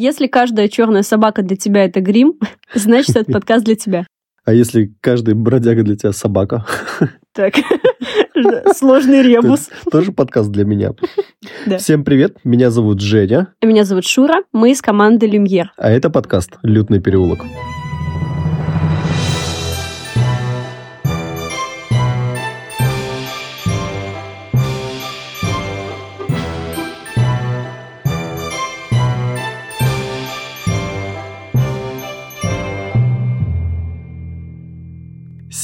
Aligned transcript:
Если 0.00 0.28
каждая 0.28 0.68
черная 0.68 1.02
собака 1.02 1.42
для 1.42 1.56
тебя 1.56 1.84
это 1.84 2.00
грим, 2.00 2.34
значит, 2.74 3.16
этот 3.16 3.32
подкаст 3.32 3.64
для 3.64 3.74
тебя. 3.74 4.06
А 4.44 4.52
если 4.52 4.94
каждый 5.00 5.34
бродяга 5.34 5.82
для 5.82 5.96
тебя 5.96 6.12
собака? 6.12 6.64
Так, 7.34 7.54
сложный 8.76 9.22
ребус. 9.22 9.70
Тоже 9.92 10.10
подкаст 10.10 10.50
для 10.50 10.64
меня. 10.64 10.90
Всем 11.78 12.02
привет, 12.02 12.38
меня 12.42 12.70
зовут 12.70 13.00
Женя. 13.00 13.54
Меня 13.62 13.84
зовут 13.84 14.06
Шура, 14.06 14.42
мы 14.52 14.72
из 14.72 14.82
команды 14.82 15.26
Люмьер. 15.28 15.72
А 15.76 15.88
это 15.88 16.10
подкаст 16.10 16.58
«Лютный 16.64 17.00
переулок». 17.00 17.38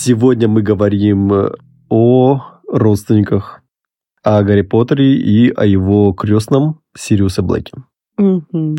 Сегодня 0.05 0.49
мы 0.49 0.61
говорим 0.61 1.33
э, 1.33 1.53
о 1.89 2.43
родственниках, 2.69 3.63
о 4.23 4.43
Гарри 4.43 4.61
Поттере 4.61 5.17
и 5.17 5.49
о 5.51 5.65
его 5.65 6.13
крестном 6.13 6.81
Сириусе 6.95 7.41
Блэке. 7.41 7.73
Мгм. 8.19 8.77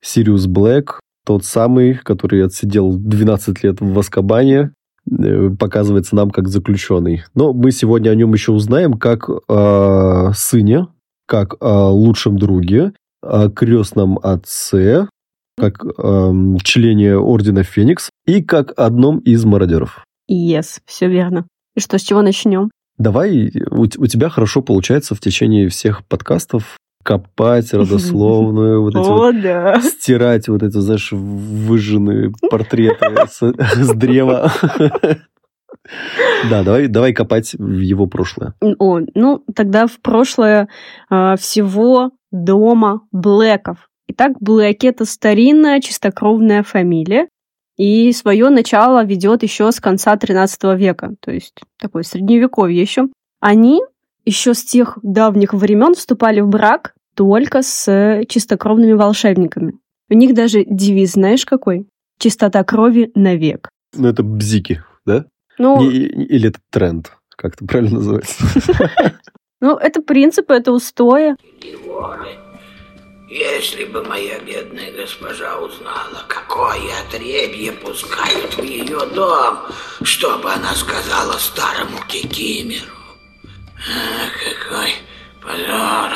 Сириус 0.00 0.46
Блэк, 0.46 0.98
тот 1.26 1.44
самый, 1.44 1.92
который 1.92 2.42
отсидел 2.42 2.96
12 2.96 3.62
лет 3.62 3.82
в 3.82 3.98
Аскабане, 3.98 4.72
э, 5.10 5.50
показывается 5.50 6.16
нам 6.16 6.30
как 6.30 6.48
заключенный. 6.48 7.22
Но 7.34 7.52
мы 7.52 7.70
сегодня 7.70 8.08
о 8.08 8.14
нем 8.14 8.32
еще 8.32 8.52
узнаем 8.52 8.94
как 8.94 9.28
о 9.50 10.32
сыне, 10.32 10.86
как 11.26 11.54
о 11.60 11.90
лучшем 11.90 12.38
друге, 12.38 12.94
о 13.20 13.50
крестном 13.50 14.18
отце, 14.22 15.06
как 15.58 15.84
эм, 15.98 16.56
члене 16.60 17.18
Ордена 17.18 17.62
Феникс 17.62 18.08
и 18.26 18.42
как 18.42 18.72
одном 18.78 19.18
из 19.18 19.44
мародеров. 19.44 20.02
Yes, 20.30 20.80
все 20.86 21.08
верно. 21.08 21.46
И 21.74 21.80
что, 21.80 21.98
с 21.98 22.02
чего 22.02 22.22
начнем? 22.22 22.70
Давай, 22.98 23.50
у, 23.70 23.82
у 23.82 23.86
тебя 23.86 24.28
хорошо 24.28 24.62
получается 24.62 25.14
в 25.14 25.20
течение 25.20 25.68
всех 25.68 26.06
подкастов 26.06 26.76
копать 27.02 27.72
родословную, 27.72 28.82
вот 28.82 28.94
эти 28.94 29.08
вот 29.08 29.20
О, 29.20 29.32
да. 29.32 29.80
стирать 29.80 30.48
вот 30.48 30.62
эти, 30.62 30.78
знаешь, 30.78 31.12
выжженные 31.12 32.32
портреты 32.50 33.06
с, 33.28 33.40
с 33.42 33.94
древа. 33.94 34.52
Да, 36.50 36.62
давай, 36.62 36.86
давай 36.86 37.12
копать 37.12 37.54
в 37.54 37.78
его 37.78 38.06
прошлое. 38.06 38.54
О, 38.60 39.00
ну, 39.14 39.44
тогда 39.54 39.86
в 39.86 40.00
прошлое 40.00 40.68
а, 41.08 41.36
всего 41.36 42.12
дома 42.30 43.00
Блэков. 43.10 43.88
Итак, 44.08 44.32
Блэки– 44.38 44.86
это 44.88 45.04
старинная 45.04 45.80
чистокровная 45.80 46.62
фамилия, 46.62 47.28
и 47.82 48.12
свое 48.12 48.48
начало 48.48 49.04
ведет 49.04 49.42
еще 49.42 49.72
с 49.72 49.80
конца 49.80 50.16
13 50.16 50.78
века, 50.78 51.16
то 51.18 51.32
есть 51.32 51.54
такое 51.80 52.04
средневековье 52.04 52.80
еще. 52.80 53.08
Они 53.40 53.82
еще 54.24 54.54
с 54.54 54.62
тех 54.62 55.00
давних 55.02 55.52
времен 55.52 55.94
вступали 55.94 56.38
в 56.38 56.46
брак 56.46 56.94
только 57.16 57.62
с 57.62 58.22
чистокровными 58.28 58.92
волшебниками. 58.92 59.74
У 60.08 60.14
них 60.14 60.32
даже 60.32 60.64
девиз, 60.64 61.14
знаешь 61.14 61.44
какой? 61.44 61.88
Чистота 62.20 62.62
крови 62.62 63.10
навек. 63.16 63.68
Ну, 63.96 64.06
это 64.06 64.22
бзики, 64.22 64.84
да? 65.04 65.24
Ну, 65.58 65.90
или 65.90 66.50
это 66.50 66.60
тренд, 66.70 67.10
как 67.30 67.54
это 67.54 67.66
правильно 67.66 67.96
называется? 67.96 68.44
ну, 69.60 69.76
это 69.76 70.02
принципы, 70.02 70.54
это 70.54 70.70
устои. 70.70 71.34
Если 73.34 73.84
бы 73.84 74.04
моя 74.04 74.38
бедная 74.40 74.92
госпожа 74.92 75.58
узнала, 75.58 76.22
какое 76.28 76.90
отребье 77.00 77.72
пускают 77.72 78.58
в 78.58 78.62
ее 78.62 79.06
дом, 79.14 79.56
что 80.02 80.36
бы 80.36 80.52
она 80.52 80.74
сказала 80.74 81.38
старому 81.38 81.96
Кикимеру? 82.06 82.92
Ах, 83.88 84.32
какой 84.68 84.90
позор! 85.42 86.12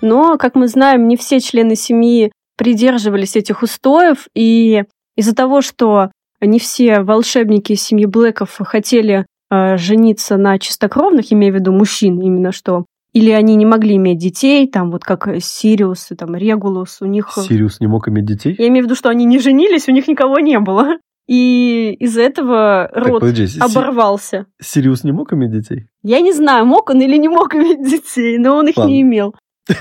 Но, 0.00 0.36
как 0.36 0.56
мы 0.56 0.66
знаем, 0.66 1.06
не 1.06 1.16
все 1.16 1.38
члены 1.38 1.76
семьи 1.76 2.32
придерживались 2.56 3.36
этих 3.36 3.62
устоев, 3.62 4.26
и 4.34 4.82
из-за 5.14 5.36
того, 5.36 5.60
что 5.60 6.10
не 6.40 6.58
все 6.58 7.02
волшебники 7.02 7.74
семьи 7.74 8.04
Блэков 8.04 8.56
хотели 8.58 9.26
э, 9.48 9.76
жениться 9.76 10.36
на 10.36 10.58
чистокровных, 10.58 11.32
имея 11.32 11.52
в 11.52 11.54
виду 11.54 11.70
мужчин 11.70 12.20
именно 12.20 12.50
что, 12.50 12.84
или 13.18 13.30
они 13.32 13.56
не 13.56 13.66
могли 13.66 13.96
иметь 13.96 14.18
детей, 14.18 14.68
там 14.70 14.90
вот 14.90 15.02
как 15.02 15.28
Сириус, 15.40 16.12
и 16.12 16.14
там 16.14 16.34
Регулус, 16.36 16.98
у 17.00 17.06
них... 17.06 17.30
Сириус 17.34 17.80
не 17.80 17.86
мог 17.88 18.08
иметь 18.08 18.26
детей? 18.26 18.54
Я 18.58 18.68
имею 18.68 18.84
в 18.84 18.86
виду, 18.86 18.94
что 18.94 19.08
они 19.08 19.24
не 19.24 19.38
женились, 19.40 19.88
у 19.88 19.92
них 19.92 20.06
никого 20.08 20.38
не 20.38 20.58
было. 20.60 20.98
И 21.26 21.96
из-за 21.98 22.22
этого 22.22 22.88
Так, 22.94 23.06
род 23.06 23.20
подожди, 23.20 23.46
Си- 23.48 23.60
оборвался. 23.60 24.46
Сириус 24.62 25.04
не 25.04 25.12
мог 25.12 25.32
иметь 25.32 25.50
детей? 25.50 25.86
Я 26.02 26.20
не 26.20 26.32
знаю, 26.32 26.64
мог 26.64 26.90
он 26.90 27.00
или 27.02 27.16
не 27.16 27.28
мог 27.28 27.54
иметь 27.54 27.82
детей, 27.82 28.38
но 28.38 28.56
он 28.56 28.68
их 28.68 28.76
Ладно. 28.76 28.90
не 28.90 29.02
имел. 29.02 29.34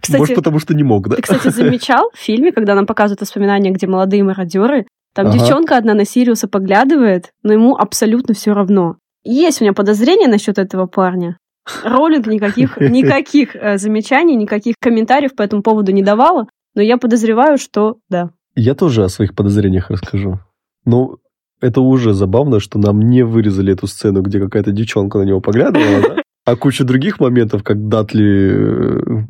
Кстати, 0.00 0.18
Может, 0.20 0.34
потому 0.36 0.58
что 0.58 0.74
не 0.74 0.82
мог, 0.82 1.08
да? 1.08 1.16
ты, 1.16 1.22
кстати, 1.22 1.48
замечал 1.48 2.10
в 2.14 2.18
фильме, 2.18 2.52
когда 2.52 2.74
нам 2.74 2.86
показывают 2.86 3.20
воспоминания, 3.20 3.70
где 3.70 3.86
молодые 3.86 4.22
мародеры, 4.24 4.86
там 5.14 5.28
Ага. 5.28 5.38
девчонка 5.38 5.76
одна 5.76 5.94
на 5.94 6.04
Сириуса 6.04 6.46
поглядывает, 6.48 7.30
но 7.42 7.52
ему 7.52 7.76
абсолютно 7.76 8.34
все 8.34 8.52
равно. 8.52 8.96
Есть 9.24 9.60
у 9.60 9.64
меня 9.64 9.72
подозрение 9.72 10.28
насчет 10.28 10.58
этого 10.58 10.86
парня. 10.86 11.38
Роллинг 11.84 12.26
никаких, 12.26 12.76
никаких 12.80 13.56
э, 13.56 13.78
замечаний, 13.78 14.36
никаких 14.36 14.76
комментариев 14.80 15.34
по 15.34 15.42
этому 15.42 15.62
поводу 15.62 15.92
не 15.92 16.02
давала, 16.02 16.46
но 16.74 16.82
я 16.82 16.96
подозреваю, 16.98 17.58
что 17.58 17.96
да. 18.08 18.30
Я 18.54 18.74
тоже 18.74 19.04
о 19.04 19.08
своих 19.08 19.34
подозрениях 19.34 19.90
расскажу. 19.90 20.38
Ну, 20.84 21.18
это 21.60 21.80
уже 21.80 22.12
забавно, 22.12 22.60
что 22.60 22.78
нам 22.78 23.00
не 23.00 23.22
вырезали 23.24 23.72
эту 23.72 23.86
сцену, 23.86 24.22
где 24.22 24.40
какая-то 24.40 24.72
девчонка 24.72 25.18
на 25.18 25.22
него 25.22 25.40
поглядывала, 25.40 26.00
да? 26.00 26.22
А 26.44 26.54
куча 26.54 26.84
других 26.84 27.18
моментов, 27.18 27.64
как 27.64 27.88
Датли 27.88 28.54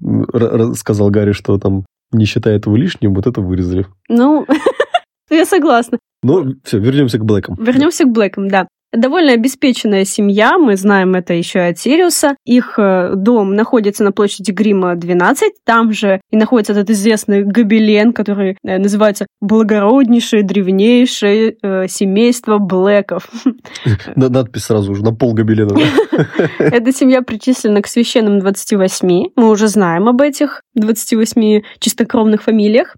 э, 0.03 0.75
сказал 0.75 1.09
Гарри, 1.11 1.33
что 1.33 1.59
там 1.59 1.87
не 2.13 2.27
считает 2.27 2.67
его 2.67 2.77
лишним, 2.77 3.15
вот 3.15 3.27
это 3.27 3.41
вырезали. 3.41 3.87
Ну, 4.09 4.47
я 5.31 5.47
согласна. 5.47 5.99
Ну, 6.23 6.55
все, 6.63 6.79
вернемся 6.79 7.19
к 7.19 7.25
Блэкам. 7.25 7.57
Вернемся 7.59 8.05
к 8.05 8.13
Блэкам, 8.13 8.49
да. 8.49 8.69
Довольно 8.97 9.33
обеспеченная 9.33 10.05
семья, 10.05 10.59
мы 10.59 10.77
знаем 10.77 11.15
это 11.15 11.35
еще 11.35 11.59
и 11.59 11.71
от 11.71 11.79
Сириуса. 11.79 12.35
Их 12.47 12.79
э, 12.79 13.13
дом 13.15 13.55
находится 13.55 14.03
на 14.05 14.13
площади 14.13 14.53
Грима 14.53 14.95
12, 14.95 15.53
там 15.65 15.93
же 15.93 16.21
и 16.31 16.37
находится 16.37 16.73
этот 16.73 16.89
известный 16.91 17.45
гобелен, 17.45 18.13
который 18.15 18.57
э, 18.65 18.79
называется 18.79 19.27
«Благороднейшее, 19.43 20.43
древнейшее 20.43 21.57
э, 21.63 21.89
семейство 21.89 22.59
Блэков». 22.59 23.29
На- 24.17 24.31
Надпись 24.31 24.65
сразу 24.65 24.95
же 24.95 25.03
на 25.03 25.15
пол 25.15 25.35
гобелена. 25.35 25.79
Эта 26.59 26.93
семья 26.93 27.21
причислена 27.23 27.83
к 27.83 27.87
священным 27.87 28.39
28. 28.39 29.09
Мы 29.37 29.51
уже 29.51 29.69
знаем 29.69 30.09
об 30.09 30.23
этих 30.23 30.63
28 30.75 31.63
чистокровных 31.81 32.43
фамилиях. 32.43 32.97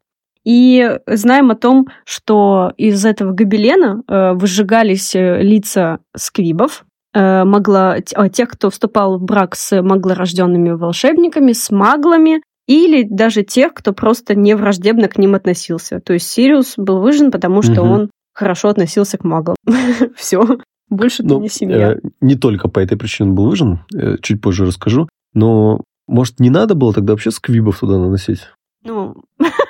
И 0.49 0.99
знаем 1.07 1.51
о 1.51 1.57
том, 1.57 1.89
что 2.07 2.73
из 2.79 3.05
этого 3.05 3.33
гобелена 3.33 4.03
э, 4.09 4.33
выжигались 4.33 5.15
э, 5.15 5.43
лица 5.43 5.99
сквибов, 6.17 6.87
э, 7.13 7.45
могла, 7.45 7.97
а, 8.15 8.29
тех, 8.31 8.49
кто 8.49 8.71
вступал 8.71 9.19
в 9.19 9.23
брак 9.23 9.55
с 9.55 9.83
маглорожденными 9.83 10.71
волшебниками, 10.71 11.53
с 11.53 11.71
маглами, 11.71 12.41
или 12.67 13.03
даже 13.03 13.43
тех, 13.43 13.75
кто 13.75 13.93
просто 13.93 14.35
не 14.35 14.55
враждебно 14.57 15.09
к 15.09 15.19
ним 15.19 15.35
относился. 15.35 16.01
То 16.01 16.15
есть 16.15 16.29
Сириус 16.31 16.75
был 16.79 17.01
выжжен, 17.01 17.31
потому 17.31 17.61
что 17.61 17.83
Мгм. 17.85 17.91
он 17.93 18.11
хорошо 18.35 18.69
относился 18.71 19.19
к 19.19 19.25
маглам. 19.25 19.57
Все. 20.17 20.47
Больше 20.89 21.23
ты 21.25 21.29
Ну, 21.29 21.41
не 21.43 21.51
семья. 21.51 21.93
э, 21.93 21.97
не 22.23 22.37
только 22.37 22.69
по 22.69 22.79
этой 22.79 22.97
причине 22.97 23.29
он 23.31 23.35
был 23.35 23.49
выжжен, 23.51 23.81
э, 23.95 24.17
чуть 24.23 24.41
позже 24.41 24.65
расскажу, 24.65 25.11
но, 25.35 25.83
может, 26.07 26.41
не 26.41 26.49
надо 26.49 26.75
было 26.75 26.95
тогда 26.95 27.13
вообще 27.13 27.31
сквибов 27.31 27.81
туда 27.81 27.99
наносить? 27.99 28.49
Ну, 28.85 29.17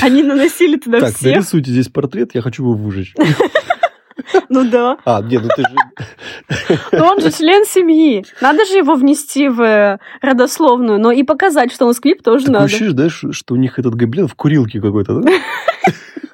они 0.00 0.22
наносили 0.22 0.76
туда 0.76 1.00
Так, 1.00 1.14
всех. 1.16 1.34
нарисуйте 1.36 1.70
здесь 1.70 1.88
портрет, 1.88 2.30
я 2.34 2.42
хочу 2.42 2.62
его 2.62 2.74
выжечь. 2.74 3.14
Ну 4.48 4.68
да. 4.70 4.96
А, 5.04 5.20
нет, 5.22 5.42
ну 5.42 5.48
ты 5.54 5.62
же... 5.62 6.78
Но 6.92 7.06
он 7.10 7.20
же 7.20 7.30
член 7.32 7.64
семьи. 7.66 8.24
Надо 8.40 8.64
же 8.64 8.74
его 8.78 8.94
внести 8.94 9.48
в 9.48 9.60
э, 9.60 9.98
родословную, 10.22 10.98
но 11.00 11.10
и 11.12 11.22
показать, 11.24 11.72
что 11.72 11.86
он 11.86 11.94
сквип, 11.94 12.22
тоже 12.22 12.46
Такое 12.46 12.52
надо. 12.60 12.64
ощущение, 12.66 12.92
знаешь, 12.94 13.24
что 13.32 13.54
у 13.54 13.56
них 13.56 13.78
этот 13.78 13.94
гобелен 13.94 14.28
в 14.28 14.34
курилке 14.34 14.80
какой-то, 14.80 15.20
да? 15.20 15.32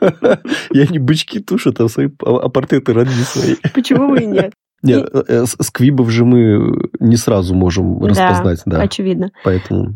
И 0.72 0.80
они 0.80 0.98
бычки 0.98 1.40
тушат, 1.40 1.80
а, 1.80 1.88
свои, 1.88 2.08
а 2.24 2.36
а 2.44 2.48
портреты 2.48 2.92
родни 2.92 3.22
свои. 3.22 3.56
Почему 3.74 4.08
бы 4.10 4.20
и 4.20 4.26
нет? 4.26 4.52
Нет, 4.82 5.08
э, 5.12 5.22
э, 5.28 5.46
с- 5.46 5.56
сквибов 5.60 6.10
же 6.10 6.24
мы 6.24 6.88
не 7.00 7.16
сразу 7.16 7.54
можем 7.54 7.98
Да, 8.00 8.08
распознать, 8.08 8.62
да. 8.66 8.80
Очевидно. 8.80 9.30
Поэтому 9.44 9.94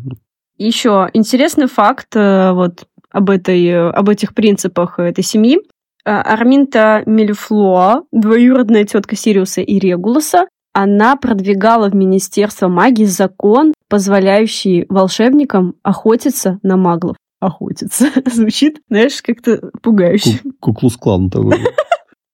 Еще 0.57 1.09
интересный 1.13 1.67
факт 1.67 2.15
э, 2.15 2.51
вот 2.51 2.85
об, 3.15 3.29
этой, 3.29 3.89
об 3.89 4.09
этих 4.09 4.33
принципах 4.33 4.99
этой 4.99 5.23
семьи. 5.23 5.59
Э, 6.05 6.11
Арминта 6.11 7.01
Мельфлоа, 7.05 8.03
двоюродная 8.11 8.83
тетка 8.83 9.15
Сириуса 9.15 9.61
и 9.61 9.79
Регулуса, 9.79 10.47
она 10.73 11.15
продвигала 11.15 11.89
в 11.89 11.95
Министерство 11.95 12.67
магии 12.67 13.05
закон, 13.05 13.73
позволяющий 13.89 14.85
волшебникам 14.89 15.75
охотиться 15.83 16.59
на 16.61 16.75
маглов. 16.75 17.15
охотиться. 17.39 18.07
Звучит, 18.25 18.81
знаешь, 18.89 19.21
как-то 19.21 19.71
пугающе. 19.81 20.41
Куклус-клан 20.59 21.29
такой. 21.29 21.59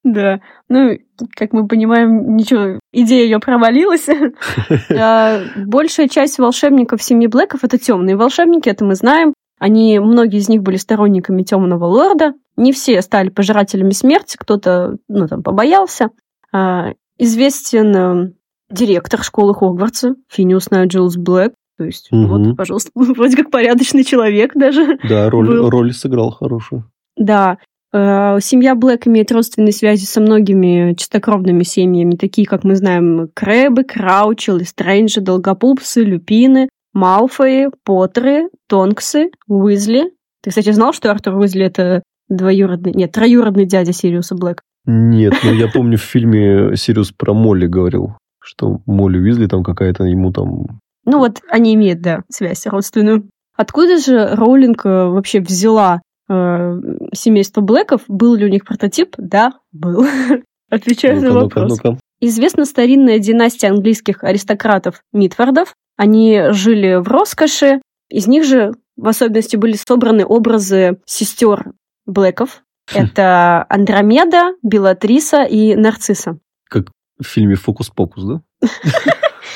Да. 0.04 0.40
Ну, 0.68 0.98
как 1.36 1.54
мы 1.54 1.68
понимаем, 1.68 2.36
ничего, 2.36 2.80
идея 2.92 3.24
ее 3.24 3.40
провалилась. 3.40 4.08
А, 4.90 5.42
большая 5.56 6.08
часть 6.08 6.40
волшебников 6.40 7.04
семьи 7.04 7.28
Блэков 7.28 7.64
это 7.64 7.78
темные 7.78 8.16
волшебники, 8.16 8.68
это 8.68 8.84
мы 8.84 8.96
знаем. 8.96 9.36
Они, 9.62 10.00
многие 10.00 10.40
из 10.40 10.50
них 10.50 10.64
были 10.64 10.76
сторонниками 10.78 11.44
темного 11.44 11.86
лорда. 11.86 12.34
Не 12.58 12.72
все 12.72 13.00
стали 13.04 13.30
пожирателями 13.30 13.92
смерти, 13.92 14.36
кто-то, 14.36 14.98
ну, 15.08 15.28
там, 15.28 15.44
побоялся. 15.44 16.10
А, 16.52 16.94
известен 17.20 17.96
э, 17.96 18.32
директор 18.72 19.22
школы 19.22 19.54
Хогвартса, 19.54 20.16
Финиус 20.30 20.72
Найджелус 20.72 21.16
Блэк. 21.16 21.54
То 21.78 21.84
есть, 21.84 22.12
угу. 22.12 22.26
вот, 22.26 22.58
пожалуйста, 22.58 22.90
вроде 22.96 23.38
как 23.38 23.52
порядочный 23.52 24.04
человек 24.04 24.54
даже. 24.56 24.98
Да, 25.08 25.30
роль, 25.30 25.56
роль 25.70 25.94
сыграл 25.94 26.32
хорошую. 26.32 26.90
Да. 27.16 27.60
Э, 27.94 28.40
семья 28.42 28.74
Блэк 28.74 29.08
имеет 29.08 29.32
родственные 29.32 29.74
связи 29.74 30.06
со 30.06 30.22
многими 30.22 30.96
чистокровными 30.96 31.62
семьями, 31.62 32.16
такие, 32.16 32.48
как 32.48 32.64
мы 32.64 32.76
знаем, 32.76 33.30
Крэббы, 33.36 33.84
Краучи, 33.84 34.50
Лестрейнджи, 34.50 35.22
Долгопупсы, 35.22 36.04
Люпины, 36.04 36.68
Малфои, 36.94 37.70
Поттеры, 37.84 38.50
Тонксы, 38.68 39.32
Уизли. 39.48 40.12
Ты, 40.42 40.50
кстати, 40.50 40.72
знал, 40.72 40.94
что 40.94 41.12
Артур 41.12 41.36
Уизли— 41.36 41.66
это 41.66 42.04
двоюродный... 42.30 42.94
Нет, 42.94 43.12
троюродный 43.12 43.66
дядя 43.66 43.94
Сириуса 43.94 44.36
Блэк? 44.36 44.62
Нет, 44.86 45.34
но 45.44 45.52
я 45.52 45.68
помню 45.68 45.98
в 45.98 46.02
фильме 46.02 46.76
Сириус 46.76 47.12
про 47.12 47.34
Молли 47.34 47.68
говорил, 47.68 48.16
что 48.40 48.82
Молли 48.86 49.20
Уизли 49.20 49.48
там 49.48 49.64
какая-то 49.64 50.06
ему 50.06 50.32
там... 50.32 50.80
Ну 51.06 51.20
вот 51.20 51.42
они 51.50 51.76
имеют, 51.76 52.02
да, 52.02 52.22
связь 52.30 52.66
родственную. 52.66 53.30
Откуда 53.56 53.98
же 53.98 54.34
Роулинг 54.36 54.86
э, 54.86 54.90
вообще 55.08 55.40
взяла 55.40 56.02
э, 56.30 56.82
семейство 57.14 57.62
Блэков? 57.62 58.02
Был 58.08 58.36
ли 58.36 58.46
у 58.46 58.50
них 58.50 58.66
прототип? 58.66 59.16
Да, 59.18 59.54
был. 59.72 60.06
Отвечаю 60.70 61.22
на 61.22 61.32
вопрос. 61.32 61.80
Известна 62.22 62.66
старинная 62.66 63.20
династия 63.20 63.68
английских 63.68 64.24
аристократов 64.24 65.02
Митфордов, 65.12 65.76
они 66.02 66.46
жили 66.50 66.96
в 66.96 67.08
роскоши. 67.08 67.80
Из 68.10 68.26
них 68.26 68.44
же 68.44 68.72
в 68.98 69.08
особенности 69.08 69.56
были 69.56 69.74
собраны 69.74 70.26
образы 70.26 71.00
сестер 71.06 71.74
Блэков. 72.08 72.64
Это 72.92 73.68
Андромеда, 73.70 74.56
Белатриса 74.64 75.44
и 75.44 75.76
Нарцисса. 75.76 76.40
Как 76.68 76.88
в 77.20 77.24
фильме 77.24 77.54
«Фокус-покус», 77.54 78.24
да? 78.24 78.42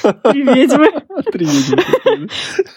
Три 0.32 0.44
ведьмы. 0.44 0.92
Три 1.32 1.48
ведьмы. 1.48 2.30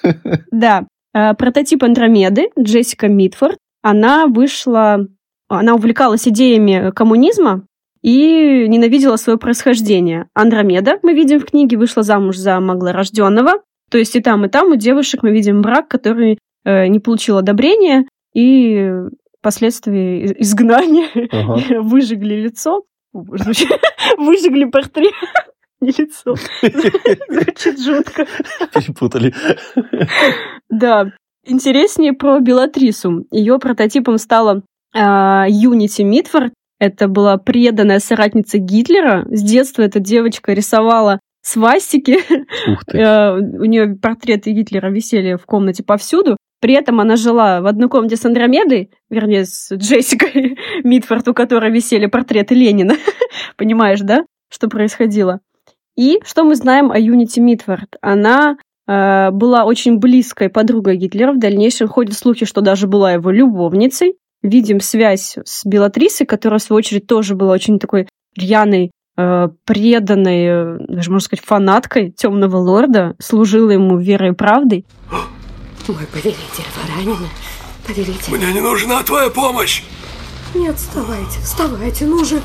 Да. 0.50 0.86
А, 1.12 1.34
прототип 1.34 1.84
Андромеды, 1.84 2.48
Джессика 2.58 3.08
Митфорд, 3.08 3.58
она 3.82 4.28
вышла, 4.28 5.06
она 5.48 5.74
увлекалась 5.74 6.26
идеями 6.26 6.90
коммунизма, 6.92 7.66
и 8.08 8.66
ненавидела 8.68 9.16
свое 9.16 9.38
происхождение. 9.38 10.28
Андромеда, 10.32 10.98
мы 11.02 11.12
видим 11.12 11.40
в 11.40 11.44
книге, 11.44 11.76
вышла 11.76 12.02
замуж 12.02 12.38
за 12.38 12.58
маглорожденного. 12.58 13.62
То 13.90 13.98
есть 13.98 14.16
и 14.16 14.20
там, 14.20 14.46
и 14.46 14.48
там 14.48 14.72
у 14.72 14.76
девушек 14.76 15.22
мы 15.22 15.30
видим 15.30 15.60
брак, 15.60 15.88
который 15.88 16.38
э, 16.64 16.86
не 16.86 17.00
получил 17.00 17.36
одобрения, 17.36 18.06
и 18.34 18.90
впоследствии 19.40 20.34
изгнания 20.38 21.08
ага. 21.30 21.80
выжигли 21.82 22.34
лицо. 22.36 22.84
Выжигли 23.12 24.64
портрет. 24.64 25.12
Не 25.80 25.90
лицо. 25.90 26.34
Звучит 27.28 27.78
жутко. 27.78 28.26
Перепутали. 28.72 29.34
Да. 30.70 31.12
Интереснее 31.44 32.14
про 32.14 32.40
Белатрису. 32.40 33.26
Ее 33.30 33.58
прототипом 33.58 34.18
стала 34.18 34.62
Юнити 34.94 36.02
Митфорд, 36.02 36.52
это 36.78 37.08
была 37.08 37.36
преданная 37.38 37.98
соратница 37.98 38.58
Гитлера. 38.58 39.26
С 39.30 39.42
детства 39.42 39.82
эта 39.82 40.00
девочка 40.00 40.52
рисовала 40.52 41.20
свастики. 41.42 42.18
Э, 42.92 43.36
у 43.36 43.64
нее 43.64 43.96
портреты 43.96 44.50
Гитлера 44.52 44.90
висели 44.90 45.36
в 45.36 45.44
комнате 45.44 45.82
повсюду. 45.82 46.36
При 46.60 46.74
этом 46.74 47.00
она 47.00 47.16
жила 47.16 47.60
в 47.60 47.66
одной 47.66 47.88
комнате 47.88 48.16
с 48.16 48.24
Андромедой, 48.24 48.90
вернее, 49.10 49.44
с 49.44 49.72
Джессикой 49.72 50.58
Митфорд, 50.84 51.28
у 51.28 51.34
которой 51.34 51.70
висели 51.70 52.06
портреты 52.06 52.54
Ленина. 52.54 52.94
Понимаешь, 53.56 54.00
да, 54.00 54.24
что 54.50 54.68
происходило? 54.68 55.40
И 55.96 56.20
что 56.24 56.44
мы 56.44 56.54
знаем 56.54 56.90
о 56.90 56.98
Юнити 56.98 57.40
Митфорд? 57.40 57.96
Она 58.00 58.56
э, 58.86 59.30
была 59.30 59.64
очень 59.64 59.98
близкой 59.98 60.48
подругой 60.48 60.96
Гитлера. 60.96 61.32
В 61.32 61.38
дальнейшем 61.38 61.88
ходят 61.88 62.14
слухи, 62.14 62.46
что 62.46 62.60
даже 62.60 62.86
была 62.86 63.12
его 63.12 63.30
любовницей 63.30 64.14
видим 64.42 64.80
связь 64.80 65.36
с 65.44 65.64
Белатрисой, 65.64 66.26
которая, 66.26 66.58
в 66.58 66.62
свою 66.62 66.78
очередь, 66.78 67.06
тоже 67.06 67.34
была 67.34 67.52
очень 67.52 67.78
такой 67.78 68.08
рьяной, 68.36 68.90
э, 69.16 69.48
преданной, 69.64 70.44
э, 70.44 70.78
даже 70.88 71.10
можно 71.10 71.24
сказать, 71.24 71.44
фанаткой 71.44 72.10
темного 72.10 72.56
лорда, 72.56 73.16
служила 73.18 73.70
ему 73.70 73.98
верой 73.98 74.30
и 74.30 74.34
правдой. 74.34 74.86
Мой 75.88 76.06
повелитель, 76.12 76.36
вы 76.76 76.96
ранены? 76.96 77.26
Повелитель. 77.86 78.36
Мне 78.36 78.52
не 78.52 78.60
нужна 78.60 79.02
твоя 79.02 79.30
помощь! 79.30 79.82
Нет, 80.54 80.76
вставайте, 80.76 81.40
вставайте, 81.40 82.06
ну 82.06 82.24
же. 82.24 82.40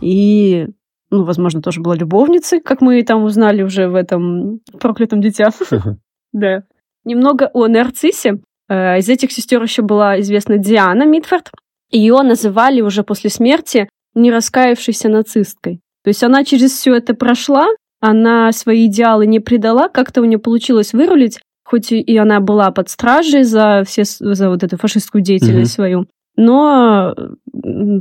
И, 0.00 0.66
ну, 1.10 1.24
возможно, 1.24 1.60
тоже 1.60 1.80
была 1.80 1.94
любовницей, 1.94 2.60
как 2.60 2.80
мы 2.80 3.02
там 3.02 3.24
узнали 3.24 3.62
уже 3.62 3.88
в 3.88 3.94
этом 3.94 4.60
проклятом 4.80 5.20
дитя. 5.20 5.50
Да. 6.30 6.64
Немного 7.04 7.50
о 7.54 7.68
нарциссе. 7.68 8.42
Э, 8.68 8.98
из 8.98 9.08
этих 9.08 9.32
сестер 9.32 9.62
еще 9.62 9.82
была 9.82 10.20
известна 10.20 10.58
Диана 10.58 11.04
Митфорд. 11.04 11.50
Ее 11.90 12.20
называли 12.22 12.80
уже 12.80 13.02
после 13.02 13.30
смерти 13.30 13.88
не 14.14 14.30
раскаявшейся 14.30 15.08
нацисткой. 15.08 15.80
То 16.04 16.08
есть 16.08 16.22
она 16.22 16.44
через 16.44 16.72
все 16.72 16.94
это 16.94 17.14
прошла, 17.14 17.66
она 18.00 18.52
свои 18.52 18.86
идеалы 18.86 19.26
не 19.26 19.40
предала, 19.40 19.88
как-то 19.88 20.20
у 20.20 20.24
нее 20.24 20.38
получилось 20.38 20.92
вырулить, 20.92 21.40
хоть 21.64 21.92
и 21.92 22.16
она 22.16 22.40
была 22.40 22.70
под 22.70 22.88
стражей 22.88 23.42
за, 23.42 23.82
все, 23.86 24.04
за 24.04 24.48
вот 24.48 24.62
эту 24.62 24.76
фашистскую 24.76 25.22
деятельность 25.22 25.72
mm-hmm. 25.72 25.74
свою, 25.74 26.06
но 26.36 27.14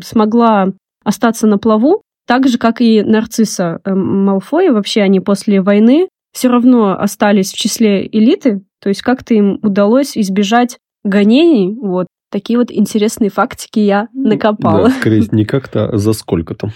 смогла 0.03 0.67
остаться 1.03 1.47
на 1.47 1.57
плаву, 1.57 2.01
так 2.27 2.47
же, 2.47 2.57
как 2.57 2.81
и 2.81 3.01
нарцисса 3.01 3.79
э, 3.83 3.93
Малфоя. 3.93 4.71
Вообще 4.73 5.01
они 5.01 5.19
после 5.19 5.61
войны 5.61 6.09
все 6.37 6.49
равно 6.49 6.95
остались 6.99 7.51
в 7.51 7.57
числе 7.57 8.07
элиты, 8.07 8.61
то 8.79 8.89
есть 8.89 9.01
как-то 9.01 9.33
им 9.33 9.57
удалось 9.63 10.15
избежать 10.15 10.77
гонений. 11.03 11.75
Вот 11.81 12.05
такие 12.29 12.59
вот 12.59 12.71
интересные 12.71 13.31
фактики 13.31 13.79
я 13.79 14.07
накопала. 14.13 14.89
Да, 14.89 14.91
скорее, 14.91 15.27
не 15.31 15.45
как-то, 15.45 15.89
а 15.89 15.97
за 15.97 16.13
сколько 16.13 16.53
там. 16.53 16.69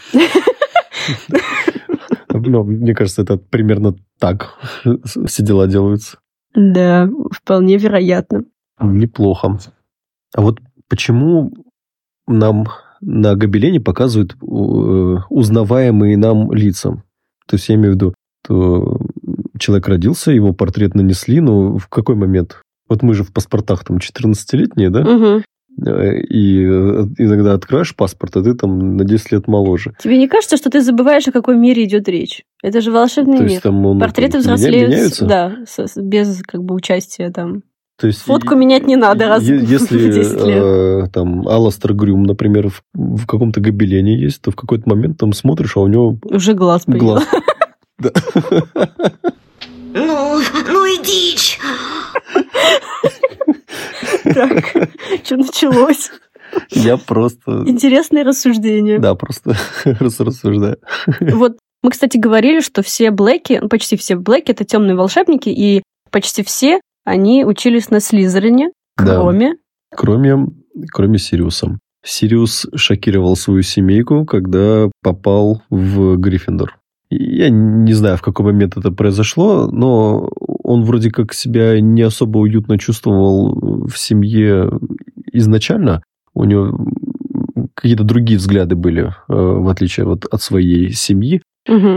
Ну, 2.33 2.63
мне 2.63 2.95
кажется, 2.95 3.21
это 3.21 3.37
примерно 3.37 3.93
так 4.17 4.57
все 5.03 5.43
дела 5.43 5.67
делаются. 5.67 6.17
Да, 6.55 7.07
вполне 7.31 7.77
вероятно. 7.77 8.45
Неплохо. 8.79 9.59
А 10.35 10.41
вот 10.41 10.59
почему 10.89 11.51
нам 12.25 12.65
на 12.99 13.35
гобелене 13.35 13.79
показывают 13.79 14.33
э, 14.33 14.35
узнаваемые 15.29 16.17
нам 16.17 16.51
лица? 16.51 17.03
То 17.45 17.57
есть 17.57 17.69
я 17.69 17.75
имею 17.75 17.91
в 17.91 17.95
виду, 17.95 18.15
то 18.47 18.99
человек 19.61 19.87
родился, 19.87 20.31
его 20.31 20.53
портрет 20.53 20.95
нанесли, 20.95 21.39
но 21.39 21.77
в 21.77 21.87
какой 21.87 22.15
момент? 22.15 22.61
Вот 22.89 23.03
мы 23.03 23.13
же 23.13 23.23
в 23.23 23.31
паспортах 23.31 23.85
там 23.85 23.97
14-летние, 23.97 24.89
да? 24.89 25.01
Угу. 25.01 25.43
И 25.79 26.63
э, 26.63 27.05
иногда 27.17 27.53
откроешь 27.53 27.95
паспорт, 27.95 28.35
а 28.35 28.43
ты 28.43 28.53
там 28.53 28.97
на 28.97 29.05
10 29.05 29.31
лет 29.31 29.47
моложе. 29.47 29.93
Тебе 30.03 30.17
не 30.17 30.27
кажется, 30.27 30.57
что 30.57 30.69
ты 30.69 30.81
забываешь, 30.81 31.27
о 31.27 31.31
какой 31.31 31.55
мире 31.55 31.85
идет 31.85 32.09
речь? 32.09 32.43
Это 32.61 32.81
же 32.81 32.91
волшебный 32.91 33.37
То 33.37 33.43
мир. 33.45 33.61
Там 33.61 33.85
он, 33.85 33.99
Портреты 33.99 34.39
взрослеют, 34.39 34.89
меняются? 34.89 35.25
да, 35.25 35.55
с, 35.65 35.95
без 35.95 36.43
как 36.45 36.63
бы 36.63 36.75
участия 36.75 37.31
там. 37.31 37.63
То 37.97 38.07
есть, 38.07 38.19
Фотку 38.21 38.55
и, 38.55 38.57
менять 38.57 38.85
не 38.85 38.95
надо 38.97 39.27
раз 39.27 39.43
Если 39.47 39.97
в 39.97 40.13
10 40.13 40.45
лет. 40.45 40.63
Э, 40.63 41.07
там 41.13 41.47
Аластер 41.47 41.93
Грюм, 41.93 42.23
например, 42.23 42.69
в, 42.69 42.83
в 42.93 43.25
каком-то 43.25 43.61
гобелене 43.61 44.19
есть, 44.19 44.41
то 44.41 44.51
в 44.51 44.55
какой-то 44.55 44.89
момент 44.89 45.17
там 45.17 45.31
смотришь, 45.31 45.77
а 45.77 45.79
у 45.79 45.87
него... 45.87 46.17
Уже 46.23 46.53
глаз 46.53 46.83
появился. 46.85 47.25
Глаз. 47.97 48.13
Ну, 49.93 50.41
ну 50.67 50.85
и 50.85 50.97
дичь. 51.03 51.59
Так, 54.23 54.89
что 55.23 55.37
началось? 55.37 56.11
Я 56.69 56.97
просто... 56.97 57.63
Интересные 57.65 58.23
рассуждения. 58.23 58.99
Да, 58.99 59.15
просто 59.15 59.55
рассуждаю. 59.99 60.77
Вот 61.19 61.57
мы, 61.83 61.89
кстати, 61.91 62.17
говорили, 62.17 62.59
что 62.61 62.83
все 62.83 63.11
Блэки, 63.11 63.59
ну, 63.61 63.69
почти 63.69 63.97
все 63.97 64.15
Блэки, 64.15 64.51
это 64.51 64.65
темные 64.65 64.95
волшебники, 64.95 65.49
и 65.49 65.81
почти 66.11 66.43
все 66.43 66.79
они 67.03 67.43
учились 67.43 67.89
на 67.89 67.99
Слизерине, 67.99 68.71
кроме... 68.95 69.53
Да, 69.53 69.57
кроме, 69.95 70.47
кроме 70.91 71.17
Сириуса. 71.17 71.79
Сириус 72.03 72.67
шокировал 72.75 73.35
свою 73.35 73.63
семейку, 73.63 74.25
когда 74.25 74.89
попал 75.01 75.63
в 75.69 76.17
Гриффиндор. 76.17 76.77
Я 77.11 77.49
не 77.49 77.93
знаю, 77.93 78.15
в 78.17 78.21
какой 78.21 78.45
момент 78.45 78.77
это 78.77 78.89
произошло, 78.89 79.67
но 79.67 80.29
он 80.63 80.83
вроде 80.83 81.11
как 81.11 81.33
себя 81.33 81.79
не 81.81 82.03
особо 82.03 82.39
уютно 82.39 82.79
чувствовал 82.79 83.85
в 83.87 83.97
семье 83.97 84.71
изначально. 85.33 86.03
У 86.33 86.45
него 86.45 86.77
какие-то 87.73 88.05
другие 88.05 88.39
взгляды 88.39 88.75
были, 88.75 89.03
э, 89.03 89.11
в 89.27 89.67
отличие 89.67 90.05
вот 90.05 90.25
от 90.25 90.41
своей 90.41 90.91
семьи. 90.91 91.41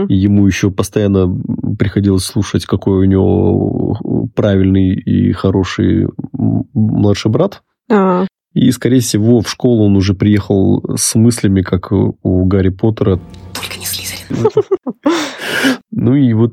И 0.07 0.15
ему 0.15 0.45
еще 0.45 0.69
постоянно 0.69 1.33
приходилось 1.79 2.25
слушать, 2.25 2.65
какой 2.65 2.99
у 2.99 3.05
него 3.05 3.97
правильный 4.35 4.93
и 4.93 5.31
хороший 5.31 6.07
младший 6.73 7.31
брат. 7.31 7.61
А, 7.89 8.25
И, 8.53 8.69
скорее 8.71 8.99
всего, 8.99 9.41
в 9.41 9.49
школу 9.49 9.85
он 9.85 9.95
уже 9.95 10.13
приехал 10.13 10.83
с 10.95 11.15
мыслями, 11.15 11.61
как 11.61 11.91
у 11.91 12.45
Гарри 12.45 12.69
Поттера. 12.69 13.19
Ну 15.97 16.13
и 16.13 16.33
вот, 16.33 16.51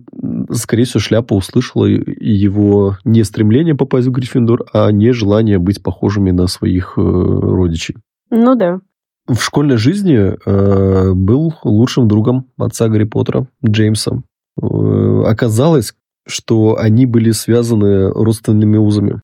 скорее 0.53 0.85
всего, 0.85 1.01
шляпа 1.01 1.35
услышала 1.35 1.87
его 1.87 2.97
не 3.05 3.25
стремление 3.25 3.75
попасть 3.75 4.07
в 4.07 4.13
Гриффиндор, 4.13 4.67
а 4.73 4.91
не 4.93 5.13
желание 5.13 5.59
быть 5.59 5.83
похожими 5.83 6.31
на 6.31 6.47
своих 6.47 6.95
э, 6.97 7.01
родичей. 7.01 7.97
ну 8.31 8.55
да. 8.55 8.81
В 9.27 9.41
школьной 9.41 9.77
жизни 9.77 10.17
э, 10.17 11.13
был 11.13 11.55
лучшим 11.65 12.09
другом 12.09 12.47
отца 12.57 12.89
Гарри 12.89 13.05
Поттера, 13.05 13.47
Джеймса. 13.65 14.23
Э, 14.61 15.23
оказалось, 15.27 15.95
что 16.27 16.77
они 16.79 17.07
были 17.07 17.31
связаны 17.33 18.11
родственными 18.11 18.77
узами. 18.77 19.21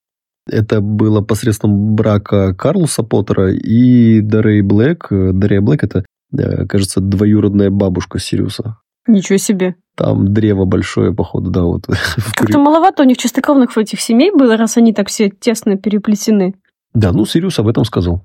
Это 0.51 0.81
было 0.81 1.21
посредством 1.21 1.95
брака 1.95 2.55
Карлуса 2.55 3.03
Поттера 3.03 3.53
и 3.53 4.21
Дарей 4.21 4.63
Блэк. 4.63 5.09
Дарья 5.11 5.61
Блэк– 5.61 5.79
это, 5.83 6.05
э, 6.33 6.67
кажется, 6.67 7.01
двоюродная 7.01 7.71
бабушка 7.71 8.19
Сириуса. 8.19 8.79
Ничего 9.07 9.39
себе. 9.39 9.75
Там 9.97 10.33
древо 10.33 10.65
большое, 10.65 11.15
походу, 11.15 11.51
да, 11.51 11.63
вот. 11.63 11.87
Как-то 12.35 12.59
маловато 12.59 13.03
у 13.03 13.07
них 13.07 13.17
чистокровных 13.17 13.75
в 13.75 13.79
этих 13.79 14.01
семей 14.01 14.31
было, 14.31 14.57
раз 14.57 14.77
они 14.77 14.93
так 14.93 15.09
все 15.09 15.31
тесно 15.31 15.77
переплетены. 15.77 16.55
Да, 16.95 17.13
ну, 17.13 17.25
Сириус 17.25 17.59
об 17.59 17.69
этом 17.69 17.85
сказал. 17.85 18.25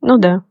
Ну 0.00 0.18
да. 0.18 0.44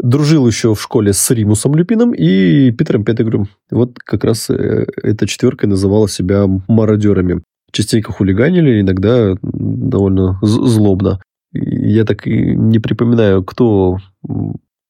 Дружил 0.00 0.46
еще 0.46 0.74
в 0.74 0.82
школе 0.82 1.12
с 1.12 1.30
Римусом 1.30 1.74
Люпином 1.74 2.12
и 2.12 2.72
Питером 2.72 3.04
Петтигрю. 3.04 3.46
Вот 3.70 3.98
как 3.98 4.24
раз 4.24 4.50
э, 4.50 4.86
эта 5.02 5.26
четверка 5.26 5.66
называла 5.66 6.08
себя 6.08 6.46
мародерами. 6.68 7.42
Частенько 7.70 8.12
хулиганили, 8.12 8.80
иногда 8.80 9.34
довольно 9.42 10.38
злобно. 10.42 11.20
Я 11.52 12.04
так 12.04 12.26
и 12.26 12.56
не 12.56 12.80
припоминаю, 12.80 13.44
кто 13.44 13.98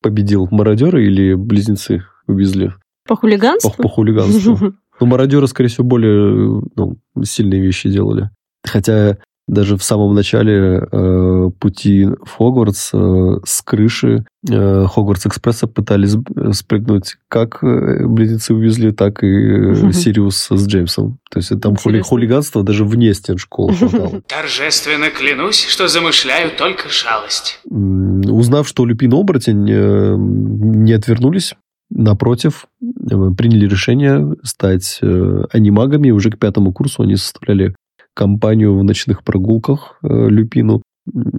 победил, 0.05 0.47
мародеры 0.51 1.07
или 1.07 1.33
близнецы 1.33 2.05
увезли 2.27 2.69
По 3.09 3.15
по, 3.15 3.17
хулиганству? 3.17 3.73
по 3.83 3.89
хулиганству. 3.89 4.75
Ну, 5.01 5.07
мародеры, 5.07 5.49
скорее 5.49 5.71
всего, 5.71 5.85
более 5.85 6.63
ну, 6.77 6.99
сильные 7.25 7.61
вещи 7.63 7.89
делали. 7.89 8.31
Хотя 8.65 9.17
даже 9.47 9.77
в 9.77 9.83
самом 9.85 10.15
начале 10.15 10.87
э, 10.91 11.51
пути 11.61 12.07
в 12.07 12.31
Хогвартс 12.39 12.91
э, 12.95 13.39
с 13.45 13.61
крыши 13.63 14.25
э, 14.49 14.87
Хогвартс-экспресса 14.87 15.67
пытались 15.67 16.15
э, 16.15 16.53
спрыгнуть 16.53 17.17
как 17.29 17.63
э, 17.63 18.07
близнецы 18.07 18.55
увезли, 18.55 18.91
так 18.93 19.23
и 19.23 19.27
э. 19.27 19.93
Сириус 19.93 20.49
с 20.51 20.67
Джеймсом. 20.67 21.19
То 21.31 21.39
есть 21.41 21.51
там 21.61 21.75
хули- 21.75 21.91
Интересно. 21.97 22.05
хулиганства 22.09 22.63
даже 22.63 22.85
вне 22.87 23.13
стен 23.13 23.37
школы 23.37 23.75
хватало. 23.75 24.23
Торжественно 24.27 25.11
клянусь, 25.11 25.65
что 25.67 25.89
замышляю 25.89 26.51
только 26.57 26.89
шалость. 26.89 27.61
М, 27.71 28.23
Узнав, 28.31 28.67
что 28.67 28.87
Люпин 28.87 29.13
оборотень, 29.13 29.69
э, 29.71 30.15
не 30.19 30.93
отвернулись. 30.93 31.55
Напротив, 31.91 32.67
э, 32.83 33.31
приняли 33.37 33.67
решение 33.69 34.35
стать 34.43 34.99
э, 35.03 35.43
анимагами. 35.53 36.11
Уже 36.13 36.31
к 36.31 36.39
пятому 36.39 36.73
курсу 36.73 37.03
они 37.03 37.17
составляли 37.17 37.75
компанию 38.15 38.79
в 38.79 38.85
ночных 38.85 39.23
прогулках 39.25 39.99
э, 40.03 40.29
Люпину. 40.29 40.83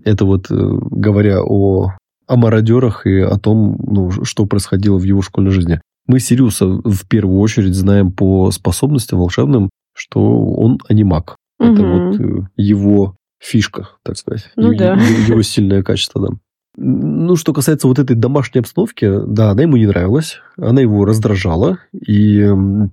Это 0.03 0.25
вот 0.25 0.51
э, 0.51 0.55
говоря 0.55 1.41
о, 1.43 1.93
о 2.27 2.35
мародерах 2.35 3.05
и 3.07 3.19
о 3.19 3.37
том, 3.37 3.77
ну, 3.79 4.11
что 4.23 4.45
происходило 4.45 4.97
в 4.97 5.03
его 5.03 5.21
школьной 5.21 5.51
жизни. 5.51 5.81
Мы 6.07 6.19
Сириуса 6.19 6.67
в 6.67 7.07
первую 7.07 7.39
очередь 7.39 7.73
знаем 7.73 8.11
по 8.11 8.51
способностям 8.51 9.19
волшебным, 9.19 9.69
что 9.95 10.21
он 10.53 10.79
анимаг. 10.87 11.35
Это 11.59 11.71
Мгм. 11.81 12.09
вот 12.09 12.19
э, 12.19 12.47
его 12.57 13.15
фишка, 13.39 13.89
так 14.03 14.17
сказать. 14.17 14.51
Ну 14.55 14.71
Е- 14.71 14.77
да. 14.77 14.93
Его 15.27 15.41
сильное 15.41 15.81
качество, 15.83 16.21
да. 16.29 16.35
Ну, 16.77 17.35
что 17.35 17.53
касается 17.53 17.87
вот 17.87 17.99
этой 17.99 18.15
домашней 18.15 18.59
обстановки, 18.59 19.09
да, 19.27 19.51
она 19.51 19.63
ему 19.63 19.77
не 19.77 19.87
нравилась, 19.87 20.39
она 20.57 20.81
его 20.81 21.05
раздражала, 21.05 21.79
и 21.93 22.49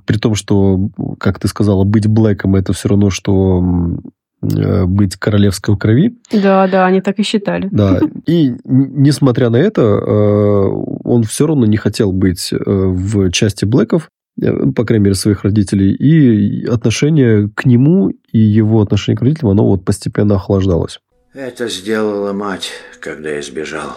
при 0.06 0.18
том, 0.18 0.34
что, 0.34 0.90
как 1.18 1.38
ты 1.40 1.48
сказала, 1.48 1.84
быть 1.84 2.06
Блэком 2.06 2.54
это 2.54 2.72
все 2.72 2.90
равно, 2.90 3.10
что 3.10 3.62
э, 4.42 4.84
быть 4.84 5.16
королевской 5.16 5.76
крови, 5.76 6.16
Да, 6.32 6.68
да, 6.68 6.86
они 6.86 7.00
так 7.00 7.18
и 7.18 7.22
считали. 7.22 7.68
да, 7.72 8.00
и 8.26 8.54
несмотря 8.64 9.50
на 9.50 9.56
это, 9.56 9.82
э, 9.82 10.68
он 11.04 11.24
все 11.24 11.46
равно 11.46 11.66
не 11.66 11.76
хотел 11.76 12.12
быть 12.12 12.52
э, 12.52 12.56
в 12.64 13.30
части 13.30 13.64
Блэков, 13.64 14.10
по 14.74 14.84
крайней 14.84 15.04
мере, 15.04 15.14
своих 15.14 15.44
родителей, 15.44 15.92
и 15.92 16.64
отношение 16.66 17.50
к 17.54 17.66
нему 17.66 18.10
и 18.32 18.38
его 18.38 18.80
отношение 18.80 19.18
к 19.18 19.22
родителям, 19.22 19.50
оно 19.50 19.66
вот 19.66 19.84
постепенно 19.84 20.36
охлаждалось. 20.36 21.00
Это 21.34 21.68
сделала 21.68 22.32
мать, 22.32 22.72
когда 23.00 23.30
я 23.30 23.42
сбежал. 23.42 23.92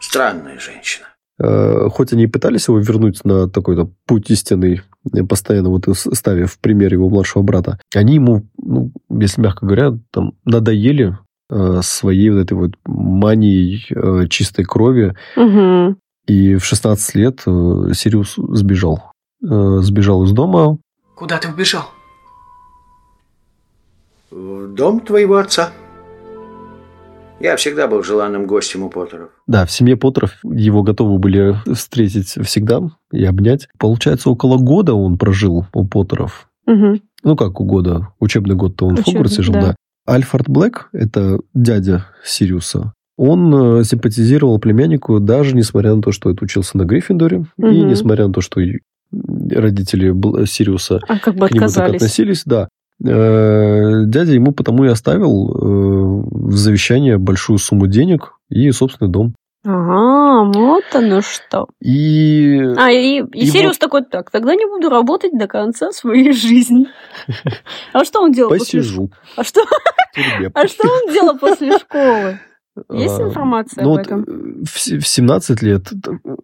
Странная 0.00 0.58
женщина. 0.58 1.06
Э, 1.42 1.88
Хоть 1.90 2.12
они 2.12 2.24
и 2.24 2.28
пытались 2.28 2.68
его 2.68 2.78
вернуть 2.78 3.24
на 3.24 3.48
такой-то 3.48 3.90
путь 4.06 4.30
истинный, 4.30 4.82
постоянно 5.28 5.70
вот 5.70 5.86
ставя 5.94 6.46
в 6.46 6.58
пример 6.58 6.92
его 6.92 7.08
младшего 7.08 7.42
брата, 7.42 7.80
они 7.94 8.16
ему, 8.16 8.46
ну, 8.58 8.92
если 9.10 9.40
мягко 9.40 9.64
говоря, 9.64 9.98
там 10.10 10.34
надоели 10.44 11.16
э, 11.50 11.80
своей 11.82 12.30
вот 12.30 12.40
этой 12.40 12.52
вот 12.52 12.72
манией 12.84 13.86
э, 13.90 14.28
чистой 14.28 14.66
крови. 14.66 15.16
Мгм. 15.36 15.96
И 16.26 16.56
в 16.56 16.64
16 16.64 17.14
лет 17.14 17.42
э, 17.46 17.92
Сириус 17.94 18.34
сбежал. 18.36 19.12
Э, 19.42 19.78
Сбежал 19.80 20.24
из 20.24 20.32
дома. 20.32 20.78
Куда 21.16 21.38
ты 21.38 21.48
убежал? 21.48 21.84
В 24.34 24.74
дом 24.74 24.98
твоего 24.98 25.36
отца. 25.36 25.70
Я 27.38 27.54
всегда 27.54 27.86
был 27.86 28.02
желанным 28.02 28.48
гостем 28.48 28.82
у 28.82 28.88
Поттеров. 28.90 29.30
Да, 29.46 29.64
в 29.64 29.70
семье 29.70 29.96
Поттеров 29.96 30.32
его 30.42 30.82
готовы 30.82 31.18
были 31.20 31.54
встретить 31.72 32.36
всегда 32.44 32.80
и 33.12 33.24
обнять. 33.24 33.68
Получается, 33.78 34.30
около 34.30 34.58
года 34.58 34.94
он 34.94 35.18
прожил 35.18 35.66
у 35.72 35.86
Поттеров. 35.86 36.48
Мгм. 36.66 37.00
Ну, 37.22 37.36
как 37.36 37.60
у 37.60 37.64
года. 37.64 38.08
Учебный 38.18 38.56
год-то 38.56 38.86
он 38.86 38.96
в 38.96 39.00
Учебный, 39.00 39.12
Хогвартсе 39.12 39.42
жил, 39.42 39.54
да. 39.54 39.60
да. 39.60 39.74
Альфред 40.06 40.48
Блэк, 40.48 40.88
это 40.92 41.38
дядя 41.54 42.06
Сириуса, 42.24 42.92
он 43.16 43.78
э, 43.78 43.84
симпатизировал 43.84 44.58
племяннику, 44.58 45.20
даже 45.20 45.54
несмотря 45.54 45.94
на 45.94 46.02
то, 46.02 46.10
что 46.10 46.30
это 46.30 46.44
учился 46.44 46.76
на 46.76 46.82
Гриффиндоре, 46.84 47.46
и 47.56 47.62
Мгм. 47.62 47.88
несмотря 47.88 48.26
на 48.26 48.32
то, 48.32 48.40
что 48.40 48.60
и 48.60 48.80
родители 49.12 50.12
Сириуса 50.46 50.98
А 51.06 51.20
как 51.20 51.36
бы 51.36 51.48
к 51.48 51.52
нему 51.52 51.68
так 51.68 51.94
относились, 51.94 52.42
да. 52.44 52.68
Э, 53.02 54.04
Дядя 54.06 54.32
ему 54.32 54.52
потому 54.52 54.84
и 54.84 54.88
оставил 54.88 55.50
э, 55.50 56.24
в 56.30 56.56
завещание 56.56 57.18
большую 57.18 57.58
сумму 57.58 57.86
денег 57.86 58.34
и 58.50 58.70
собственный 58.70 59.10
дом. 59.10 59.34
Ага, 59.66 60.44
вот 60.58 60.84
оно 60.92 61.22
что. 61.22 61.66
И 61.80 62.60
А, 62.76 62.90
и, 62.92 63.20
и 63.22 63.40
И 63.44 63.46
Сириус 63.46 63.76
вот- 63.76 63.78
такой, 63.78 64.04
так, 64.04 64.30
тогда 64.30 64.54
не 64.54 64.66
буду 64.66 64.90
работать 64.90 65.32
до 65.38 65.46
конца 65.48 65.90
своей 65.92 66.32
жизни. 66.32 66.86
А 67.94 68.04
что 68.04 68.20
он 68.20 68.32
делал 68.32 68.50
после 68.50 68.80
посижу 68.80 69.10
А 69.36 69.42
что, 69.44 69.62
а 70.52 70.66
что 70.68 70.86
он 70.86 71.12
делал 71.12 71.38
после 71.38 71.78
школы? 71.78 72.38
Есть 72.92 73.18
А, 73.20 73.22
информация 73.22 73.84
Ну, 73.84 73.92
об 73.92 73.96
вот, 73.98 74.06
этом? 74.06 74.22
э, 74.24 74.64
в 74.64 74.78
се- 74.80 74.98
в 74.98 75.06
17 75.06 75.62
лет... 75.62 75.82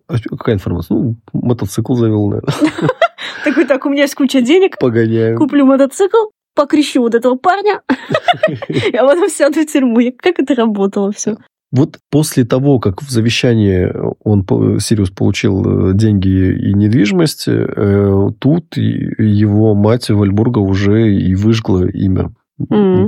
а 0.09 0.15
Какая 0.31 0.55
информация? 0.55 0.97
Ну, 0.97 1.17
мотоцикл 1.33 1.95
завел, 1.95 2.29
наверное. 2.29 2.55
Такой, 3.45 3.65
так, 3.67 3.85
у 3.85 3.91
меня 3.91 4.03
есть 4.03 4.15
куча 4.15 4.41
денег, 4.41 4.79
Погоняем. 4.79 5.37
куплю 5.37 5.67
мотоцикл, 5.67 6.29
покрещу 6.61 7.01
вот 7.01 7.15
этого 7.15 7.37
парня, 7.37 7.81
а 7.89 9.07
потом 9.07 9.29
сяду 9.31 9.61
в 9.61 9.67
тюрьму. 9.67 10.01
Как 10.19 10.39
это 10.39 10.55
работало 10.55 11.11
все? 11.13 11.37
Вот 11.73 11.99
после 12.11 12.45
того, 12.45 12.81
как 12.81 13.01
в 13.01 13.11
завещании 13.11 13.91
он, 14.25 14.45
Сириус 14.81 15.11
получил 15.11 15.91
э, 15.91 15.95
деньги 15.95 16.29
и 16.29 16.75
недвижимость, 16.75 17.45
э, 17.47 18.29
тут 18.41 18.77
его 18.77 19.75
мать 19.75 20.11
Вальбурга 20.11 20.59
уже 20.59 21.15
и 21.15 21.35
выжгла 21.35 21.87
имя. 21.87 22.33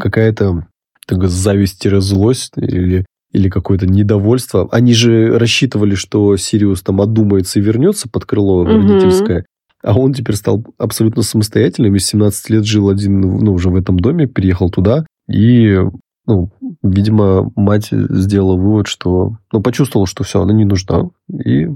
Какая-то 0.00 0.66
зависть-злость 1.09 2.52
или, 2.56 3.04
или 3.32 3.49
какое-то 3.50 3.87
недовольство. 3.87 4.68
Они 4.71 4.94
же 4.94 5.37
рассчитывали, 5.38 5.94
что 5.97 6.37
Сириус 6.37 6.82
там 6.82 7.00
одумается 7.02 7.59
и 7.59 7.62
вернется 7.62 8.09
под 8.09 8.25
крыло 8.25 8.64
родительское. 8.64 9.44
А 9.83 9.99
он 9.99 10.12
теперь 10.12 10.37
стал 10.37 10.65
абсолютно 10.79 11.23
самостоятельным. 11.23 11.95
И 11.95 11.99
с 11.99 12.07
17 12.07 12.51
лет 12.51 12.65
жил 12.65 12.89
один, 12.89 13.21
ну, 13.21 13.53
уже 13.53 13.71
в 13.71 13.77
этом 13.77 13.99
доме, 13.99 14.27
переехал 14.27 14.71
туда. 14.71 15.07
И 15.29 15.79
ну, 16.27 16.51
видимо, 16.83 17.51
мать 17.57 17.89
сделала 17.91 18.57
вывод, 18.57 18.87
что... 18.87 19.39
Ну, 19.53 19.61
почувствовала, 19.61 20.07
что 20.07 20.25
все, 20.25 20.41
она 20.41 20.53
не 20.53 20.65
нужна, 20.65 21.11
и 21.29 21.69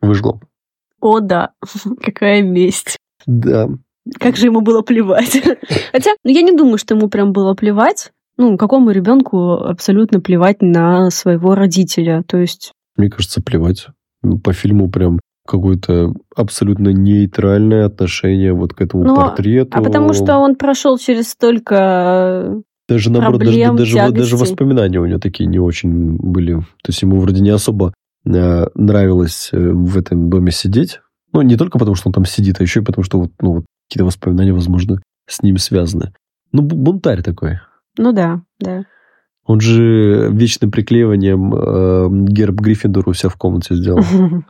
выжгла. 0.00 0.40
О, 1.00 1.20
да. 1.20 1.52
Какая 2.02 2.42
месть. 2.42 2.96
Да. 3.26 3.68
Как 4.18 4.36
же 4.36 4.46
ему 4.46 4.60
было 4.60 4.82
плевать. 4.82 5.42
Хотя, 5.92 6.12
ну, 6.24 6.30
я 6.30 6.42
не 6.42 6.56
думаю, 6.56 6.78
что 6.78 6.94
ему 6.94 7.08
прям 7.08 7.32
было 7.32 7.54
плевать. 7.54 8.12
Ну, 8.38 8.56
какому 8.56 8.90
ребенку 8.90 9.52
абсолютно 9.52 10.20
плевать 10.20 10.60
на 10.60 11.10
своего 11.10 11.54
родителя. 11.54 12.22
То 12.26 12.38
есть, 12.38 12.72
Мне 12.96 13.10
кажется, 13.10 13.42
плевать. 13.42 13.88
По 14.42 14.52
фильму 14.52 14.90
прям 14.90 15.20
какое-то 15.46 16.12
абсолютно 16.34 16.88
нейтральное 16.90 17.86
отношение 17.86 18.52
вот 18.52 18.74
к 18.74 18.80
этому 18.80 19.04
Ну, 19.04 19.16
портрету. 19.16 19.70
а 19.72 19.82
потому 19.82 20.12
что 20.12 20.36
он 20.38 20.56
прошел 20.56 20.98
через 20.98 21.28
столько... 21.30 22.62
Даже 22.88 23.10
наоборот, 23.10 23.40
даже, 23.40 23.50
проблем, 23.52 23.76
даже, 23.76 23.96
даже 23.96 24.12
тягостей. 24.12 24.36
воспоминания 24.36 25.00
у 25.00 25.06
него 25.06 25.18
такие 25.18 25.46
не 25.48 25.58
очень 25.58 26.16
были. 26.16 26.54
То 26.60 26.88
есть 26.88 27.02
ему 27.02 27.18
вроде 27.18 27.40
не 27.42 27.50
особо 27.50 27.92
э, 28.24 28.66
нравилось 28.74 29.48
э, 29.52 29.58
в 29.58 29.96
этом 29.98 30.30
доме 30.30 30.52
сидеть. 30.52 31.00
Ну, 31.32 31.42
не 31.42 31.56
только 31.56 31.78
потому, 31.78 31.96
что 31.96 32.08
он 32.08 32.12
там 32.12 32.24
сидит, 32.24 32.60
а 32.60 32.62
еще 32.62 32.80
и 32.80 32.84
потому, 32.84 33.04
что 33.04 33.18
вот, 33.18 33.32
ну, 33.40 33.54
вот 33.54 33.64
какие-то 33.88 34.04
воспоминания, 34.04 34.52
возможно, 34.52 35.00
с 35.28 35.42
ним 35.42 35.58
связаны. 35.58 36.12
Ну, 36.52 36.62
бу- 36.62 36.76
бунтарь 36.76 37.22
такой. 37.22 37.58
Ну 37.98 38.12
да, 38.12 38.42
да. 38.60 38.84
Он 39.44 39.60
же 39.60 40.28
вечным 40.30 40.70
приклеиванием 40.70 41.54
э, 41.54 42.08
герб 42.32 42.60
Гриффиндора 42.60 43.10
у 43.10 43.14
себя 43.14 43.30
в 43.30 43.36
комнате 43.36 43.74
сделал. 43.74 44.00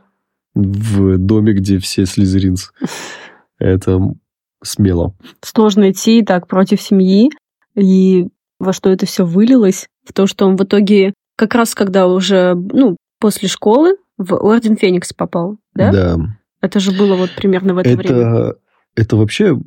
В 0.57 1.17
доме, 1.17 1.53
где 1.53 1.77
все 1.77 2.05
слизеринцы. 2.05 2.71
Это 3.59 3.99
смело. 4.63 5.13
Сложно 5.41 5.91
идти 5.91 6.23
так 6.23 6.47
против 6.47 6.81
семьи. 6.81 7.29
И 7.75 8.27
во 8.59 8.73
что 8.73 8.89
это 8.89 9.05
все 9.05 9.25
вылилось? 9.25 9.87
В 10.03 10.13
то, 10.13 10.25
что 10.25 10.47
он 10.47 10.55
в 10.55 10.63
итоге, 10.63 11.13
как 11.35 11.53
раз 11.53 11.75
когда 11.75 12.07
уже, 12.07 12.55
ну, 12.55 12.97
после 13.19 13.47
школы 13.47 13.97
в 14.17 14.33
Орден 14.33 14.77
Феникс 14.77 15.13
попал, 15.13 15.57
да? 15.75 15.91
Да. 15.91 16.17
Это 16.61 16.79
же 16.79 16.91
было 16.91 17.15
вот 17.15 17.29
примерно 17.35 17.75
в 17.75 17.77
это, 17.77 17.95
время. 17.95 18.15
Это, 18.15 18.55
это 18.95 19.15
вообще 19.15 19.59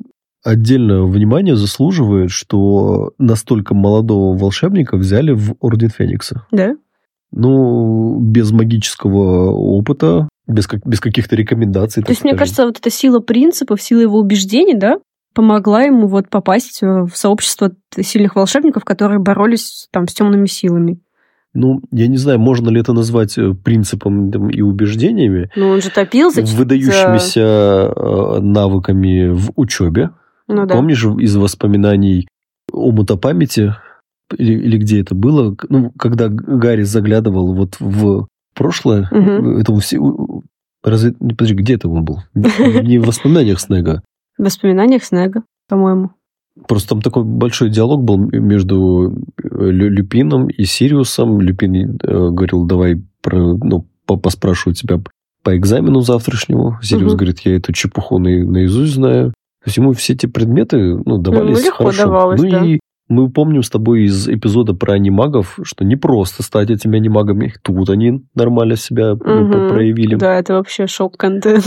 отдельное 0.43 1.03
внимание 1.03 1.55
заслуживает, 1.55 2.31
что 2.31 3.13
настолько 3.17 3.73
молодого 3.73 4.37
волшебника 4.37 4.97
взяли 4.97 5.31
в 5.31 5.55
Орден 5.61 5.89
Феникса. 5.89 6.45
Да? 6.51 6.75
Ну, 7.31 8.19
без 8.19 8.51
магического 8.51 9.51
опыта, 9.51 10.27
без, 10.51 10.67
как, 10.67 10.85
без 10.85 10.99
каких-то 10.99 11.35
рекомендаций. 11.35 12.03
То 12.03 12.11
есть, 12.11 12.23
мне 12.23 12.35
кажется, 12.35 12.65
вот 12.65 12.77
эта 12.79 12.89
сила 12.89 13.19
принципов, 13.19 13.81
сила 13.81 14.01
его 14.01 14.19
убеждений, 14.19 14.75
да, 14.75 14.99
помогла 15.33 15.83
ему 15.83 16.07
вот 16.07 16.29
попасть 16.29 16.83
э, 16.83 17.03
в 17.03 17.15
сообщество 17.15 17.71
сильных 17.99 18.35
волшебников, 18.35 18.83
которые 18.83 19.19
боролись 19.19 19.87
там 19.91 20.07
с 20.07 20.13
темными 20.13 20.47
силами. 20.47 20.99
Ну, 21.53 21.81
я 21.91 22.07
не 22.07 22.17
знаю, 22.17 22.39
можно 22.39 22.69
ли 22.69 22.79
это 22.79 22.93
назвать 22.93 23.37
э, 23.37 23.53
принципом 23.53 24.31
там, 24.31 24.49
и 24.49 24.61
убеждениями, 24.61 25.49
Ну, 25.55 25.69
он 25.69 25.81
же 25.81 25.89
топился. 25.89 26.41
выдающимися 26.41 27.41
э, 27.41 28.39
навыками 28.39 29.29
в 29.29 29.51
учебе. 29.55 30.11
Ну 30.47 30.65
да. 30.65 30.75
Помнишь 30.75 31.05
из 31.05 31.35
воспоминаний 31.35 32.27
омута 32.71 33.17
памяти, 33.17 33.75
или, 34.37 34.53
или 34.53 34.77
где 34.77 35.01
это 35.01 35.13
было, 35.13 35.55
ну, 35.69 35.91
когда 35.97 36.29
Гарри 36.29 36.83
заглядывал 36.83 37.53
вот 37.53 37.75
в 37.79 38.27
прошлое, 38.61 39.07
Мгм. 39.11 39.57
это 39.57 39.75
все... 39.77 39.97
Разве... 40.83 41.11
Подожди, 41.13 41.53
где 41.53 41.75
это 41.75 41.89
он 41.89 42.03
был? 42.03 42.19
Не 42.33 42.97
в 42.99 43.05
воспоминаниях 43.05 43.59
Снега. 43.59 44.01
В 44.37 44.43
воспоминаниях 44.43 45.03
Снега, 45.03 45.43
по-моему. 45.69 46.11
Просто 46.67 46.89
там 46.89 47.01
такой 47.01 47.23
большой 47.23 47.69
диалог 47.69 48.03
был 48.03 48.17
между 48.17 49.13
э, 49.41 49.69
Лю- 49.69 49.89
Люпином 49.89 50.47
и 50.47 50.65
Сириусом. 50.65 51.39
Люпин 51.39 51.75
э, 51.75 52.29
говорил, 52.29 52.65
давай 52.65 53.01
про, 53.21 53.55
ну, 53.57 53.85
по- 54.05 54.17
поспрашиваю 54.17 54.75
тебя 54.75 54.99
по 55.43 55.55
экзамену 55.57 56.01
завтрашнему. 56.01 56.77
Сириус 56.81 57.11
Мгм. 57.13 57.17
говорит, 57.17 57.39
я 57.45 57.55
эту 57.55 57.71
чепуху 57.73 58.17
на- 58.19 58.43
наизусть 58.45 58.93
знаю. 58.95 59.29
То 59.63 59.67
есть 59.67 59.77
ему 59.77 59.93
все 59.93 60.13
эти 60.13 60.25
предметы 60.25 60.97
ну, 61.05 61.17
давались 61.19 61.63
легко 61.65 61.83
хорошо. 61.85 62.03
давалось, 62.05 62.41
ну 62.41 62.49
да. 62.49 62.65
и 62.65 62.79
мы 63.11 63.29
помним 63.29 63.61
с 63.61 63.69
тобой 63.69 64.03
из 64.03 64.27
эпизода 64.29 64.73
про 64.73 64.93
анимагов, 64.93 65.59
что 65.63 65.83
не 65.83 65.95
просто 65.97 66.43
стать 66.43 66.69
этими 66.71 66.97
анимагами. 66.97 67.53
Тут 67.61 67.89
они 67.89 68.23
нормально 68.35 68.75
себя 68.77 69.15
ну, 69.15 69.41
Мгм. 69.47 69.69
проявили. 69.69 70.15
Да, 70.15 70.35
это 70.39 70.53
вообще 70.53 70.87
шок-контент. 70.87 71.65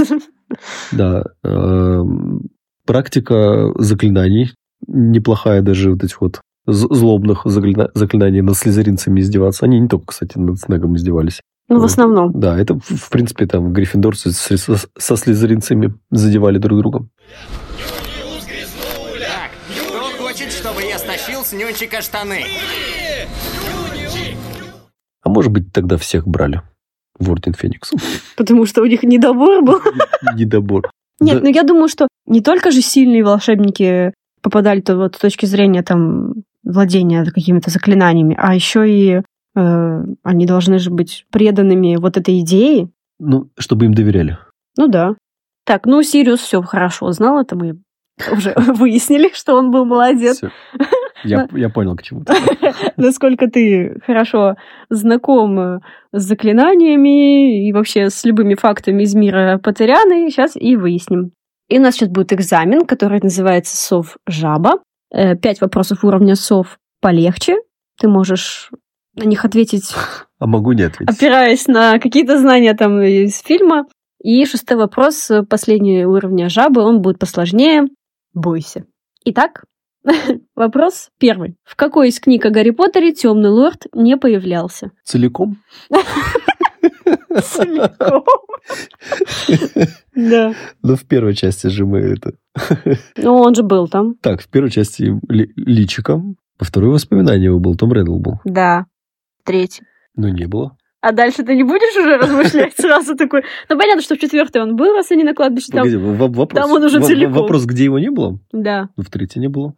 Да. 0.92 1.24
эм, 1.44 2.42
Практика 2.86 3.72
заклинаний 3.78 4.52
неплохая 4.86 5.62
даже 5.62 5.90
вот 5.92 6.04
этих 6.04 6.20
вот 6.20 6.40
злобных 6.66 7.46
заклина- 7.46 7.90
заклинаний 7.94 8.42
над 8.42 8.56
слизеринцами 8.56 9.20
издеваться. 9.20 9.64
Они 9.64 9.78
не 9.80 9.88
только, 9.88 10.06
кстати, 10.08 10.36
над 10.38 10.58
Снегом 10.60 10.96
издевались. 10.96 11.40
Ну, 11.70 11.80
в 11.80 11.84
основном. 11.84 12.32
Да, 12.38 12.58
это, 12.58 12.78
в 12.78 13.10
принципе, 13.10 13.46
там 13.46 13.72
гриффиндорцы 13.72 14.32
со, 14.32 14.76
со 14.98 15.16
слизеринцами 15.16 15.94
задевали 16.10 16.58
друг 16.58 16.78
друга. 16.78 17.06
С 21.44 21.52
Нюнчика 21.52 22.00
штаны? 22.00 22.42
А 25.22 25.28
может 25.28 25.52
быть, 25.52 25.72
тогда 25.72 25.96
всех 25.96 26.26
брали 26.26 26.62
в 27.18 27.30
Орден 27.30 27.52
Феникс. 27.54 27.92
Потому 28.36 28.64
что 28.66 28.82
у 28.82 28.86
них 28.86 29.02
недобор 29.02 29.62
был. 29.62 29.80
Недобор. 30.34 30.90
Нет, 31.20 31.36
Да. 31.36 31.42
ну 31.42 31.48
я 31.50 31.62
думаю, 31.62 31.88
что 31.88 32.08
не 32.26 32.40
только 32.40 32.70
же 32.70 32.80
сильные 32.80 33.22
волшебники 33.22 34.12
попадали 34.42 34.80
то 34.80 34.96
вот 34.96 35.16
с 35.16 35.18
точки 35.18 35.46
зрения 35.46 35.82
там 35.82 36.32
владения 36.64 37.24
какими-то 37.24 37.70
заклинаниями, 37.70 38.36
а 38.38 38.54
еще 38.54 38.90
и 38.90 39.20
э, 39.56 40.02
они 40.22 40.46
должны 40.46 40.78
же 40.78 40.90
быть 40.90 41.26
преданными 41.30 41.96
вот 41.96 42.16
этой 42.16 42.40
идее. 42.40 42.88
Ну, 43.18 43.48
чтобы 43.58 43.84
им 43.84 43.94
доверяли. 43.94 44.38
Ну 44.76 44.88
да. 44.88 45.14
Так, 45.64 45.86
ну 45.86 46.02
Сириус 46.02 46.40
все 46.40 46.62
хорошо 46.62 47.10
знал, 47.12 47.40
это 47.40 47.54
мы 47.54 47.78
уже 48.32 48.54
выяснили, 48.56 49.30
что 49.34 49.54
он 49.54 49.70
был 49.70 49.84
молодец. 49.84 50.38
Всё. 50.38 50.50
Я, 51.24 51.48
я 51.52 51.68
понял, 51.68 51.96
к 51.96 52.02
чему. 52.02 52.24
ты. 52.24 52.34
Насколько 52.96 53.48
ты 53.48 53.98
хорошо 54.06 54.56
знаком 54.90 55.58
э, 55.58 55.80
с 56.12 56.22
заклинаниями 56.22 57.66
и 57.68 57.72
вообще 57.72 58.10
с 58.10 58.24
любыми 58.24 58.54
фактами 58.54 59.02
из 59.02 59.14
мира 59.14 59.58
Патеряны, 59.62 60.30
сейчас 60.30 60.52
и 60.56 60.76
выясним. 60.76 61.32
И 61.68 61.78
у 61.78 61.82
нас 61.82 61.94
сейчас 61.94 62.08
будет 62.10 62.32
экзамен, 62.32 62.84
который 62.84 63.20
называется 63.22 63.76
«Сов-жаба». 63.76 64.80
Э, 65.12 65.36
Пять 65.36 65.60
вопросов 65.60 66.04
уровня 66.04 66.34
сов 66.36 66.78
полегче. 67.00 67.56
Ты 68.00 68.08
можешь 68.08 68.70
на 69.16 69.24
них 69.24 69.44
ответить, 69.44 69.94
А 70.38 70.46
могу 70.46 70.72
не 70.72 70.82
ответить. 70.82 71.16
опираясь 71.16 71.66
на 71.68 71.98
какие-то 71.98 72.38
знания 72.38 72.74
там 72.74 73.00
из 73.00 73.40
фильма. 73.40 73.86
И 74.22 74.44
шестой 74.46 74.76
вопрос, 74.76 75.30
э, 75.30 75.42
последний 75.42 76.04
уровня 76.04 76.48
жабы, 76.48 76.82
он 76.82 77.00
будет 77.02 77.18
посложнее. 77.18 77.84
Бойся. 78.32 78.84
Итак, 79.24 79.64
вопрос 80.54 81.10
первый. 81.18 81.56
В 81.64 81.76
какой 81.76 82.08
из 82.08 82.20
книг 82.20 82.44
о 82.46 82.50
Гарри 82.50 82.70
Поттере 82.70 83.12
темный 83.12 83.50
лорд 83.50 83.86
не 83.94 84.16
появлялся? 84.16 84.90
Целиком? 85.04 85.56
Целиком. 87.42 88.24
Да. 90.14 90.54
Ну, 90.82 90.96
в 90.96 91.04
первой 91.04 91.34
части 91.34 91.66
же 91.66 91.84
мы 91.86 91.98
это... 91.98 92.32
Ну, 93.16 93.34
он 93.36 93.54
же 93.54 93.62
был 93.62 93.88
там. 93.88 94.14
Так, 94.20 94.40
в 94.42 94.48
первой 94.48 94.70
части 94.70 95.02
ли- 95.28 95.52
личиком, 95.56 96.36
во 96.58 96.66
второй 96.66 96.90
воспоминание 96.90 97.46
его 97.46 97.58
был, 97.58 97.74
Том 97.74 97.92
Реддл 97.92 98.18
был. 98.18 98.40
Да. 98.44 98.86
Третий. 99.44 99.82
Но 100.16 100.28
не 100.28 100.46
было. 100.46 100.76
А 101.00 101.12
дальше 101.12 101.42
ты 101.42 101.54
не 101.54 101.64
будешь 101.64 101.94
уже 101.98 102.16
размышлять 102.16 102.74
сразу 102.78 103.14
такой? 103.16 103.42
Ну, 103.68 103.76
понятно, 103.76 104.00
что 104.00 104.14
в 104.14 104.18
четвертой 104.18 104.62
он 104.62 104.76
был, 104.76 104.94
раз 104.94 105.10
они 105.10 105.22
на 105.24 105.34
кладбище 105.34 105.66
там. 105.70 105.82
Погоди, 105.82 105.96
вопрос, 105.96 106.62
там 106.62 106.70
он 106.70 106.82
уже 106.84 107.02
целиком. 107.02 107.34
вопрос, 107.34 107.66
где 107.66 107.84
его 107.84 107.98
не 107.98 108.10
было? 108.10 108.38
Да. 108.52 108.88
Ну, 108.96 109.02
в 109.02 109.10
третьей 109.10 109.40
не 109.42 109.48
было. 109.48 109.74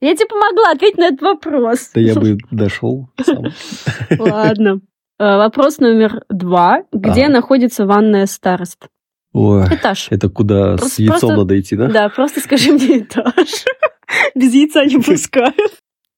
Я 0.00 0.14
тебе 0.14 0.26
помогла 0.28 0.72
ответить 0.72 0.98
на 0.98 1.06
этот 1.08 1.22
вопрос. 1.22 1.90
Да 1.94 2.00
я 2.00 2.14
бы 2.14 2.38
дошел 2.50 3.08
сам. 3.24 3.46
Ладно. 4.18 4.80
Э, 5.18 5.36
Вопрос 5.36 5.78
номер 5.78 6.22
два. 6.28 6.84
Где 6.92 7.24
А. 7.26 7.28
находится 7.28 7.84
ванная 7.86 8.26
старост? 8.26 8.86
Ой, 9.32 9.64
Этаж. 9.66 10.06
это 10.10 10.28
куда 10.28 10.78
с 10.78 10.98
яйцом 10.98 11.18
просто- 11.20 11.36
надо 11.36 11.60
идти, 11.60 11.76
да? 11.76 11.88
Да, 11.88 12.08
просто 12.08 12.40
скажи 12.40 12.72
мне 12.72 13.00
этаж. 13.00 13.64
Без 14.36 14.54
яйца 14.54 14.84
не 14.84 14.98
пускают. 14.98 15.54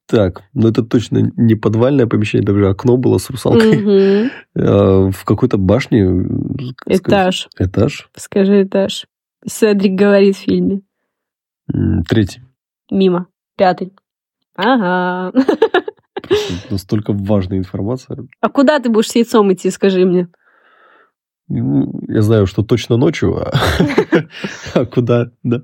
Так, 0.07 0.43
ну 0.55 0.69
это 0.69 0.83
точно 0.83 1.31
не 1.37 1.55
подвальное 1.55 2.07
помещение, 2.07 2.47
там 2.47 2.57
же 2.59 2.69
окно 2.69 2.97
было 2.99 3.17
с 3.19 3.31
русалкой. 3.31 4.31
А, 4.57 5.11
В 5.11 5.25
какой-то 5.25 5.57
башне... 5.57 6.05
Этаж. 6.87 7.49
Этаж. 7.59 8.11
Скажи 8.17 8.65
этаж. 8.65 9.07
Седрик 9.47 9.93
говорит 9.95 10.37
в 10.37 10.41
фильме. 10.41 10.83
Третий. 12.09 12.43
Мимо. 12.91 13.29
Пятый. 13.61 13.93
Ага. 14.57 15.35
Настолько 16.71 17.13
важная 17.13 17.59
информация. 17.59 18.27
А 18.41 18.49
куда 18.49 18.79
ты 18.79 18.89
будешь 18.89 19.11
с 19.11 19.15
яйцом 19.17 19.53
идти, 19.53 19.69
скажи 19.71 20.07
мне? 20.07 20.29
Ну, 21.49 21.93
Я 22.09 22.23
знаю, 22.23 22.47
что 22.47 22.63
точно 22.63 22.97
ночью, 22.97 23.37
а 23.37 23.53
а 24.75 24.87
куда, 24.87 25.33
да. 25.43 25.61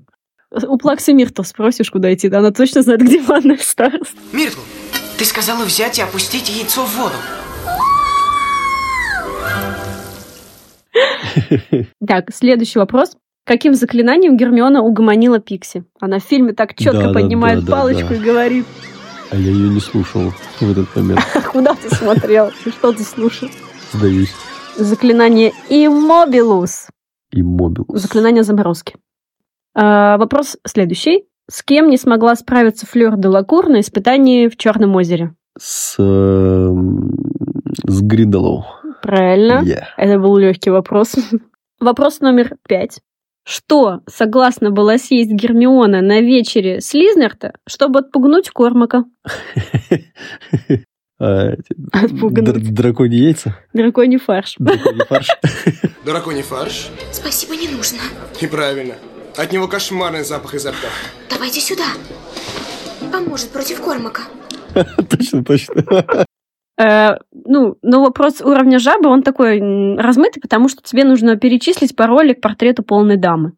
У 0.51 0.77
Плаксы 0.77 1.15
Миртл 1.15 1.43
спросишь, 1.43 1.91
куда 1.91 2.13
идти, 2.13 2.29
да 2.29 2.41
она 2.41 2.51
точно 2.51 2.83
знает, 2.83 3.01
где 3.01 3.19
ванная 3.23 3.57
старост. 3.57 4.15
Миртл, 4.31 4.61
ты 5.17 5.25
сказала 5.25 5.65
взять 5.65 5.99
и 5.99 6.03
опустить 6.03 6.51
яйцо 6.51 6.85
в 6.85 6.97
воду. 6.99 7.17
Так, 12.07 12.35
следующий 12.35 12.79
вопрос. 12.79 13.17
Каким 13.47 13.75
заклинанием 13.75 14.37
Гермиона 14.37 14.83
угомонила 14.83 15.39
Пикси? 15.39 15.85
Она 16.01 16.19
в 16.19 16.25
фильме 16.25 16.53
так 16.53 16.75
четко 16.75 16.99
Да, 16.99 17.07
да, 17.07 17.13
поднимает 17.13 17.61
да, 17.61 17.67
да, 17.67 17.73
палочку 17.77 18.09
да. 18.09 18.15
и 18.17 18.19
говорит, 18.19 18.67
А 19.31 19.37
я 19.37 19.53
ее 19.53 19.69
не 19.69 19.79
слушал 19.79 20.33
в 20.61 20.69
этот 20.69 20.95
момент. 20.97 21.21
куда 21.53 21.77
ты 21.77 21.95
смотрел? 21.95 22.51
И 22.65 22.71
Что 22.71 22.93
ты 22.93 23.05
слушал? 23.05 23.49
Сдаюсь. 23.93 24.35
Заклинание 24.77 25.53
Иммобилус. 25.69 26.89
И 27.31 27.43
мобил. 27.43 27.87
Заклинание 27.91 28.43
заморозки. 28.43 28.97
А, 29.77 30.19
вопрос 30.19 30.57
следующий. 30.67 31.27
С 31.49 31.63
кем 31.63 31.89
не 31.89 31.99
смогла 31.99 32.35
справиться 32.35 32.85
Флёр 32.85 33.17
де 33.17 33.29
Лакур 33.29 33.69
на 33.69 33.79
испытании 33.79 34.49
в 34.49 34.57
Черном 34.57 34.97
озере? 34.97 35.37
С, 35.57 35.95
эм, 36.01 37.15
с 37.85 38.01
Гринделоу. 38.01 38.67
Правильно. 39.03 39.63
Yeah. 39.65 39.85
Это 39.97 40.19
был 40.19 40.37
легкий 40.37 40.71
вопрос. 40.71 41.15
Вопрос 41.81 42.21
номер 42.21 42.57
пять. 42.67 42.99
Что 43.49 44.01
согласна 44.09 44.73
была 44.73 44.99
съесть 44.99 45.31
Гермиона 45.31 46.01
на 46.03 46.21
вечере 46.21 46.81
Слизнерта, 46.81 47.53
чтобы 47.69 48.01
отпугнуть 48.01 48.51
Кормака? 48.51 49.05
А, 51.19 51.53
Отпугнуть. 51.93 52.45
др- 52.45 52.59
Драконьи 52.73 53.19
яйца? 53.19 53.57
Драконий 53.73 54.19
фарш. 54.19 54.57
Драконий 54.59 55.05
фарш? 55.09 55.29
Драконий 56.05 56.43
фарш? 56.43 56.91
Спасибо, 57.11 57.55
не 57.57 57.69
нужно. 57.69 58.01
И 58.43 58.47
правильно. 58.47 58.97
От 59.35 59.51
него 59.51 59.67
кошмарный 59.67 60.25
запах 60.25 60.53
изо 60.57 60.73
рта. 60.73 60.89
Давайте 61.31 61.61
сюда. 61.61 61.87
Поможет 63.11 63.49
против 63.49 63.81
Кормака. 63.83 64.25
Точно, 65.09 65.43
точно. 65.43 66.27
Э, 66.79 67.17
ну, 67.33 67.77
но 67.83 68.03
вопрос 68.03 68.41
уровня 68.41 68.79
жабы, 68.79 69.09
он 69.09 69.23
такой 69.23 69.61
размытый, 69.97 70.41
потому 70.43 70.69
что 70.69 70.83
тебе 70.83 71.05
нужно 71.05 71.37
перечислить 71.37 71.97
пароли 71.97 72.35
к 72.35 72.41
портрету 72.41 72.83
полной 72.83 73.17
дамы. 73.17 73.53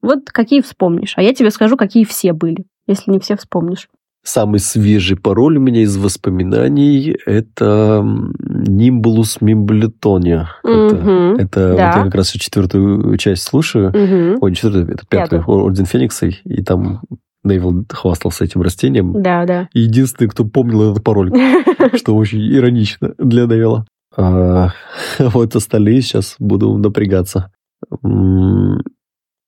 Вот 0.00 0.30
какие 0.30 0.60
вспомнишь. 0.60 1.14
А 1.16 1.22
я 1.22 1.32
тебе 1.34 1.50
скажу, 1.50 1.76
какие 1.76 2.04
все 2.04 2.32
были, 2.32 2.64
если 2.86 3.10
не 3.10 3.18
все 3.20 3.36
вспомнишь. 3.36 3.88
Самый 4.24 4.60
свежий 4.60 5.16
пароль 5.16 5.56
у 5.56 5.60
меня 5.60 5.82
из 5.82 5.96
воспоминаний 5.96 7.16
это 7.26 8.06
Нимбулус 8.38 9.40
Мимблетония. 9.40 10.48
Это, 10.62 10.94
Мгм. 10.94 11.34
это 11.38 11.60
Да. 11.76 11.90
вот 11.90 11.96
я 11.98 12.04
как 12.04 12.14
раз 12.14 12.30
четвертую 12.30 13.16
часть 13.16 13.42
слушаю. 13.42 13.88
Мгм. 13.88 14.38
Ой, 14.40 14.50
не 14.50 14.54
четвертую, 14.54 14.84
это 14.94 15.04
пятую. 15.08 15.40
Пятую. 15.40 15.64
Орден 15.64 15.86
Феникса. 15.86 16.26
И 16.26 16.62
там 16.62 17.00
Невил 17.44 17.84
хвастался 17.88 18.44
этим 18.44 18.62
растением. 18.62 19.20
Да, 19.22 19.44
да. 19.46 19.68
И 19.72 19.80
единственный, 19.80 20.28
кто 20.28 20.44
помнил 20.44 20.92
этот 20.92 21.02
пароль, 21.04 21.32
что 21.96 22.14
очень 22.14 22.40
иронично 22.54 23.14
для 23.18 23.44
Невила. 23.46 23.84
А, 24.16 24.68
вот 25.18 25.56
остальные 25.56 26.02
сейчас 26.02 26.36
буду 26.38 26.76
напрягаться. 26.76 27.50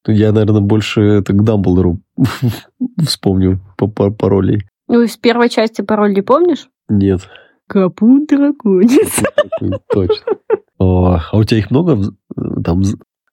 Я, 0.06 0.32
наверное, 0.32 0.60
больше 0.60 1.00
это 1.00 1.32
к 1.32 1.42
Дамблдору 1.42 2.00
вспомню 3.02 3.60
по 3.78 3.88
паролей. 3.88 4.62
Ну, 4.88 5.00
из 5.02 5.16
первой 5.16 5.48
части 5.48 5.80
пароль 5.80 6.12
не 6.14 6.20
помнишь? 6.22 6.68
Нет. 6.88 7.22
Капун 7.68 8.26
драконец. 8.26 9.22
Точно. 9.90 10.32
О, 10.78 11.18
А 11.32 11.36
у 11.38 11.44
тебя 11.44 11.58
их 11.60 11.70
много 11.70 11.98
там 12.62 12.82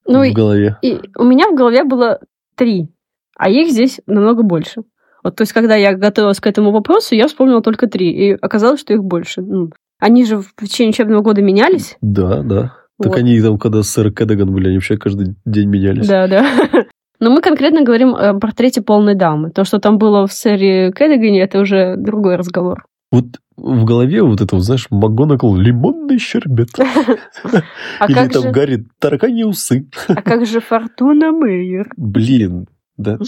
Ну, 0.08 0.20
в 0.22 0.24
и, 0.24 0.32
голове? 0.32 0.78
и 0.82 1.00
у 1.18 1.24
меня 1.26 1.50
в 1.50 1.56
голове 1.56 1.84
было 1.84 2.20
три, 2.56 2.88
а 3.42 3.50
их 3.50 3.72
здесь 3.72 4.00
намного 4.06 4.44
больше. 4.44 4.84
Вот, 5.24 5.36
то 5.36 5.42
есть, 5.42 5.52
когда 5.52 5.76
я 5.76 5.94
готовилась 5.96 6.40
к 6.40 6.46
этому 6.46 6.72
вопросу, 6.72 7.16
я 7.16 7.28
вспомнила 7.28 7.64
только 7.64 7.88
три, 7.88 8.12
и 8.12 8.38
оказалось, 8.40 8.80
что 8.82 8.94
их 8.94 9.04
больше. 9.04 9.42
Ну, 9.42 9.72
они 10.00 10.26
же 10.26 10.38
в 10.38 10.54
течение 10.62 10.92
учебного 10.92 11.24
года 11.24 11.42
менялись. 11.42 11.98
Да, 12.02 12.44
да. 12.44 12.62
Так 13.02 13.14
Вот. 13.14 13.18
они 13.18 13.42
там, 13.42 13.58
когда 13.58 13.82
сэр 13.82 14.12
Кэддаган 14.12 14.54
были, 14.54 14.68
они 14.68 14.78
вообще 14.78 14.96
каждый 14.98 15.36
день 15.44 15.70
менялись. 15.70 16.08
Да, 16.08 16.28
да. 16.28 16.46
Но 17.20 17.32
мы 17.32 17.42
конкретно 17.42 17.84
говорим 17.84 18.14
о 18.14 18.36
портрете 18.36 18.84
полной 18.84 19.16
дамы. 19.16 19.50
То, 19.50 19.64
что 19.64 19.80
там 19.80 19.98
было 19.98 20.28
в 20.28 20.34
сэре 20.34 20.92
Кэддигане, 20.92 21.42
это 21.42 21.62
уже 21.62 21.96
другой 21.98 22.36
разговор. 22.36 22.86
Вот 23.12 23.26
в 23.58 23.86
голове 23.86 24.22
вот 24.22 24.40
это, 24.40 24.60
знаешь, 24.60 24.86
МакГонагал 24.92 25.56
лимонный 25.56 26.20
щербет. 26.20 26.70
А 28.00 28.06
Или 28.06 28.28
там 28.28 28.52
Гарри 28.52 28.86
таракани 29.00 29.44
усы. 29.46 29.88
а 30.08 30.22
как 30.22 30.46
же 30.46 30.60
Фортуна 30.62 31.32
Мейер? 31.32 31.92
Блин, 31.98 32.68
да. 32.98 33.18
У 33.20 33.24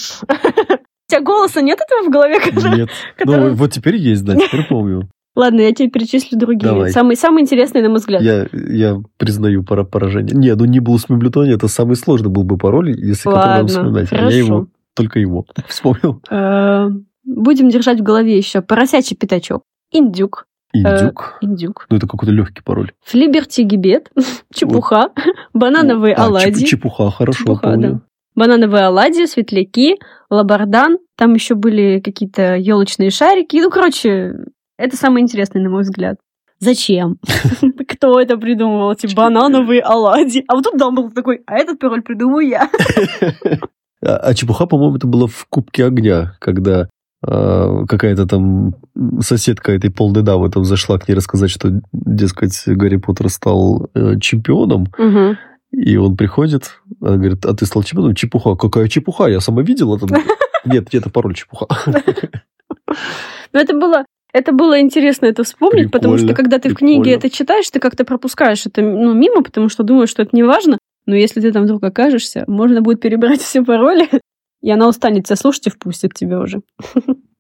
тебя 1.10 1.22
голоса 1.22 1.62
нет 1.62 1.80
этого 1.80 2.08
в 2.08 2.12
голове? 2.12 2.40
который- 2.40 2.78
Нет. 2.78 2.90
который- 3.18 3.50
Ну, 3.52 3.56
вот 3.56 3.72
теперь 3.72 3.96
есть, 3.98 4.24
да, 4.26 4.36
теперь 4.48 4.66
помню. 4.68 5.10
Ладно, 5.36 5.62
я 5.62 5.74
тебе 5.74 5.90
перечислю 5.90 6.38
другие. 6.38 6.72
Давай. 6.72 6.92
Самые, 6.92 7.18
самые 7.18 7.42
интересные, 7.44 7.82
на 7.84 7.90
мой 7.90 7.98
взгляд. 8.00 8.22
Я, 8.22 8.46
я 8.54 8.98
признаю 9.18 9.64
пора 9.64 9.84
поражение. 9.84 10.36
Не, 10.36 10.54
ну 10.56 10.66
Нибулус 10.66 11.10
Мемблетония 11.10 11.56
это 11.56 11.68
самый 11.68 11.96
сложный 11.96 12.30
был 12.30 12.44
бы 12.44 12.58
пароль, 12.58 12.92
если 12.92 13.30
который 13.30 13.48
Ладно, 13.48 13.68
вспоминать. 13.68 14.06
А 14.12 14.16
хорошо. 14.16 14.30
я 14.30 14.38
его, 14.38 14.68
только 14.96 15.20
его 15.20 15.46
вспомнил. 15.68 16.22
Э, 16.30 16.90
Будем 17.26 17.70
держать 17.70 18.00
в 18.00 18.04
голове 18.04 18.38
еще 18.38 18.62
поросячий 18.62 19.16
пятачок, 19.16 19.64
индюк, 19.92 20.46
Индюк. 20.74 21.38
индюк, 21.42 21.86
Ну, 21.90 21.98
это 21.98 22.06
какой-то 22.06 22.32
легкий 22.34 22.62
пароль. 22.62 22.92
флиберти 23.04 23.62
гибет, 23.62 24.12
чепуха, 24.54 25.10
банановые 25.54 26.14
А, 26.16 26.20
чеп- 26.20 26.26
оладьи, 26.28 26.66
чепуха, 26.66 27.10
хорошо, 27.12 27.40
Чепуха, 27.40 27.62
помню. 27.72 28.02
Банановые 28.36 28.86
оладьи, 28.86 29.26
светляки, 29.26 29.98
лабардан, 30.30 30.98
там 31.18 31.34
еще 31.34 31.56
были 31.56 32.00
какие-то 32.00 32.56
елочные 32.56 33.10
шарики. 33.10 33.58
Ну, 33.58 33.70
короче, 33.70 34.34
это 34.78 34.98
самое 34.98 35.24
интересное, 35.24 35.62
на 35.62 35.70
мой 35.70 35.84
взгляд. 35.84 36.18
Зачем? 36.60 37.18
Кто 37.88 38.20
это 38.20 38.38
придумывал, 38.38 38.94
эти 38.94 39.14
банановые 39.14 39.82
оладьи? 39.82 40.44
А 40.48 40.56
вот 40.56 40.64
тут 40.64 40.78
Дамблдор 40.78 41.12
такой, 41.12 41.42
а 41.46 41.58
этот 41.58 41.80
пароль 41.80 42.02
придумаю 42.02 42.48
я. 42.48 42.70
А, 44.06 44.18
а 44.18 44.34
чепуха, 44.34 44.66
по-моему, 44.66 44.98
это 44.98 45.08
было 45.08 45.30
в 45.30 45.46
Кубке 45.50 45.86
огня, 45.86 46.36
когда 46.40 46.90
а, 47.26 47.86
какая-то 47.86 48.26
там 48.26 48.76
соседка 49.22 49.72
этой 49.72 49.90
полной 49.90 50.24
дамы 50.24 50.50
там 50.50 50.66
зашла 50.66 50.98
к 50.98 51.08
ней 51.08 51.16
рассказать, 51.16 51.50
что, 51.50 51.70
дескать, 51.94 52.62
Гарри 52.66 52.98
Поттер 52.98 53.30
стал 53.30 53.90
э, 53.94 54.20
чемпионом. 54.20 54.88
И 55.74 55.98
он 55.98 56.16
приходит, 56.16 56.80
она 57.02 57.18
говорит, 57.18 57.46
а 57.46 57.54
ты 57.56 57.66
стал 57.66 57.82
чемпионом? 57.82 58.14
Чепуха. 58.14 58.56
Какая 58.56 58.88
чепуха? 58.88 59.26
Я 59.26 59.40
сама 59.40 59.64
видела. 59.64 59.98
Там... 59.98 60.10
Нет, 60.66 60.94
это 60.94 61.10
пароль 61.10 61.34
чепуха. 61.34 61.66
Но 63.54 63.60
это 63.60 63.74
было, 63.74 64.06
это 64.34 64.52
было 64.52 64.80
интересно 64.80 65.26
это 65.26 65.44
вспомнить, 65.44 65.92
потому 65.92 66.18
что 66.18 66.28
Прикольно, 66.28 66.36
когда 66.36 66.60
ты 66.60 66.70
в 66.70 66.76
прикольно. 66.76 67.04
книге 67.04 67.16
это 67.16 67.30
читаешь, 67.32 67.70
ты 67.70 67.80
как-то 67.80 68.06
пропускаешь 68.06 68.66
это 68.68 68.82
ну, 68.82 69.14
мимо, 69.14 69.44
потому 69.44 69.68
что 69.70 69.84
думаешь, 69.84 70.10
что 70.10 70.22
это 70.22 70.36
не 70.36 70.44
важно. 70.44 70.78
Но 71.08 71.16
если 71.16 71.42
ты 71.42 71.52
там 71.52 71.64
вдруг 71.64 71.84
окажешься, 71.84 72.44
можно 72.48 72.82
будет 72.82 73.02
перебирать 73.02 73.42
все 73.42 73.64
пароли, 73.64 74.08
и 74.62 74.70
она 74.70 74.88
устанет 74.88 75.26
тебя 75.26 75.38
слушать 75.38 75.68
и 75.68 75.70
впустит 75.72 76.14
тебя 76.14 76.40
уже. 76.40 76.62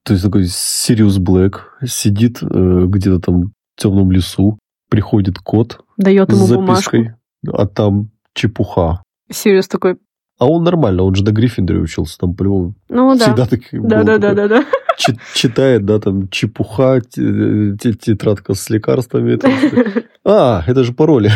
То 0.04 0.13
есть 0.13 0.24
такой 0.24 0.48
Сириус 0.48 1.17
Блэк 1.19 1.62
сидит 1.86 2.39
э, 2.41 2.86
где-то 2.88 3.19
там 3.19 3.41
в 3.41 3.82
темном 3.82 4.12
лесу, 4.12 4.58
приходит 4.89 5.38
кот 5.38 5.80
Дает 5.98 6.32
с 6.32 6.34
ему 6.34 6.48
бумажку. 6.48 6.98
запиской, 6.98 7.15
а 7.48 7.67
там 7.67 8.10
чепуха. 8.34 9.02
Сириус 9.32 9.67
такой, 9.67 9.98
А 10.39 10.48
он 10.50 10.63
нормально, 10.63 11.04
он 11.04 11.15
же 11.15 11.24
до 11.24 11.32
Гриффиндора 11.32 11.80
учился, 11.80 12.17
там 12.17 12.36
по-любому 12.36 12.76
ну 12.89 13.15
да. 13.17 13.26
всегда 13.26 13.46
так 13.46 13.62
Да, 13.72 14.04
да, 14.04 14.17
да, 14.17 14.34
да, 14.34 14.48
да. 14.48 14.65
Чи- 14.98 15.17
читает, 15.34 15.86
да, 15.86 16.00
там 16.00 16.28
чепуха, 16.30 17.02
те- 17.02 17.76
те- 17.80 17.93
тетрадка 17.93 18.54
с 18.54 18.69
лекарствами. 18.69 19.39
А, 20.26 20.63
это 20.67 20.84
же 20.86 20.93
пароли. 20.93 21.30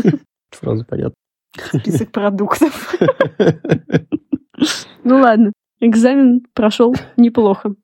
Сразу 0.50 0.84
понятно. 0.88 1.14
Список 1.78 2.10
продуктов. 2.12 2.94
Ну 5.04 5.16
ладно, 5.20 5.52
экзамен 5.80 6.42
прошел 6.54 6.94
неплохо. 7.16 7.74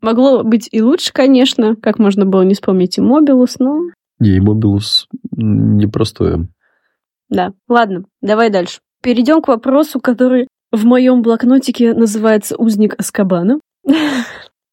Могло 0.00 0.42
быть 0.44 0.68
и 0.72 0.82
лучше, 0.82 1.12
конечно, 1.12 1.74
как 1.76 1.98
можно 1.98 2.26
было 2.26 2.42
не 2.42 2.54
вспомнить 2.54 2.98
и 2.98 3.00
Мобилус, 3.00 3.58
но 3.58 3.80
Не, 4.18 4.40
Мобилус 4.40 5.06
непростое. 5.32 6.48
Да, 7.28 7.52
ладно, 7.68 8.04
давай 8.20 8.50
дальше. 8.50 8.80
Перейдем 9.02 9.42
к 9.42 9.48
вопросу, 9.48 10.00
который 10.00 10.48
в 10.72 10.84
моем 10.84 11.22
блокнотике 11.22 11.94
называется 11.94 12.56
«Узник 12.56 12.94
Аскабана». 12.98 13.60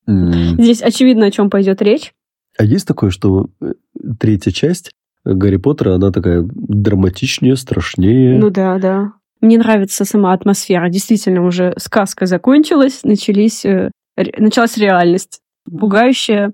Здесь 0.06 0.82
очевидно, 0.82 1.28
о 1.28 1.32
чем 1.32 1.50
пойдет 1.50 1.82
речь. 1.82 2.14
А 2.58 2.64
есть 2.64 2.88
такое, 2.88 3.10
что 3.10 3.48
э, 3.62 3.74
третья 4.20 4.52
часть 4.52 4.92
Гарри 5.26 5.58
Поттера, 5.58 5.96
она 5.96 6.12
такая 6.12 6.46
драматичнее, 6.54 7.56
страшнее. 7.56 8.38
Ну 8.38 8.50
да, 8.50 8.78
да. 8.78 9.14
Мне 9.42 9.58
нравится 9.58 10.06
сама 10.06 10.34
атмосфера. 10.34 10.90
Действительно, 10.90 11.46
уже 11.46 11.74
сказка 11.78 12.26
закончилась, 12.26 13.02
начались, 13.04 13.66
э, 13.66 13.92
началась 14.16 14.78
реальность. 14.78 15.40
Пугающая, 15.66 16.54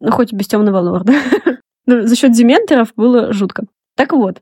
ну 0.00 0.10
хоть 0.10 0.32
без 0.32 0.46
темного 0.46 0.78
лорда. 0.78 1.14
Но 1.86 2.06
за 2.06 2.14
счет 2.14 2.32
дементоров 2.32 2.92
было 2.96 3.32
жутко. 3.32 3.64
Так 3.96 4.12
вот, 4.12 4.40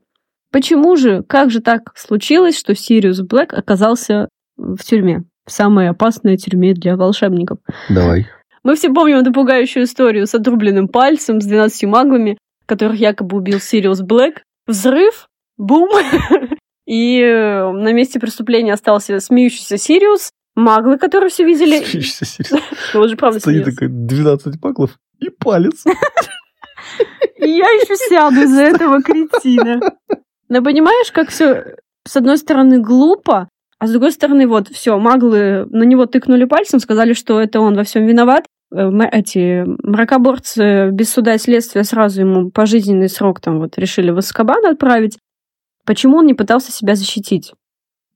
почему 0.50 0.96
же, 0.96 1.22
как 1.22 1.50
же 1.50 1.60
так 1.60 1.92
случилось, 1.96 2.58
что 2.58 2.74
Сириус 2.74 3.20
Блэк 3.20 3.54
оказался 3.54 4.28
в 4.56 4.78
тюрьме? 4.78 5.24
В 5.46 5.52
самой 5.52 5.88
опасной 5.88 6.36
тюрьме 6.36 6.74
для 6.74 6.96
волшебников. 6.96 7.58
Давай. 7.88 8.26
Мы 8.62 8.76
все 8.76 8.92
помним 8.92 9.18
эту 9.18 9.32
пугающую 9.32 9.84
историю 9.84 10.26
с 10.26 10.34
отрубленным 10.34 10.88
пальцем, 10.88 11.40
с 11.40 11.46
12 11.46 11.84
маглами, 11.84 12.38
которых 12.66 12.98
якобы 12.98 13.38
убил 13.38 13.58
Сириус 13.58 14.02
Блэк. 14.02 14.42
Взрыв, 14.66 15.26
бум, 15.56 15.90
И 16.90 17.20
э, 17.20 17.70
на 17.70 17.92
месте 17.92 18.18
преступления 18.18 18.72
остался 18.72 19.20
смеющийся 19.20 19.78
Сириус, 19.78 20.30
маглы, 20.56 20.98
которые 20.98 21.30
все 21.30 21.44
видели. 21.44 21.84
Серьезно. 21.84 22.58
Ну, 22.94 23.00
Он 23.02 23.08
же 23.08 23.16
правда 23.16 23.38
Стоит 23.38 23.64
такой 23.64 23.86
12 23.86 24.60
маклов 24.60 24.98
и 25.20 25.30
палец. 25.30 25.84
И 27.36 27.48
я 27.48 27.70
еще 27.70 27.94
сяду 27.94 28.40
из-за 28.42 28.62
этого 28.62 29.00
кретина. 29.02 29.80
Но 30.50 30.62
понимаешь, 30.62 31.12
как 31.12 31.30
все 31.30 31.76
с 32.06 32.16
одной 32.16 32.36
стороны 32.36 32.80
глупо, 32.80 33.48
а 33.78 33.86
с 33.86 33.92
другой 33.92 34.12
стороны, 34.12 34.46
вот, 34.46 34.68
все, 34.68 34.98
маглы 34.98 35.64
на 35.70 35.84
него 35.84 36.04
тыкнули 36.04 36.44
пальцем, 36.44 36.80
сказали, 36.80 37.14
что 37.14 37.40
это 37.40 37.60
он 37.60 37.76
во 37.76 37.84
всем 37.84 38.04
виноват. 38.04 38.44
Э, 38.74 38.90
Эти 39.12 39.64
мракоборцы 39.86 40.90
без 40.90 41.10
суда 41.10 41.34
и 41.34 41.38
следствия 41.38 41.84
сразу 41.84 42.20
ему 42.20 42.50
пожизненный 42.50 43.08
срок 43.08 43.40
там 43.40 43.60
вот 43.60 43.78
решили 43.78 44.10
в 44.10 44.18
Аскабан 44.18 44.66
отправить. 44.66 45.18
Почему 45.86 46.18
он 46.18 46.26
не 46.26 46.34
пытался 46.34 46.72
себя 46.72 46.94
защитить? 46.96 47.54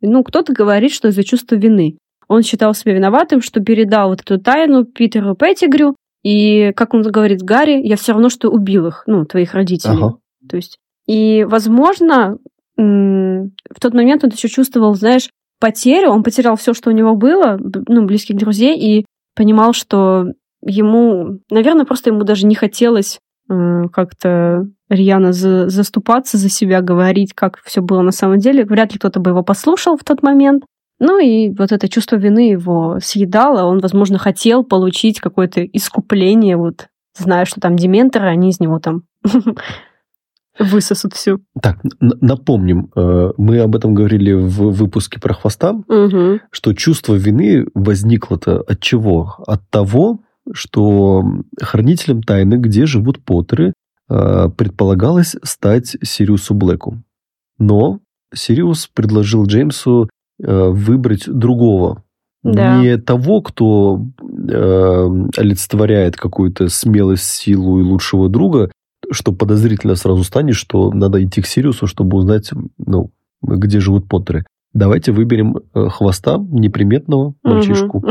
Ну, 0.00 0.22
кто-то 0.22 0.52
говорит, 0.52 0.92
что 0.92 1.08
из-за 1.08 1.22
чувства 1.24 1.54
вины. 1.54 1.96
Он 2.26 2.42
считал 2.42 2.74
себя 2.74 2.94
виноватым, 2.94 3.40
что 3.40 3.60
передал 3.60 4.08
вот 4.10 4.22
эту 4.22 4.38
тайну 4.38 4.84
Питеру 4.84 5.34
Петтигрю, 5.34 5.94
и, 6.24 6.72
как 6.74 6.94
он 6.94 7.02
говорит 7.02 7.42
Гарри, 7.42 7.80
я 7.86 7.96
все 7.96 8.12
равно, 8.12 8.28
что 8.28 8.50
убил 8.50 8.88
их, 8.88 9.04
ну, 9.06 9.24
твоих 9.24 9.54
родителей. 9.54 10.02
Ага. 10.02 10.16
То 10.48 10.56
есть, 10.56 10.78
и, 11.06 11.44
возможно, 11.44 12.38
в 12.76 13.80
тот 13.80 13.94
момент 13.94 14.24
он 14.24 14.30
еще 14.30 14.48
чувствовал, 14.48 14.94
знаешь, 14.94 15.28
потерю, 15.60 16.10
он 16.10 16.22
потерял 16.22 16.56
все, 16.56 16.74
что 16.74 16.90
у 16.90 16.92
него 16.92 17.14
было, 17.14 17.58
ну, 17.60 18.04
близких 18.04 18.36
друзей, 18.36 18.76
и 18.78 19.06
понимал, 19.34 19.72
что 19.72 20.26
ему, 20.62 21.38
наверное, 21.50 21.84
просто 21.84 22.10
ему 22.10 22.24
даже 22.24 22.46
не 22.46 22.54
хотелось 22.54 23.18
э, 23.48 23.84
как-то 23.92 24.66
рьяно 24.88 25.32
за- 25.32 25.68
заступаться 25.68 26.36
за 26.36 26.48
себя, 26.48 26.80
говорить, 26.80 27.32
как 27.34 27.60
все 27.64 27.80
было 27.80 28.02
на 28.02 28.12
самом 28.12 28.38
деле. 28.38 28.64
Вряд 28.64 28.92
ли 28.92 28.98
кто-то 28.98 29.20
бы 29.20 29.30
его 29.30 29.42
послушал 29.42 29.96
в 29.96 30.04
тот 30.04 30.22
момент. 30.22 30.64
Ну 31.00 31.18
и 31.18 31.50
вот 31.50 31.72
это 31.72 31.88
чувство 31.88 32.16
вины 32.16 32.50
его 32.50 32.98
съедало. 33.02 33.64
Он, 33.64 33.80
возможно, 33.80 34.18
хотел 34.18 34.64
получить 34.64 35.20
какое-то 35.20 35.64
искупление, 35.64 36.56
вот 36.56 36.88
зная, 37.16 37.44
что 37.44 37.60
там 37.60 37.76
дементоры, 37.76 38.28
они 38.28 38.50
из 38.50 38.60
него 38.60 38.78
там 38.78 39.02
высосут 40.58 41.14
всю. 41.14 41.40
Так, 41.60 41.78
напомним, 42.00 42.90
э, 42.94 43.32
мы 43.36 43.58
об 43.58 43.74
этом 43.74 43.94
говорили 43.94 44.32
в 44.32 44.70
выпуске 44.70 45.20
про 45.20 45.34
хвоста, 45.34 45.72
Мгм. 45.88 46.40
что 46.50 46.72
чувство 46.74 47.14
вины 47.14 47.66
возникло-то 47.74 48.60
от 48.60 48.80
чего? 48.80 49.34
От 49.46 49.68
того, 49.70 50.20
что 50.52 51.24
хранителем 51.60 52.22
тайны, 52.22 52.54
где 52.54 52.86
живут 52.86 53.24
Поттеры, 53.24 53.72
э, 54.10 54.48
предполагалось 54.56 55.36
стать 55.42 55.96
Сириусу 56.02 56.54
Блэку. 56.54 57.02
Но 57.58 58.00
Сириус 58.34 58.88
предложил 58.92 59.46
Джеймсу 59.46 60.08
э, 60.42 60.68
выбрать 60.68 61.24
другого. 61.26 62.02
Да. 62.42 62.78
Не 62.82 62.98
того, 62.98 63.40
кто 63.40 64.04
э, 64.20 65.08
олицетворяет 65.38 66.16
какую-то 66.16 66.68
смелость, 66.68 67.24
силу 67.24 67.80
и 67.80 67.82
лучшего 67.82 68.28
друга, 68.28 68.70
что 69.10 69.32
подозрительно 69.32 69.94
сразу 69.94 70.24
станет, 70.24 70.54
что 70.56 70.90
надо 70.90 71.22
идти 71.24 71.42
к 71.42 71.46
Сириусу, 71.46 71.86
чтобы 71.86 72.16
узнать, 72.16 72.50
ну, 72.78 73.10
где 73.42 73.80
живут 73.80 74.08
Поттеры. 74.08 74.44
Давайте 74.74 75.12
выберем 75.12 75.58
э, 75.72 75.88
хвоста, 75.88 76.36
неприметного 76.36 77.34
мальчишку. 77.44 78.02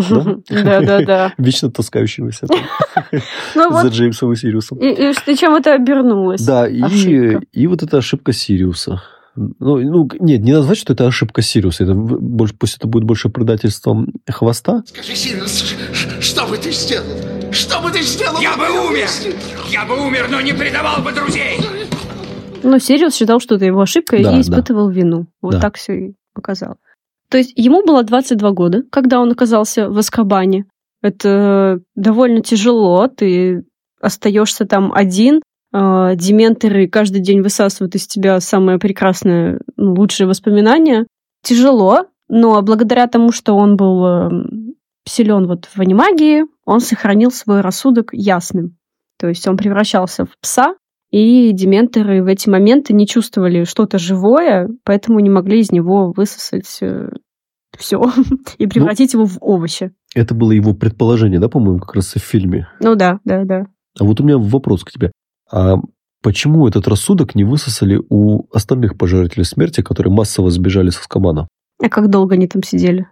Да-да-да. 0.49 1.33
Вечно 1.37 1.69
таскающегося 1.69 2.47
Ну 3.55 3.71
за 3.81 3.89
Джеймсом 3.89 4.31
и 4.31 4.35
Сириусом. 4.37 4.77
и, 4.77 5.13
чем 5.35 5.55
это 5.55 5.73
обернулось? 5.73 6.41
Да, 6.41 6.65
и 6.67 7.67
вот 7.67 7.83
эта 7.83 7.97
ошибка 7.97 8.31
Сириуса. 8.31 9.01
Ну, 9.35 9.77
ну, 9.77 10.09
нет, 10.19 10.41
не 10.41 10.53
назвать, 10.53 10.77
что 10.77 10.93
это 10.93 11.07
ошибка 11.07 11.41
Сириуса. 11.41 11.83
Это 11.85 11.95
больше, 11.95 12.55
пусть 12.55 12.77
это 12.77 12.87
будет 12.87 13.03
больше 13.03 13.29
предательством 13.29 14.13
Хвоста. 14.29 14.83
Скажи, 14.85 15.15
Сириус, 15.15 15.75
что 16.19 16.47
бы 16.47 16.57
ты 16.57 16.71
сделал? 16.71 17.05
Что 17.51 17.81
бы 17.81 17.89
ты 17.89 18.01
сделал? 18.03 18.39
Я 18.39 18.55
бы 18.55 18.65
умер! 18.65 19.07
Я 19.69 19.85
бы 19.85 20.05
умер, 20.05 20.27
но 20.29 20.39
не 20.41 20.53
предавал 20.53 21.01
бы 21.01 21.11
друзей! 21.11 21.59
Но 22.61 22.77
Сириус 22.77 23.15
считал, 23.15 23.39
что 23.39 23.55
это 23.55 23.65
его 23.65 23.81
ошибка 23.81 24.21
Да, 24.21 24.37
и 24.37 24.41
испытывал 24.41 24.89
вину. 24.89 25.25
Вот 25.41 25.53
Да. 25.53 25.59
так 25.59 25.77
все 25.77 25.93
и 25.93 26.13
показал. 26.33 26.77
То 27.29 27.37
есть 27.39 27.53
ему 27.55 27.83
было 27.83 28.03
22 28.03 28.51
года, 28.51 28.83
когда 28.91 29.19
он 29.19 29.31
оказался 29.31 29.89
в 29.89 29.97
Аскабане. 29.97 30.65
Это 31.01 31.79
довольно 31.95 32.41
тяжело, 32.41 33.07
ты 33.07 33.65
остаешься 33.99 34.65
там 34.65 34.93
один, 34.93 35.41
а, 35.73 36.15
дементоры 36.15 36.87
каждый 36.87 37.21
день 37.21 37.41
высасывают 37.41 37.95
из 37.95 38.07
тебя 38.07 38.39
самое 38.39 38.79
прекрасное, 38.79 39.59
ну, 39.75 39.93
лучшие 39.95 40.27
воспоминания. 40.27 41.07
Тяжело, 41.41 42.05
но 42.29 42.61
благодаря 42.61 43.07
тому, 43.07 43.31
что 43.31 43.57
он 43.57 43.75
был 43.75 44.29
силен 45.05 45.47
вот 45.47 45.65
в 45.65 45.79
анимагии, 45.79 46.45
он 46.65 46.79
сохранил 46.79 47.31
свой 47.31 47.61
рассудок 47.61 48.09
ясным. 48.13 48.77
То 49.19 49.27
есть 49.27 49.47
он 49.47 49.57
превращался 49.57 50.25
в 50.25 50.37
пса, 50.39 50.75
и 51.11 51.51
дементоры 51.51 52.23
в 52.23 52.27
эти 52.27 52.49
моменты 52.49 52.93
не 52.93 53.05
чувствовали 53.05 53.65
что-то 53.65 53.99
живое, 53.99 54.69
поэтому 54.83 55.19
не 55.19 55.29
могли 55.29 55.59
из 55.59 55.71
него 55.71 56.11
высосать 56.11 56.65
все 56.65 57.09
и 58.57 58.67
превратить 58.67 59.13
его 59.13 59.25
в 59.25 59.37
овощи. 59.41 59.91
Это 60.15 60.33
было 60.33 60.51
его 60.51 60.73
предположение, 60.73 61.39
да, 61.39 61.49
по-моему, 61.49 61.79
как 61.79 61.95
раз 61.95 62.15
и 62.15 62.19
в 62.19 62.23
фильме. 62.23 62.67
Ну 62.79 62.95
да, 62.95 63.19
да, 63.25 63.43
да. 63.43 63.67
А 63.99 64.03
вот 64.03 64.19
у 64.21 64.23
меня 64.23 64.37
вопрос 64.37 64.83
к 64.83 64.91
тебе. 64.91 65.11
А 65.53 65.75
почему 66.23 66.67
этот 66.67 66.87
рассудок 66.87 67.35
не 67.35 67.43
высосали 67.43 68.01
у 68.09 68.47
остальных 68.51 68.97
пожирателей 68.97 69.45
смерти, 69.45 69.81
которые 69.81 70.11
массово 70.11 70.49
сбежали 70.49 70.89
с 70.89 70.97
Аскабана? 70.99 71.47
А 71.81 71.89
как 71.89 72.09
долго 72.09 72.33
они 72.35 72.47
там 72.47 72.63
сидели? 72.63 73.07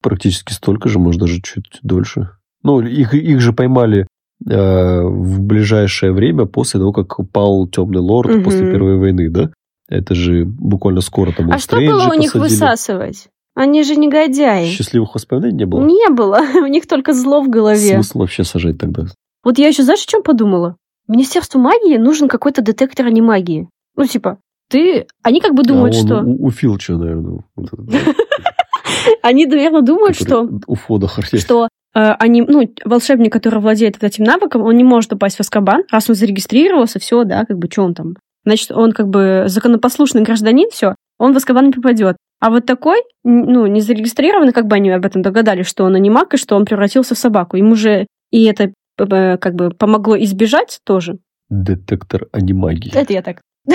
Практически 0.00 0.52
столько 0.52 0.88
же, 0.88 1.00
может, 1.00 1.20
даже 1.20 1.42
чуть 1.42 1.80
дольше. 1.82 2.30
Ну, 2.62 2.80
их, 2.80 3.14
их 3.14 3.40
же 3.40 3.52
поймали 3.52 4.06
э, 4.48 5.02
в 5.02 5.40
ближайшее 5.40 6.12
время 6.12 6.46
после 6.46 6.78
того, 6.78 6.92
как 6.92 7.16
пал 7.32 7.66
Темный 7.66 7.98
Лорд 7.98 8.30
Мгм. 8.30 8.44
после 8.44 8.60
Первой 8.70 8.96
войны, 8.96 9.28
да? 9.28 9.50
Это 9.88 10.14
же 10.14 10.44
буквально 10.44 11.00
скоро 11.00 11.32
там 11.32 11.50
А 11.50 11.58
что 11.58 11.78
было 11.78 12.10
у 12.10 12.14
них 12.14 12.32
посадили. 12.32 12.60
высасывать? 12.60 13.28
Они 13.56 13.82
же 13.82 13.96
негодяи. 13.96 14.66
Счастливых 14.66 15.16
воспоминаний 15.16 15.56
не 15.56 15.66
было? 15.66 15.84
Не 15.84 16.08
было. 16.10 16.38
У 16.62 16.66
них 16.66 16.86
только 16.86 17.12
зло 17.12 17.42
в 17.42 17.48
голове. 17.48 17.94
Смысл 17.94 18.18
вообще 18.20 18.44
сажать 18.44 18.78
тогда? 18.78 19.06
Вот 19.42 19.58
я 19.58 19.66
еще, 19.66 19.82
знаешь, 19.82 20.04
о 20.04 20.06
чем 20.08 20.22
подумала? 20.22 20.76
Министерству 21.08 21.60
магии 21.60 21.96
нужен 21.96 22.28
какой-то 22.28 22.62
детектор 22.62 23.06
анимагии. 23.06 23.68
Ну, 23.96 24.06
типа, 24.06 24.38
ты... 24.68 25.06
Они 25.22 25.40
как 25.40 25.54
бы 25.54 25.62
думают, 25.62 25.94
а 25.94 25.98
он 25.98 26.06
что... 26.06 26.20
У, 26.20 26.46
у 26.46 26.50
Филча, 26.50 26.96
наверное. 26.96 27.44
Они, 29.22 29.46
наверное, 29.46 29.82
думают, 29.82 30.16
что... 30.16 30.48
У 30.66 30.74
входа 30.74 31.08
что 31.08 31.68
э, 31.94 32.00
они, 32.00 32.42
ну, 32.42 32.68
волшебник, 32.84 33.32
который 33.32 33.60
владеет 33.60 34.02
этим 34.02 34.24
навыком, 34.24 34.62
он 34.62 34.76
не 34.76 34.84
может 34.84 35.12
упасть 35.12 35.36
в 35.36 35.40
Аскабан, 35.40 35.84
раз 35.90 36.08
он 36.08 36.14
зарегистрировался, 36.14 36.98
все, 36.98 37.24
да, 37.24 37.44
как 37.44 37.58
бы, 37.58 37.68
что 37.70 37.82
он 37.82 37.94
там? 37.94 38.14
Значит, 38.44 38.72
он 38.72 38.92
как 38.92 39.08
бы 39.08 39.44
законопослушный 39.46 40.22
гражданин, 40.22 40.68
все, 40.70 40.94
он 41.18 41.32
в 41.32 41.36
Аскабан 41.36 41.66
не 41.66 41.72
попадет. 41.72 42.16
А 42.40 42.50
вот 42.50 42.66
такой, 42.66 43.02
ну, 43.24 43.66
не 43.66 43.80
зарегистрированный, 43.80 44.52
как 44.52 44.66
бы 44.66 44.76
они 44.76 44.90
об 44.90 45.04
этом 45.04 45.22
догадались, 45.22 45.66
что 45.66 45.84
он 45.84 45.96
анимак, 45.96 46.34
и 46.34 46.38
что 46.38 46.54
он 46.56 46.64
превратился 46.64 47.14
в 47.14 47.18
собаку. 47.18 47.56
Ему 47.56 47.74
же 47.74 48.06
и 48.30 48.44
это 48.44 48.72
как 49.06 49.54
бы 49.54 49.70
помогло 49.70 50.16
избежать 50.18 50.80
тоже. 50.84 51.18
Детектор 51.48 52.28
анимагии. 52.32 52.94
Это 52.94 53.12
я 53.12 53.22
так 53.22 53.40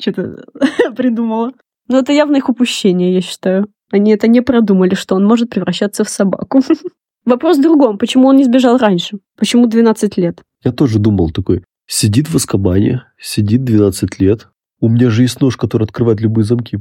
что-то 0.00 0.44
придумала. 0.96 1.52
Но 1.88 1.98
это 1.98 2.12
явно 2.12 2.36
их 2.36 2.48
упущение, 2.48 3.12
я 3.12 3.20
считаю. 3.20 3.66
Они 3.90 4.12
это 4.12 4.28
не 4.28 4.40
продумали, 4.40 4.94
что 4.94 5.16
он 5.16 5.26
может 5.26 5.50
превращаться 5.50 6.04
в 6.04 6.08
собаку. 6.08 6.62
Вопрос 7.24 7.58
в 7.58 7.62
другом. 7.62 7.98
Почему 7.98 8.28
он 8.28 8.36
не 8.36 8.44
сбежал 8.44 8.78
раньше? 8.78 9.18
Почему 9.36 9.66
12 9.66 10.16
лет? 10.16 10.42
Я 10.64 10.72
тоже 10.72 10.98
думал 10.98 11.30
такой, 11.30 11.64
сидит 11.86 12.28
в 12.28 12.36
Аскабане, 12.36 13.04
сидит 13.18 13.64
12 13.64 14.20
лет. 14.20 14.48
У 14.80 14.88
меня 14.88 15.10
же 15.10 15.22
есть 15.22 15.40
нож, 15.40 15.56
который 15.56 15.84
открывает 15.84 16.20
любые 16.20 16.44
замки. 16.44 16.78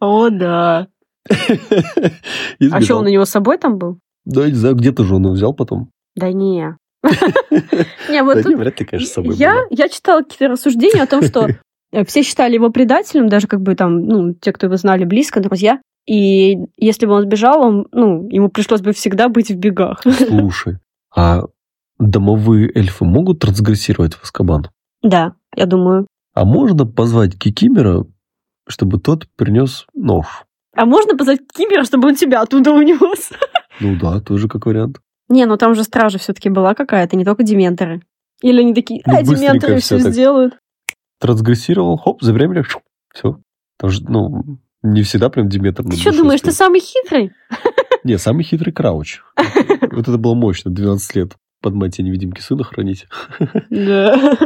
О, 0.00 0.30
да. 0.30 0.88
А 2.70 2.80
что, 2.80 2.96
он 2.96 3.06
у 3.06 3.08
него 3.08 3.24
с 3.24 3.30
собой 3.30 3.58
там 3.58 3.78
был? 3.78 3.98
Да, 4.24 4.48
не 4.48 4.54
знаю, 4.54 4.76
где-то 4.76 5.04
же 5.04 5.16
он 5.16 5.24
его 5.24 5.34
взял 5.34 5.52
потом. 5.52 5.90
Да 6.14 6.30
не. 6.32 6.76
Не, 8.08 8.22
вот 8.22 8.42
тут 8.42 8.56
вряд 8.56 8.78
ли, 8.78 8.86
конечно, 8.86 9.08
с 9.08 9.12
собой 9.12 9.34
я, 9.34 9.56
я 9.70 9.88
читала 9.88 10.22
какие-то 10.22 10.48
рассуждения 10.48 11.02
о 11.02 11.06
том, 11.08 11.22
что 11.22 11.48
все 12.06 12.22
считали 12.22 12.54
его 12.54 12.70
предателем, 12.70 13.28
даже 13.28 13.48
как 13.48 13.60
бы 13.60 13.74
там, 13.74 14.04
ну, 14.04 14.34
те, 14.34 14.52
кто 14.52 14.66
его 14.66 14.76
знали 14.76 15.04
близко, 15.04 15.40
друзья. 15.40 15.80
И 16.06 16.56
если 16.76 17.06
бы 17.06 17.14
он 17.14 17.22
сбежал, 17.22 17.62
он, 17.62 17.86
ну, 17.92 18.28
ему 18.28 18.48
пришлось 18.48 18.80
бы 18.80 18.92
всегда 18.92 19.28
быть 19.28 19.50
в 19.50 19.56
бегах. 19.56 20.02
Слушай, 20.28 20.78
а 21.14 21.44
домовые 21.98 22.70
эльфы 22.74 23.04
могут 23.04 23.40
трансгрессировать 23.40 24.14
в 24.14 24.22
Аскабан? 24.22 24.68
Да, 25.02 25.34
я 25.56 25.66
думаю. 25.66 26.06
А 26.34 26.44
можно 26.44 26.86
позвать 26.86 27.38
Кикимера, 27.38 28.04
чтобы 28.66 28.98
тот 28.98 29.28
принес 29.36 29.86
нож? 29.94 30.44
А 30.74 30.86
можно 30.86 31.16
позвать 31.16 31.40
Кимера, 31.54 31.84
чтобы 31.84 32.08
он 32.08 32.14
тебя 32.14 32.40
оттуда 32.42 32.72
унес? 32.72 33.30
Ну 33.80 33.96
да, 33.98 34.20
тоже 34.20 34.48
как 34.48 34.66
вариант. 34.66 35.00
Не, 35.28 35.46
ну 35.46 35.56
там 35.56 35.74
же 35.74 35.82
стража 35.82 36.18
все-таки 36.18 36.50
была 36.50 36.74
какая-то, 36.74 37.16
не 37.16 37.24
только 37.24 37.42
дементоры. 37.42 38.02
Или 38.42 38.60
они 38.60 38.74
такие, 38.74 39.02
Ну, 39.06 39.14
а, 39.14 39.20
быстренько 39.20 39.40
дементоры 39.40 39.78
все 39.80 39.98
так. 39.98 40.12
сделают. 40.12 40.58
Трансгрессировал, 41.18 41.96
хоп, 41.96 42.22
забеременел, 42.22 42.64
все. 43.12 43.40
Там 43.78 43.90
же, 43.90 44.02
ну, 44.08 44.58
не 44.82 45.02
всегда 45.02 45.30
прям 45.30 45.48
Диметр 45.48 45.84
Ты 45.84 45.96
что 45.96 46.12
думаешь, 46.16 46.40
ты 46.42 46.52
стоит. 46.52 46.56
самый 46.66 46.80
хитрый? 46.80 47.32
Не, 48.04 48.18
самый 48.18 48.44
хитрый 48.44 48.72
Крауч. 48.72 49.20
Вот 49.90 50.08
это 50.08 50.18
было 50.18 50.34
мощно, 50.34 50.70
12 50.70 51.16
лет 51.16 51.32
под 51.60 51.74
мать 51.74 51.98
невидимки 51.98 52.40
сына 52.40 52.64
хранить. 52.64 53.06
Да. 53.70 54.36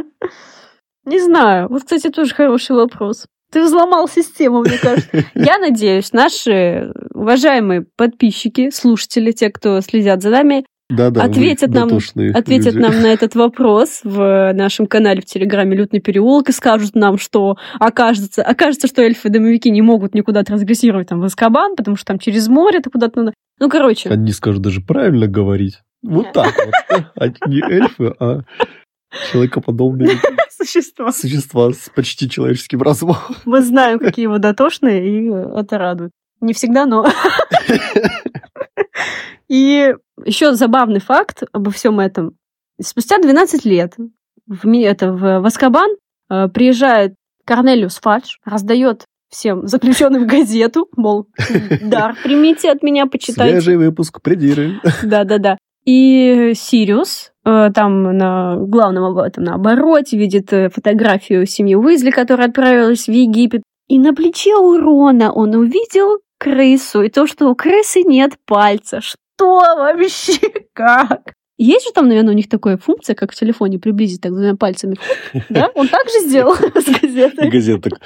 Не 1.04 1.20
знаю. 1.20 1.68
Вот, 1.68 1.82
кстати, 1.82 2.10
тоже 2.10 2.34
хороший 2.34 2.76
вопрос. 2.76 3.26
Ты 3.52 3.62
взломал 3.64 4.08
систему, 4.08 4.60
мне 4.60 4.78
кажется. 4.78 5.08
Я 5.34 5.58
надеюсь, 5.58 6.12
наши 6.12 6.92
уважаемые 7.14 7.86
подписчики, 7.96 8.70
слушатели, 8.70 9.32
те, 9.32 9.50
кто 9.50 9.80
следят 9.80 10.22
за 10.22 10.30
нами, 10.30 10.64
Да-да, 10.88 11.22
вы 11.24 11.30
Ответят 11.30 11.70
нам- 11.70 11.88
ответят 12.34 12.74
люди. 12.74 12.78
нам 12.78 13.02
на 13.02 13.06
этот 13.06 13.34
вопрос 13.34 14.00
в 14.04 14.52
нашем 14.54 14.86
канале 14.86 15.20
в 15.20 15.24
Телеграме 15.24 15.76
«Лютный 15.76 16.00
переулок» 16.00 16.48
и 16.48 16.52
скажут 16.52 16.94
нам, 16.94 17.18
что 17.18 17.56
окажется, 17.80 18.42
окажется, 18.42 18.86
что 18.86 19.02
эльфы-домовики 19.02 19.68
не 19.70 19.82
могут 19.82 20.14
никуда 20.14 20.42
трансгрессировать 20.44 21.08
там 21.08 21.20
в 21.20 21.24
Аскабан, 21.24 21.74
потому 21.76 21.96
что 21.96 22.06
там 22.06 22.18
через 22.20 22.46
море 22.48 22.80
ты 22.80 22.90
куда-то 22.90 23.18
надо... 23.20 23.34
Ну, 23.58 23.68
короче, 23.68 24.10
Они 24.10 24.30
скажут 24.32 24.62
даже 24.62 24.80
правильно 24.80 25.26
говорить. 25.26 25.80
Вот 26.02 26.32
так 26.32 26.54
вот. 26.64 27.04
А 27.16 27.28
Не 27.48 27.60
эльфы, 27.62 28.14
а 28.20 28.40
человекоподобные 29.30 30.18
существа. 30.50 31.12
существа 31.12 31.72
с 31.72 31.88
почти 31.94 32.28
человеческим 32.28 32.82
разумом. 32.82 33.16
Мы 33.44 33.62
знаем, 33.62 33.98
какие 33.98 34.26
вы 34.26 34.38
дотошные, 34.38 35.06
и 35.06 35.28
это 35.58 35.78
радует. 35.78 36.12
Не 36.40 36.52
всегда, 36.52 36.86
но... 36.86 37.06
И 39.48 39.94
еще 40.24 40.54
забавный 40.54 41.00
факт 41.00 41.44
обо 41.52 41.70
всем 41.70 42.00
этом. 42.00 42.36
Спустя 42.80 43.18
12 43.18 43.64
лет 43.64 43.94
в, 44.46 44.68
это, 44.68 45.12
в, 45.12 45.40
в 45.40 45.46
Аскабан 45.46 45.90
э, 46.28 46.48
приезжает 46.48 47.14
Корнелиус 47.44 48.00
Фадж, 48.00 48.36
раздает 48.44 49.04
всем 49.28 49.66
заключенным 49.66 50.26
газету, 50.26 50.88
мол, 50.96 51.28
дар 51.82 52.16
примите 52.22 52.70
от 52.70 52.82
меня, 52.82 53.06
почитайте. 53.06 53.60
Свежий 53.60 53.76
выпуск 53.76 54.20
придиры. 54.20 54.80
Да-да-да. 55.02 55.58
И 55.84 56.52
Сириус 56.54 57.32
там 57.72 58.16
на 58.16 58.56
главном 58.56 59.04
об- 59.04 59.18
этом, 59.18 59.44
на 59.44 59.54
обороте 59.54 60.16
видит 60.18 60.52
э, 60.52 60.68
фотографию 60.68 61.46
семьи 61.46 61.76
Уизли, 61.76 62.10
которая 62.10 62.48
отправилась 62.48 63.06
в 63.06 63.12
Египет. 63.12 63.62
И 63.88 63.98
на 64.00 64.12
плече 64.12 64.56
у 64.56 64.76
Рона 64.76 65.32
он 65.32 65.54
увидел 65.54 66.18
крысу, 66.38 67.02
и 67.02 67.08
то, 67.08 67.26
что 67.26 67.48
у 67.48 67.54
крысы 67.54 68.02
нет 68.02 68.32
пальца. 68.46 69.00
Что 69.00 69.60
вообще? 69.76 70.40
Как? 70.72 71.34
Есть 71.58 71.86
же 71.86 71.92
там, 71.94 72.08
наверное, 72.08 72.34
у 72.34 72.36
них 72.36 72.48
такая 72.48 72.76
функция, 72.76 73.14
как 73.14 73.32
в 73.32 73.34
телефоне, 73.34 73.78
приблизить 73.78 74.20
так 74.20 74.32
двумя 74.32 74.56
пальцами. 74.56 74.96
Да? 75.48 75.70
Он 75.74 75.88
так 75.88 76.02
же 76.08 76.26
сделал 76.28 76.54
с 76.74 76.88
И 76.88 76.92
газетой. 76.92 77.48
газета 77.50 77.90
так. 77.90 78.00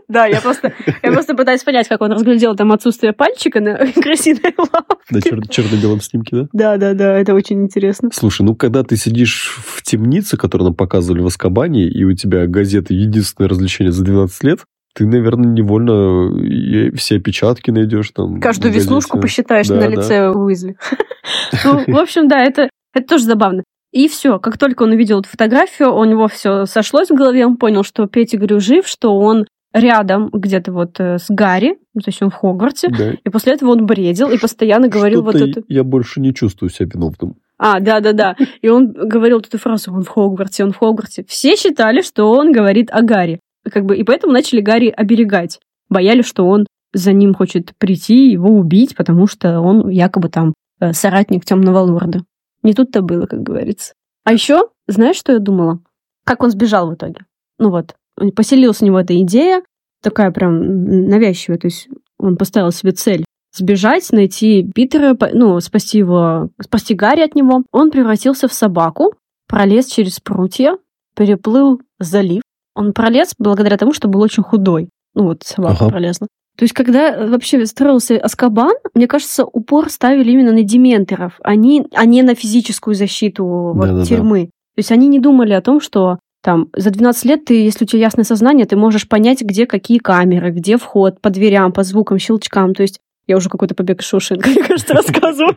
Да, 0.08 0.26
я 0.26 0.40
просто, 0.40 0.72
я 1.02 1.12
просто 1.12 1.34
пытаюсь 1.34 1.62
понять, 1.64 1.88
как 1.88 2.00
он 2.00 2.12
разглядел 2.12 2.54
там 2.54 2.72
отсутствие 2.72 3.12
пальчика 3.12 3.60
на 3.60 3.76
крысиной 3.94 4.54
лапке. 4.56 4.96
На 5.10 5.18
чер- 5.18 5.48
черно-белом 5.48 6.00
снимке, 6.00 6.36
да? 6.36 6.48
Да, 6.52 6.76
да, 6.76 6.94
да, 6.94 7.18
это 7.18 7.34
очень 7.34 7.62
интересно. 7.62 8.10
Слушай, 8.12 8.42
ну 8.42 8.54
когда 8.54 8.82
ты 8.84 8.96
сидишь 8.96 9.58
в 9.64 9.82
темнице, 9.82 10.36
которую 10.36 10.66
нам 10.68 10.74
показывали 10.76 11.20
в 11.22 11.26
Аскабане, 11.26 11.88
и 11.88 12.04
у 12.04 12.12
тебя 12.14 12.46
газеты 12.46 12.94
единственное 12.94 13.48
развлечение 13.48 13.92
за 13.92 14.04
12 14.04 14.44
лет, 14.44 14.60
ты, 14.96 15.06
наверное, 15.06 15.52
невольно 15.52 16.34
и 16.42 16.90
все 16.96 17.16
опечатки 17.16 17.70
найдешь 17.70 18.10
там. 18.10 18.40
Каждую 18.40 18.72
веснушку 18.72 19.20
посчитаешь 19.20 19.68
Да, 19.68 19.74
на 19.74 19.80
да. 19.82 19.88
лице 19.88 20.30
Уизли. 20.30 20.76
Ну, 21.64 21.82
в 21.86 21.98
общем, 21.98 22.28
да, 22.28 22.38
это, 22.38 22.70
это 22.94 23.06
тоже 23.06 23.24
забавно. 23.24 23.62
И 23.92 24.08
все, 24.08 24.38
как 24.38 24.58
только 24.58 24.84
он 24.84 24.92
увидел 24.92 25.20
эту 25.20 25.28
фотографию, 25.28 25.92
у 25.92 26.04
него 26.04 26.28
все 26.28 26.66
сошлось 26.66 27.10
в 27.10 27.14
голове, 27.14 27.44
он 27.46 27.56
понял, 27.56 27.82
что 27.82 28.06
Петтигрю 28.06 28.60
жив, 28.60 28.86
что 28.86 29.16
он 29.18 29.46
рядом 29.74 30.30
где-то 30.32 30.72
вот 30.72 30.98
э, 31.00 31.18
с 31.18 31.26
Гарри, 31.28 31.78
ну, 31.94 32.00
то 32.00 32.08
есть 32.08 32.22
он 32.22 32.30
в 32.30 32.34
Хогвартсе, 32.34 32.88
Да. 32.88 33.12
и 33.22 33.28
после 33.28 33.54
этого 33.54 33.70
он 33.72 33.84
бредил 33.86 34.30
и 34.30 34.38
постоянно 34.38 34.88
говорил 34.88 35.22
вот 35.22 35.34
это. 35.34 35.62
Я 35.68 35.84
больше 35.84 36.20
не 36.20 36.32
чувствую 36.32 36.70
себя 36.70 36.88
виновным. 36.94 37.36
А, 37.58 37.80
да-да-да. 37.80 38.36
И 38.62 38.68
он 38.68 38.92
говорил 38.92 39.38
вот 39.38 39.46
эту 39.46 39.58
фразу, 39.58 39.92
он 39.92 40.02
в 40.02 40.08
Хогвартсе, 40.08 40.64
он 40.64 40.72
в 40.72 40.76
Хогвартсе. 40.78 41.24
Все 41.26 41.56
считали, 41.56 42.02
что 42.02 42.30
он 42.30 42.52
говорит 42.52 42.90
о 42.90 43.02
Гарри. 43.02 43.40
Как 43.70 43.84
бы, 43.84 43.96
и 43.96 44.04
поэтому 44.04 44.32
начали 44.32 44.60
Гарри 44.60 44.88
оберегать. 44.88 45.60
Боялись, 45.88 46.26
что 46.26 46.46
он 46.46 46.66
за 46.92 47.12
ним 47.12 47.34
хочет 47.34 47.74
прийти, 47.78 48.30
его 48.30 48.50
убить, 48.50 48.96
потому 48.96 49.26
что 49.26 49.60
он 49.60 49.88
якобы 49.88 50.28
там 50.28 50.54
э, 50.80 50.92
соратник 50.92 51.44
темного 51.44 51.80
лорда. 51.80 52.24
Не 52.62 52.74
тут-то 52.74 53.02
было, 53.02 53.26
как 53.26 53.42
говорится. 53.42 53.94
А 54.24 54.32
еще, 54.32 54.68
знаешь, 54.86 55.16
что 55.16 55.32
я 55.32 55.38
думала? 55.38 55.80
Как 56.24 56.42
он 56.42 56.50
сбежал 56.50 56.90
в 56.90 56.94
итоге? 56.94 57.26
Ну 57.58 57.70
вот, 57.70 57.94
поселилась 58.34 58.82
у 58.82 58.86
него 58.86 59.00
эта 59.00 59.20
идея, 59.22 59.62
такая 60.02 60.30
прям 60.30 61.06
навязчивая, 61.08 61.58
то 61.58 61.66
есть 61.66 61.88
он 62.18 62.36
поставил 62.36 62.72
себе 62.72 62.92
цель 62.92 63.24
сбежать, 63.56 64.10
найти 64.12 64.70
Питера, 64.74 65.16
ну, 65.32 65.60
спасти 65.60 65.98
его, 65.98 66.50
спасти 66.60 66.94
Гарри 66.94 67.22
от 67.22 67.34
него. 67.34 67.62
Он 67.72 67.90
превратился 67.90 68.48
в 68.48 68.52
собаку, 68.52 69.14
пролез 69.48 69.86
через 69.86 70.20
прутья, 70.20 70.76
переплыл 71.14 71.80
залив. 71.98 72.42
Он 72.76 72.92
пролез 72.92 73.32
благодаря 73.38 73.76
тому, 73.76 73.92
что 73.92 74.06
был 74.06 74.20
очень 74.20 74.42
худой. 74.42 74.90
Ну 75.14 75.24
вот, 75.24 75.42
собака 75.42 75.76
Ага. 75.80 75.88
пролезла. 75.88 76.28
То 76.56 76.64
есть, 76.64 76.74
когда 76.74 77.14
э, 77.14 77.28
вообще 77.28 77.64
строился 77.66 78.18
Аскабан, 78.18 78.74
мне 78.94 79.06
кажется, 79.06 79.44
упор 79.44 79.90
ставили 79.90 80.30
именно 80.30 80.52
на 80.52 80.62
дементоров, 80.62 81.38
а 81.42 81.54
не, 81.54 81.86
а 81.94 82.04
не 82.04 82.22
на 82.22 82.34
физическую 82.34 82.94
защиту 82.94 83.72
вот, 83.74 84.06
тюрьмы. 84.06 84.46
То 84.46 84.80
есть 84.80 84.92
они 84.92 85.08
не 85.08 85.18
думали 85.18 85.52
о 85.52 85.62
том, 85.62 85.80
что 85.80 86.18
там 86.42 86.68
за 86.76 86.90
12 86.90 87.24
лет 87.24 87.44
ты, 87.46 87.64
если 87.64 87.84
у 87.84 87.88
тебя 87.88 88.02
ясное 88.02 88.24
сознание, 88.24 88.66
ты 88.66 88.76
можешь 88.76 89.08
понять, 89.08 89.42
где 89.42 89.66
какие 89.66 89.98
камеры, 89.98 90.50
где 90.50 90.76
вход, 90.76 91.20
по 91.20 91.30
дверям, 91.30 91.72
по 91.72 91.82
звукам, 91.82 92.18
щелчкам. 92.18 92.74
То 92.74 92.82
есть 92.82 93.00
я 93.26 93.36
уже 93.36 93.48
какой-то 93.48 93.74
побег 93.74 94.00
из 94.02 94.06
Шоушенка, 94.06 94.48
мне 94.54 94.62
кажется, 94.62 94.94
рассказываю. 94.94 95.56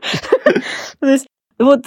То 0.99 1.05
есть 1.05 1.27
вот 1.60 1.86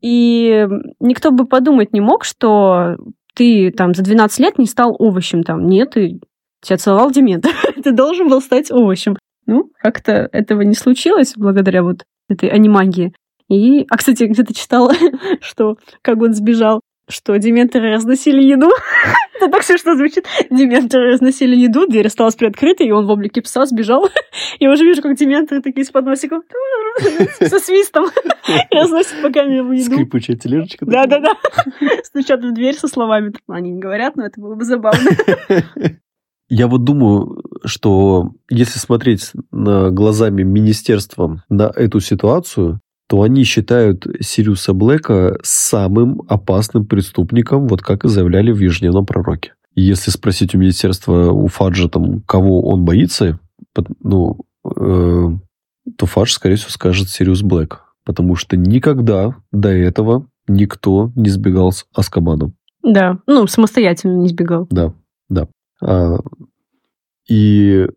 и 0.00 0.66
никто 0.98 1.30
бы 1.30 1.46
подумать 1.46 1.92
не 1.92 2.00
мог, 2.00 2.24
что 2.24 2.96
ты 3.34 3.70
там 3.70 3.94
за 3.94 4.02
12 4.02 4.38
лет 4.40 4.58
не 4.58 4.66
стал 4.66 4.94
овощем 4.98 5.42
там. 5.42 5.66
Нет, 5.66 5.92
ты 5.92 6.20
тебя 6.60 6.76
целовал 6.76 7.10
демент. 7.10 7.46
ты 7.82 7.92
должен 7.92 8.28
был 8.28 8.40
стать 8.40 8.70
овощем. 8.70 9.16
Ну, 9.46 9.70
как-то 9.80 10.28
этого 10.32 10.62
не 10.62 10.74
случилось 10.74 11.34
благодаря 11.36 11.82
вот 11.82 12.04
этой 12.28 12.48
анимагии. 12.48 13.12
И, 13.48 13.84
а, 13.90 13.96
кстати, 13.96 14.24
где-то 14.24 14.54
читала, 14.54 14.92
что 15.40 15.76
как 16.00 16.20
он 16.22 16.32
сбежал, 16.32 16.80
что 17.12 17.38
дементоры 17.38 17.92
разносили 17.92 18.42
еду. 18.42 18.70
Это 19.36 19.50
так 19.50 19.62
смешно 19.62 19.94
звучит. 19.94 20.26
Дементоры 20.50 21.12
разносили 21.12 21.56
еду, 21.56 21.86
дверь 21.86 22.06
осталась 22.06 22.34
приоткрытой, 22.34 22.86
и 22.88 22.90
он 22.92 23.06
в 23.06 23.10
облике 23.10 23.42
пса 23.42 23.66
сбежал. 23.66 24.08
Я 24.60 24.70
уже 24.70 24.84
вижу, 24.84 25.02
как 25.02 25.16
дементоры 25.16 25.62
такие 25.62 25.84
с 25.84 25.90
подносиком 25.90 26.42
со 27.40 27.58
свистом 27.58 28.06
разносят 28.70 29.22
по 29.22 29.30
камерам 29.30 29.72
еду. 29.72 29.92
Скрипучая 29.92 30.36
тележечка. 30.36 30.86
Да-да-да. 30.86 31.36
Стучат 32.02 32.44
в 32.44 32.52
дверь 32.52 32.74
со 32.74 32.88
словами. 32.88 33.32
Они 33.48 33.70
не 33.70 33.80
говорят, 33.80 34.16
но 34.16 34.26
это 34.26 34.40
было 34.40 34.54
бы 34.54 34.64
забавно. 34.64 35.10
Я 36.54 36.66
вот 36.66 36.84
думаю, 36.84 37.42
что 37.64 38.32
если 38.50 38.78
смотреть 38.78 39.32
глазами 39.50 40.42
министерства 40.42 41.42
на 41.48 41.72
эту 41.74 42.00
ситуацию, 42.00 42.81
то 43.12 43.20
они 43.20 43.44
считают 43.44 44.06
Сириуса 44.20 44.72
Блэка 44.72 45.38
самым 45.42 46.22
опасным 46.28 46.86
преступником, 46.86 47.68
вот 47.68 47.82
как 47.82 48.06
и 48.06 48.08
заявляли 48.08 48.52
в 48.52 48.58
Ежедневном 48.58 49.04
пророке. 49.04 49.52
Если 49.74 50.10
спросить 50.10 50.54
у 50.54 50.58
министерства, 50.58 51.30
у 51.30 51.46
Фаджа, 51.48 51.90
там, 51.90 52.22
кого 52.22 52.66
он 52.66 52.86
боится, 52.86 53.38
ну, 54.00 54.38
э, 54.64 55.28
то 55.98 56.06
Фадж, 56.06 56.30
скорее 56.30 56.56
всего, 56.56 56.70
скажет 56.70 57.10
Сириус 57.10 57.42
Блэк. 57.42 57.80
Потому 58.06 58.34
что 58.34 58.56
никогда 58.56 59.36
до 59.50 59.68
этого 59.68 60.26
никто 60.48 61.12
не 61.14 61.28
сбегал 61.28 61.70
с 61.70 61.84
Аскабаном. 61.94 62.54
Да, 62.82 63.18
ну, 63.26 63.46
самостоятельно 63.46 64.22
не 64.22 64.28
сбегал. 64.28 64.68
Да, 64.70 64.94
да. 65.28 65.48
А, 65.82 66.16
и 67.28 67.88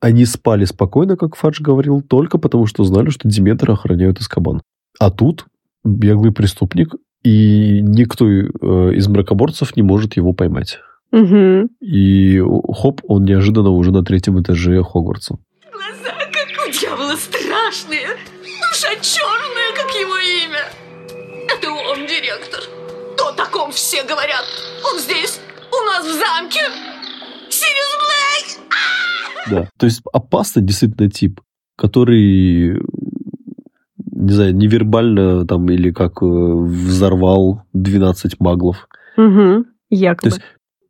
они 0.00 0.24
спали 0.24 0.64
спокойно, 0.64 1.16
как 1.16 1.36
Фадж 1.36 1.60
говорил, 1.60 2.02
только 2.02 2.38
потому, 2.38 2.66
что 2.66 2.84
знали, 2.84 3.10
что 3.10 3.28
Диметра 3.28 3.72
охраняют 3.72 4.20
Искабан. 4.20 4.62
А 4.98 5.10
тут 5.10 5.46
беглый 5.84 6.32
преступник, 6.32 6.94
и 7.22 7.80
никто 7.82 8.26
э, 8.28 8.94
из 8.94 9.08
мракоборцев 9.08 9.76
не 9.76 9.82
может 9.82 10.16
его 10.16 10.32
поймать. 10.32 10.78
Угу. 11.10 11.68
И 11.80 12.42
хоп, 12.74 13.00
он 13.04 13.24
неожиданно 13.24 13.70
уже 13.70 13.92
на 13.92 14.04
третьем 14.04 14.40
этаже 14.40 14.82
Хогвартса. 14.82 15.38
Глаза, 15.72 16.16
как 16.32 16.68
у 16.68 16.70
дьявола, 16.70 17.16
страшные. 17.16 18.08
Душа 18.42 18.94
черная, 19.00 19.72
как 19.74 19.90
его 19.94 20.16
имя. 20.46 20.64
Это 21.48 21.70
он, 21.70 22.06
директор. 22.06 22.60
То 23.16 23.32
таком 23.32 23.72
все 23.72 24.04
говорят. 24.04 24.44
Он 24.92 25.00
здесь, 25.00 25.40
у 25.72 25.86
нас 25.86 26.04
в 26.04 26.12
замке. 26.12 26.97
Да. 29.50 29.68
То 29.78 29.86
есть 29.86 30.02
опасный 30.12 30.62
действительно 30.62 31.10
тип, 31.10 31.40
который 31.76 32.80
не 34.18 34.32
знаю, 34.32 34.54
невербально 34.54 35.46
там 35.46 35.70
или 35.70 35.92
как 35.92 36.22
э, 36.22 36.26
взорвал 36.26 37.62
12 37.72 38.40
маглов. 38.40 38.88
Угу. 39.16 39.64
Якобы. 39.90 40.30
То 40.30 40.36
есть, 40.36 40.40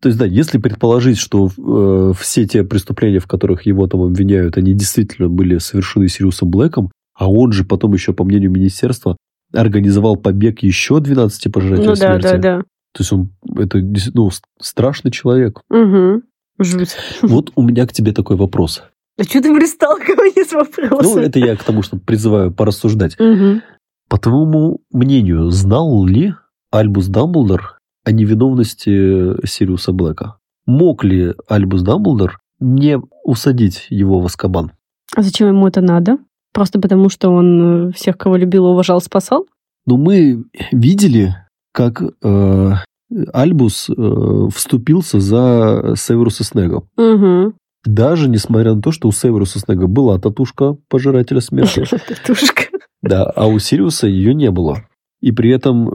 то 0.00 0.08
есть, 0.08 0.18
да, 0.18 0.24
если 0.24 0.58
предположить, 0.58 1.18
что 1.18 1.48
э, 1.48 2.12
все 2.18 2.46
те 2.46 2.64
преступления, 2.64 3.18
в 3.18 3.26
которых 3.26 3.66
его 3.66 3.86
там 3.86 4.02
обвиняют, 4.02 4.56
они 4.56 4.72
действительно 4.72 5.28
были 5.28 5.58
совершены 5.58 6.08
Сириусом 6.08 6.50
Блэком, 6.50 6.90
а 7.14 7.30
он 7.30 7.52
же 7.52 7.64
потом 7.64 7.92
еще, 7.92 8.12
по 8.14 8.24
мнению 8.24 8.50
министерства, 8.50 9.16
организовал 9.52 10.16
побег 10.16 10.62
еще 10.62 11.00
12 11.00 11.52
пожирателей 11.52 11.86
ну 11.86 11.94
да, 11.94 11.96
смерти. 11.96 12.22
да, 12.22 12.38
да. 12.38 12.62
То 12.94 13.02
есть 13.02 13.12
он, 13.12 13.30
это 13.56 13.78
ну, 14.14 14.30
страшный 14.60 15.10
человек. 15.10 15.60
Угу. 15.70 16.22
Жуть. 16.58 16.96
Вот 17.22 17.52
у 17.54 17.62
меня 17.62 17.86
к 17.86 17.92
тебе 17.92 18.12
такой 18.12 18.36
вопрос. 18.36 18.82
А 19.18 19.24
что 19.24 19.40
ты 19.42 19.54
пристал 19.54 19.96
ко 19.96 20.14
мне 20.14 20.44
с 20.44 20.52
Ну, 20.52 20.58
вопросом? 20.60 21.18
это 21.18 21.38
я 21.38 21.56
к 21.56 21.64
тому, 21.64 21.82
что 21.82 21.96
призываю 21.98 22.52
порассуждать. 22.52 23.18
Мгм. 23.18 23.62
По 24.08 24.18
твоему 24.18 24.80
мнению, 24.92 25.50
знал 25.50 26.04
ли 26.06 26.34
Альбус 26.70 27.06
Дамблдор 27.08 27.78
о 28.04 28.12
невиновности 28.12 29.44
Сириуса 29.46 29.92
Блэка? 29.92 30.36
Мог 30.66 31.04
ли 31.04 31.34
Альбус 31.48 31.82
Дамблдор 31.82 32.38
не 32.60 32.98
усадить 33.24 33.86
его 33.90 34.20
в 34.20 34.26
Аскабан? 34.26 34.72
А 35.16 35.22
зачем 35.22 35.48
ему 35.48 35.66
это 35.66 35.80
надо? 35.80 36.18
Просто 36.52 36.80
потому, 36.80 37.08
что 37.08 37.30
он 37.30 37.88
э, 37.88 37.92
всех, 37.92 38.16
кого 38.18 38.36
любил, 38.36 38.66
уважал, 38.66 39.00
спасал? 39.00 39.46
Но 39.86 39.96
мы 39.96 40.44
видели, 40.72 41.34
как 41.72 42.02
э, 42.22 42.72
Альбус 43.32 43.88
э, 43.90 44.48
вступился 44.54 45.18
за 45.20 45.94
Северуса 45.96 46.44
Снега. 46.44 46.82
Угу. 46.96 47.54
Даже 47.84 48.28
несмотря 48.28 48.74
на 48.74 48.82
то, 48.82 48.90
что 48.92 49.08
у 49.08 49.12
Северуса 49.12 49.58
Снега 49.60 49.86
была 49.86 50.18
татушка 50.18 50.76
пожирателя 50.88 51.40
смерти, 51.40 51.84
Татушка. 52.08 52.64
да, 53.02 53.24
а 53.24 53.46
у 53.46 53.58
Сириуса 53.58 54.06
ее 54.06 54.34
не 54.34 54.50
было. 54.50 54.82
И 55.20 55.32
при 55.32 55.50
этом 55.50 55.88
э, 55.88 55.92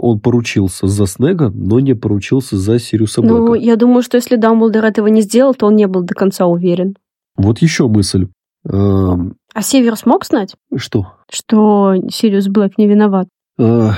он 0.00 0.18
поручился 0.18 0.86
за 0.88 1.06
Снега, 1.06 1.50
но 1.54 1.78
не 1.78 1.94
поручился 1.94 2.56
за 2.56 2.78
Сириуса 2.78 3.22
Ну, 3.22 3.46
Блэка. 3.48 3.64
я 3.64 3.76
думаю, 3.76 4.02
что 4.02 4.16
если 4.16 4.36
Дамблдор 4.36 4.84
этого 4.84 5.06
не 5.08 5.20
сделал, 5.20 5.54
то 5.54 5.66
он 5.66 5.76
не 5.76 5.86
был 5.86 6.02
до 6.02 6.14
конца 6.14 6.46
уверен. 6.46 6.96
Вот 7.36 7.58
еще 7.58 7.86
мысль. 7.86 8.28
Эм, 8.68 9.36
А 9.54 9.62
Северус 9.62 10.04
мог 10.06 10.24
знать, 10.24 10.54
что? 10.76 11.12
что 11.30 11.94
Сириус 12.10 12.48
Блэк 12.48 12.72
не 12.78 12.88
виноват? 12.88 13.28
Э, 13.58 13.90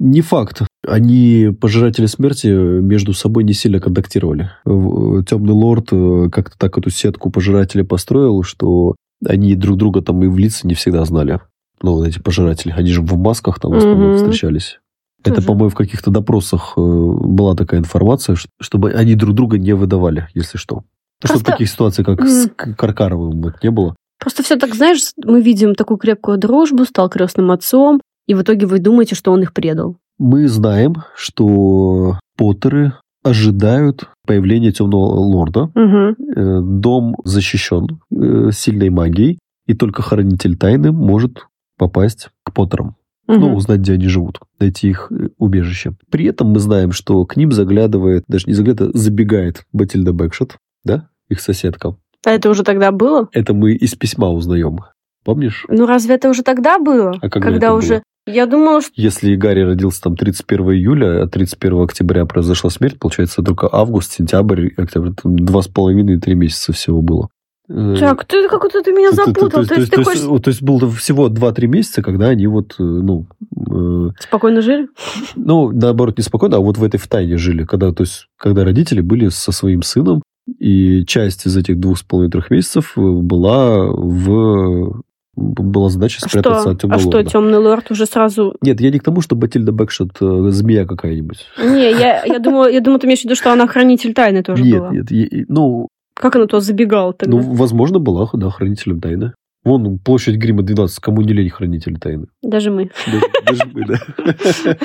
не 0.00 0.20
факт. 0.22 0.62
Они, 0.88 1.50
пожиратели 1.60 2.06
смерти, 2.06 2.46
между 2.48 3.12
собой 3.12 3.44
не 3.44 3.52
сильно 3.52 3.80
контактировали. 3.80 4.50
В- 4.64 5.22
Темный 5.24 5.52
лорд 5.52 5.88
э, 5.92 6.28
как-то 6.32 6.56
так 6.58 6.78
эту 6.78 6.90
сетку 6.90 7.30
пожирателей 7.30 7.84
построил, 7.84 8.42
что 8.42 8.94
они 9.26 9.54
друг 9.54 9.76
друга 9.76 10.00
там 10.02 10.22
и 10.22 10.28
в 10.28 10.38
лица 10.38 10.66
не 10.66 10.74
всегда 10.74 11.04
знали. 11.04 11.40
Ну, 11.82 11.94
вот 11.94 12.06
эти 12.08 12.18
пожиратели, 12.18 12.72
они 12.76 12.90
же 12.90 13.02
в 13.02 13.16
масках 13.16 13.60
там 13.60 13.72
в 13.72 13.76
основном 13.76 14.10
Мгм. 14.10 14.16
встречались. 14.16 14.80
Это, 15.24 15.36
Тоже. 15.36 15.46
по-моему, 15.48 15.70
в 15.70 15.74
каких-то 15.74 16.10
допросах 16.10 16.74
э, 16.76 16.80
была 16.80 17.54
такая 17.54 17.80
информация, 17.80 18.36
чтобы 18.60 18.92
они 18.92 19.14
друг 19.14 19.34
друга 19.34 19.58
не 19.58 19.72
выдавали, 19.74 20.28
если 20.34 20.58
что. 20.58 20.76
Ну, 20.76 20.82
Чтобы 21.24 21.40
Просто- 21.40 21.52
таких 21.52 21.68
ситуаций, 21.68 22.04
как 22.04 22.24
с 22.26 22.48
К- 22.54 22.74
Каркаровым, 22.76 23.42
вот, 23.42 23.54
не 23.62 23.70
было. 23.70 23.96
Просто 24.20 24.42
все 24.42 24.56
так, 24.56 24.74
знаешь, 24.74 25.00
мы 25.24 25.42
видим 25.42 25.74
такую 25.74 25.98
крепкую 25.98 26.38
дружбу, 26.38 26.84
стал 26.84 27.08
крестным 27.08 27.50
отцом, 27.50 28.00
и 28.26 28.34
в 28.34 28.42
итоге 28.42 28.66
вы 28.66 28.78
думаете, 28.78 29.14
что 29.16 29.32
он 29.32 29.42
их 29.42 29.52
предал. 29.52 29.96
Мы 30.18 30.48
знаем, 30.48 30.96
что 31.14 32.18
Поттеры 32.36 32.92
ожидают 33.22 34.08
появления 34.26 34.72
Темного 34.72 35.06
Лорда. 35.06 35.70
Угу. 35.74 36.62
Дом 36.80 37.16
защищен 37.24 38.00
э, 38.10 38.50
сильной 38.52 38.90
магией, 38.90 39.38
и 39.66 39.74
только 39.74 40.02
Хранитель 40.02 40.56
Тайны 40.56 40.92
может 40.92 41.46
попасть 41.76 42.30
к 42.44 42.52
Поттерам. 42.52 42.96
Ну, 43.30 43.54
узнать, 43.54 43.80
где 43.80 43.92
они 43.92 44.08
живут, 44.08 44.40
найти 44.58 44.88
их 44.88 45.12
э, 45.12 45.28
убежище. 45.36 45.92
При 46.10 46.24
этом 46.24 46.48
мы 46.48 46.60
знаем, 46.60 46.92
что 46.92 47.26
к 47.26 47.36
ним 47.36 47.52
заглядывает, 47.52 48.24
даже 48.26 48.46
не 48.46 48.54
заглядывает, 48.54 48.96
а 48.96 48.98
забегает 48.98 49.66
Батильда 49.74 50.14
Бэкшот, 50.14 50.56
да, 50.82 51.10
их 51.28 51.40
соседка. 51.40 51.94
А 52.24 52.30
это 52.30 52.48
уже 52.48 52.62
тогда 52.62 52.90
было? 52.90 53.28
Это 53.32 53.52
мы 53.52 53.74
из 53.74 53.94
письма 53.94 54.30
узнаем. 54.30 54.78
Помнишь? 55.24 55.66
Ну 55.68 55.84
разве 55.84 56.14
это 56.14 56.30
уже 56.30 56.42
тогда 56.42 56.78
было? 56.78 57.18
А 57.20 57.28
когда 57.28 57.50
это 57.50 57.74
уже... 57.74 57.94
было? 57.96 58.02
Я 58.28 58.46
думала, 58.46 58.82
что... 58.82 58.90
Если 58.94 59.34
Гарри 59.36 59.62
родился 59.62 60.02
там 60.02 60.16
31 60.16 60.72
июля, 60.72 61.22
а 61.22 61.26
31 61.26 61.82
октября 61.82 62.26
произошла 62.26 62.68
смерть, 62.68 62.98
получается 62.98 63.42
только 63.42 63.68
август, 63.72 64.12
сентябрь, 64.12 64.68
октябрь, 64.76 65.12
там 65.20 65.38
два 65.38 65.62
с 65.62 65.68
половиной, 65.68 66.20
три 66.20 66.34
месяца 66.34 66.72
всего 66.72 67.00
было. 67.00 67.30
Э, 67.70 67.96
Так, 67.98 68.26
ты 68.26 68.46
как-то 68.48 68.82
ты 68.82 68.92
меня 68.92 69.12
запутал. 69.12 69.64
То, 69.64 69.74
есть 69.74 69.90
то 69.90 70.64
было 70.64 70.90
всего 70.90 71.28
2-3 71.28 71.66
месяца, 71.66 72.02
когда 72.02 72.28
они 72.28 72.46
вот, 72.46 72.74
э, 72.78 72.82
ну, 72.82 73.26
э, 73.70 74.10
спокойно 74.20 74.60
жили? 74.60 74.88
ну, 75.34 75.70
наоборот, 75.72 76.18
не 76.18 76.24
спокойно, 76.24 76.58
а 76.58 76.60
вот 76.60 76.76
в 76.76 76.84
этой 76.84 76.98
в 76.98 77.08
тайне 77.08 77.38
жили, 77.38 77.64
когда, 77.64 77.92
то 77.92 78.02
есть, 78.02 78.28
когда 78.36 78.64
родители 78.64 79.00
были 79.00 79.28
со 79.28 79.52
своим 79.52 79.82
сыном, 79.82 80.22
и 80.58 81.04
часть 81.06 81.46
из 81.46 81.56
этих 81.56 81.78
двух 81.78 81.98
с 81.98 82.02
половиной 82.02 82.32
трех 82.32 82.50
месяцев 82.50 82.92
была 82.96 83.86
в 83.86 85.02
была 85.38 85.88
задача 85.88 86.18
А 86.22 86.28
спрятаться 86.28 86.60
что? 86.62 86.70
от 86.70 86.80
темного 86.80 86.96
А 86.96 87.00
что, 87.00 87.10
лорда. 87.10 87.30
темный 87.30 87.58
лорд 87.58 87.90
уже 87.90 88.06
сразу... 88.06 88.54
Нет, 88.60 88.80
я 88.80 88.90
не 88.90 88.98
к 88.98 89.02
тому, 89.04 89.20
что 89.20 89.36
Батильда 89.36 89.72
Бэкшот 89.72 90.10
э, 90.20 90.50
змея 90.50 90.84
какая-нибудь. 90.84 91.46
Не, 91.58 91.90
я, 91.92 92.24
я, 92.24 92.38
думала, 92.40 92.70
я 92.70 92.80
думала, 92.80 92.98
ты 93.00 93.06
имеешь 93.06 93.20
в 93.20 93.24
виду, 93.24 93.34
что 93.36 93.52
она 93.52 93.66
хранитель 93.66 94.14
тайны 94.14 94.42
тоже 94.42 94.62
нет, 94.62 94.78
была. 94.80 94.90
нет, 94.92 95.10
е- 95.10 95.44
ну, 95.48 95.88
Как 96.14 96.34
она 96.36 96.46
туда 96.46 96.60
забегала 96.60 97.12
тогда? 97.12 97.36
ну, 97.36 97.42
возможно, 97.54 97.98
была, 97.98 98.28
да, 98.32 98.50
хранителем 98.50 99.00
тайны. 99.00 99.32
Вон, 99.64 99.98
площадь 99.98 100.36
Грима 100.36 100.62
12, 100.62 100.98
кому 101.00 101.20
не 101.22 101.32
лень 101.32 101.50
хранитель 101.50 101.98
тайны. 101.98 102.26
Даже 102.42 102.70
мы. 102.70 102.90
Даже- 103.06 103.26
даже 103.46 103.62
мы, 103.72 103.84
да. 103.86 104.76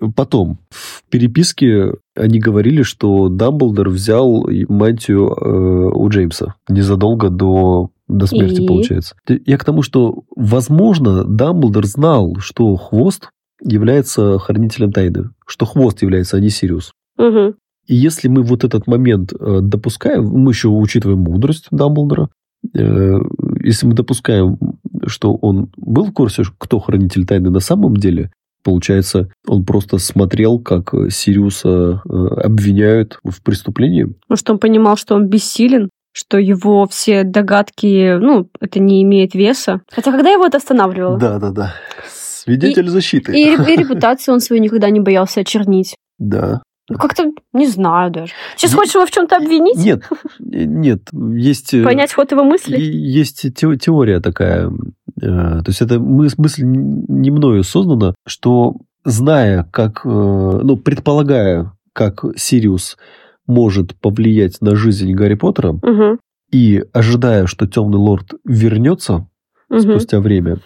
Потом, 0.16 0.58
в 0.70 1.02
переписке 1.10 1.94
они 2.16 2.38
говорили, 2.38 2.82
что 2.82 3.28
Дамблдор 3.28 3.88
взял 3.88 4.46
мантию 4.68 5.28
э, 5.28 5.90
у 5.94 6.08
Джеймса 6.08 6.54
незадолго 6.68 7.30
до, 7.30 7.90
до 8.08 8.26
смерти, 8.26 8.62
И? 8.62 8.66
получается. 8.66 9.16
Я 9.28 9.58
к 9.58 9.64
тому, 9.64 9.82
что, 9.82 10.22
возможно, 10.34 11.24
Дамблдор 11.24 11.86
знал, 11.86 12.36
что 12.40 12.76
Хвост 12.76 13.30
является 13.62 14.38
хранителем 14.38 14.92
тайны, 14.92 15.30
что 15.46 15.66
Хвост 15.66 16.00
является, 16.02 16.36
а 16.36 16.40
не 16.40 16.48
Сириус. 16.50 16.92
Мгм. 17.18 17.54
И 17.86 17.94
если 17.94 18.28
мы 18.28 18.42
вот 18.42 18.64
этот 18.64 18.86
момент 18.86 19.32
э, 19.32 19.58
допускаем, 19.62 20.24
мы 20.26 20.52
еще 20.52 20.68
учитываем 20.68 21.20
мудрость 21.20 21.66
Дамблдора, 21.70 22.28
если 22.72 23.86
мы 23.86 23.94
допускаем, 23.94 24.58
что 25.06 25.34
он 25.34 25.70
был 25.76 26.04
в 26.04 26.12
курсе, 26.12 26.42
кто 26.58 26.78
хранитель 26.78 27.26
тайны 27.26 27.50
на 27.50 27.60
самом 27.60 27.96
деле, 27.96 28.30
получается, 28.62 29.30
он 29.46 29.64
просто 29.64 29.98
смотрел, 29.98 30.58
как 30.58 30.92
Сириуса 31.10 32.02
э, 32.04 32.12
обвиняют 32.44 33.18
в 33.24 33.42
преступлении. 33.42 34.14
Может, 34.28 34.50
он 34.50 34.58
понимал, 34.58 34.96
что 34.96 35.14
он 35.14 35.28
бессилен, 35.28 35.88
что 36.12 36.38
его 36.38 36.86
все 36.86 37.24
догадки, 37.24 38.18
ну, 38.18 38.48
это 38.60 38.80
не 38.80 39.02
имеет 39.02 39.34
веса. 39.34 39.80
Хотя 39.90 40.12
когда 40.12 40.30
его 40.30 40.46
это 40.46 40.58
останавливало? 40.58 41.18
Да-да-да. 41.18 41.74
Свидетель 42.12 42.88
защиты. 42.88 43.32
И, 43.32 43.54
и 43.54 43.76
репутацию 43.76 44.34
он 44.34 44.40
свою 44.40 44.62
никогда 44.62 44.90
не 44.90 45.00
боялся 45.00 45.40
очернить. 45.40 45.94
Да. 46.18 46.62
Ну, 46.90 46.98
как-то 46.98 47.30
не 47.52 47.66
знаю 47.68 48.10
даже. 48.10 48.32
Сейчас 48.56 48.72
Не- 48.72 48.78
хочешь 48.78 48.94
его 48.96 49.06
в 49.06 49.10
чем-то 49.10 49.36
обвинить? 49.36 49.76
Нет, 49.76 50.02
э, 50.40 50.64
нет, 50.64 51.02
есть... 51.12 51.72
э, 51.72 51.84
Понять 51.84 52.12
ход 52.12 52.30
его 52.32 52.42
мысли? 52.44 52.76
Есть 52.78 53.42
те- 53.54 53.76
теория 53.76 54.18
такая, 54.20 54.68
э, 54.68 55.22
то 55.22 55.64
есть 55.68 55.80
это 55.80 55.94
мыс- 55.94 56.34
мысль 56.36 56.64
не 56.64 57.30
мною 57.30 57.62
создана, 57.62 58.14
что 58.26 58.74
зная, 59.04 59.62
как, 59.70 60.04
ну, 60.04 60.76
предполагая, 60.76 61.72
как 61.92 62.24
Сириус 62.36 62.98
может 63.46 63.94
повлиять 63.98 64.60
на 64.60 64.74
жизнь 64.76 65.12
Гарри 65.12 65.34
Поттера, 65.34 65.70
Угу, 65.70 66.18
и 66.52 66.84
ожидая, 66.92 67.46
что 67.46 67.66
Темный 67.68 67.98
Лорд 67.98 68.34
вернется 68.44 69.28
угу. 69.68 69.80
спустя 69.80 70.20
время, 70.20 70.58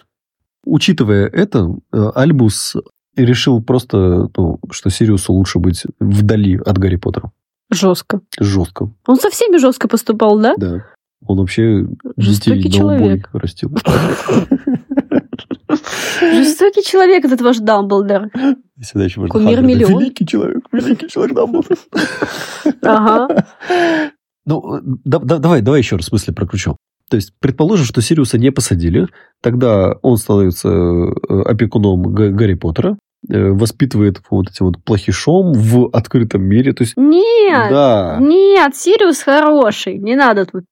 учитывая 0.65 1.27
это, 1.27 1.69
Альбус 1.91 2.75
решил 3.15 3.61
просто, 3.63 4.29
ну, 4.35 4.59
что 4.71 4.89
Сириусу 4.89 5.33
лучше 5.33 5.59
быть 5.59 5.83
вдали 5.99 6.57
от 6.57 6.77
Гарри 6.77 6.95
Поттера. 6.97 7.31
Жестко. 7.71 8.21
Жестко, 8.39 8.91
Он 9.07 9.15
со 9.17 9.29
всеми 9.29 9.57
жестко 9.57 9.87
поступал, 9.87 10.39
да? 10.39 10.53
да. 10.57 10.85
Он 11.25 11.37
вообще 11.39 11.87
Жестокий 12.17 12.63
детей 12.63 12.79
на 12.81 12.85
убой 12.85 12.99
человек. 12.99 13.29
растил. 13.33 13.71
Жестокий 16.21 16.83
человек 16.83 17.25
этот 17.25 17.41
ваш 17.41 17.57
Дамблдор. 17.59 18.29
Сюда 18.81 19.05
еще 19.05 19.19
можно 19.21 19.31
Кумир 19.33 19.61
миллион. 19.61 19.99
Великий 19.99 20.25
человек, 20.27 20.63
великий 20.71 21.07
человек 21.09 21.35
Дамблдор. 21.35 21.77
Ага. 22.83 23.45
Ну, 24.45 24.79
да- 25.03 25.19
да- 25.19 25.39
давай, 25.39 25.61
давай 25.61 25.79
еще 25.79 25.95
раз 25.95 26.11
мысли 26.11 26.31
прокручу. 26.31 26.77
То 27.09 27.17
есть, 27.17 27.33
предположим, 27.39 27.85
что 27.85 28.01
Сириуса 28.01 28.37
не 28.37 28.51
посадили, 28.51 29.07
тогда 29.41 29.93
он 30.01 30.17
становится 30.17 30.69
э, 30.69 31.41
опекуном 31.45 32.01
Га- 32.13 32.29
Гарри 32.29 32.55
Поттера, 32.55 32.97
воспитывает 33.27 34.21
вот 34.29 34.49
этим 34.49 34.67
вот 34.67 34.83
плохишом 34.83 35.53
в 35.53 35.89
открытом 35.93 36.43
мире. 36.43 36.73
То 36.73 36.83
есть, 36.83 36.95
Нет, 36.97 37.69
да, 37.69 38.17
нет, 38.19 38.75
Сириус 38.75 39.21
хороший, 39.21 39.97
не 39.97 40.15
надо 40.15 40.45
тут. 40.45 40.63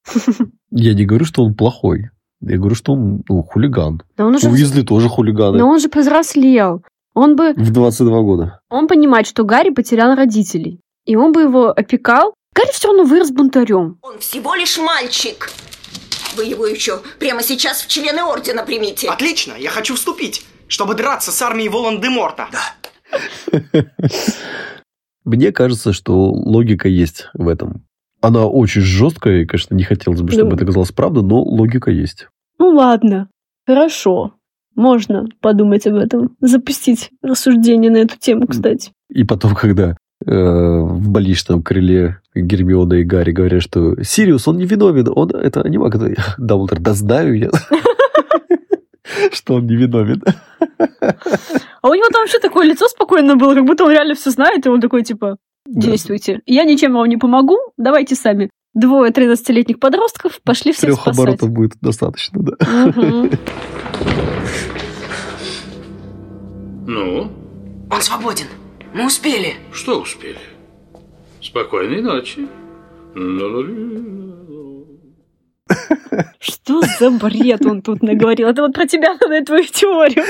я 0.71 0.93
не 0.93 1.05
говорю, 1.05 1.25
что 1.25 1.43
он 1.43 1.55
плохой. 1.55 2.09
Я 2.41 2.57
говорю, 2.57 2.75
что 2.75 2.93
он 2.93 3.23
ну, 3.29 3.41
хулиган. 3.41 4.01
Да 4.17 4.25
он 4.25 4.35
уже... 4.35 4.49
Уизли 4.49 4.81
тоже 4.81 5.07
хулиганы. 5.07 5.57
Но 5.57 5.69
он 5.69 5.79
же 5.79 5.87
повзрослел. 5.87 6.83
Он 7.13 7.35
бы... 7.35 7.53
В 7.53 7.71
22 7.71 8.21
года. 8.21 8.59
Он 8.69 8.87
понимает, 8.87 9.27
что 9.27 9.43
Гарри 9.43 9.69
потерял 9.69 10.15
родителей. 10.15 10.81
И 11.05 11.15
он 11.15 11.31
бы 11.31 11.43
его 11.43 11.69
опекал. 11.69 12.33
Гарри 12.53 12.71
все 12.73 12.89
равно 12.89 13.03
вырос 13.03 13.31
бунтарем. 13.31 13.97
Он 14.01 14.19
всего 14.19 14.55
лишь 14.55 14.77
мальчик. 14.77 15.51
Вы 16.35 16.45
его 16.45 16.65
еще 16.65 16.99
прямо 17.19 17.43
сейчас 17.43 17.81
в 17.81 17.87
члены 17.87 18.21
Ордена 18.21 18.63
примите. 18.63 19.07
Отлично, 19.09 19.53
я 19.57 19.69
хочу 19.69 19.95
вступить, 19.95 20.45
чтобы 20.73 20.95
драться 20.95 21.31
с 21.31 21.41
армией 21.41 21.69
Волан-де-Морта. 21.69 22.47
Да. 22.51 23.61
Мне 25.23 25.51
кажется, 25.51 25.93
что 25.93 26.31
логика 26.31 26.89
есть 26.89 27.27
в 27.33 27.47
этом. 27.47 27.85
Она 28.21 28.47
очень 28.47 28.81
жесткая, 28.81 29.41
и, 29.41 29.45
конечно, 29.45 29.75
не 29.75 29.83
хотелось 29.83 30.21
бы, 30.21 30.31
чтобы 30.31 30.49
Ну. 30.49 30.55
это 30.55 30.65
казалось 30.65 30.91
правдой, 30.91 31.23
но 31.23 31.41
логика 31.43 31.91
есть. 31.91 32.27
Ну 32.57 32.69
ладно, 32.69 33.29
хорошо. 33.67 34.33
Можно 34.75 35.27
подумать 35.41 35.85
об 35.85 35.95
этом. 35.95 36.35
Запустить 36.41 37.11
рассуждение 37.21 37.91
на 37.91 37.97
эту 37.97 38.17
тему, 38.17 38.47
кстати. 38.47 38.91
И 39.09 39.23
потом, 39.23 39.53
когда 39.55 39.95
э, 40.25 40.31
в 40.33 41.09
больничном 41.09 41.61
крыле 41.61 42.19
Гермиона 42.33 42.95
и 42.95 43.03
Гарри 43.03 43.31
говорят, 43.31 43.61
что 43.61 44.01
Сириус, 44.01 44.47
он 44.47 44.57
не 44.57 44.65
виновен, 44.65 45.07
он 45.13 45.29
это 45.29 45.61
анимак. 45.61 45.95
Дамблдор, 46.39 46.79
да 46.79 46.93
знаю 46.93 47.37
я, 47.37 47.51
что 49.31 49.55
он 49.55 49.65
не 49.67 49.75
виновен. 49.75 50.21
А 50.59 51.89
у 51.89 51.93
него 51.93 52.07
там 52.09 52.21
вообще 52.21 52.39
такое 52.39 52.65
лицо 52.65 52.87
спокойное 52.87 53.35
было, 53.35 53.53
как 53.53 53.65
будто 53.65 53.83
он 53.85 53.91
реально 53.91 54.15
все 54.15 54.29
знает, 54.31 54.65
и 54.65 54.69
он 54.69 54.81
такой, 54.81 55.03
типа, 55.03 55.37
действуйте. 55.65 56.41
Я 56.45 56.63
ничем 56.63 56.93
вам 56.93 57.07
не 57.07 57.17
помогу, 57.17 57.57
давайте 57.77 58.15
сами. 58.15 58.49
Двое 58.73 59.11
13-летних 59.11 59.79
подростков 59.79 60.41
пошли 60.43 60.71
всех 60.71 60.87
Трех 60.89 61.01
спасать. 61.01 61.19
оборотов 61.19 61.49
будет 61.51 61.73
достаточно, 61.79 62.41
да. 62.41 62.55
Ну, 66.85 67.31
Он 67.91 68.01
свободен. 68.01 68.47
Мы 68.93 69.05
успели. 69.05 69.53
что 69.71 70.01
успели? 70.01 70.37
Спокойной 71.41 72.01
ночи. 72.01 72.47
Что 76.39 76.81
за 76.99 77.11
бред 77.11 77.65
он 77.65 77.81
тут 77.81 78.01
наговорил? 78.03 78.47
Это 78.47 78.61
вот 78.63 78.73
про 78.73 78.85
тебя 78.87 79.15
надо 79.19 79.43
твою 79.45 79.63
теорию. 79.65 80.23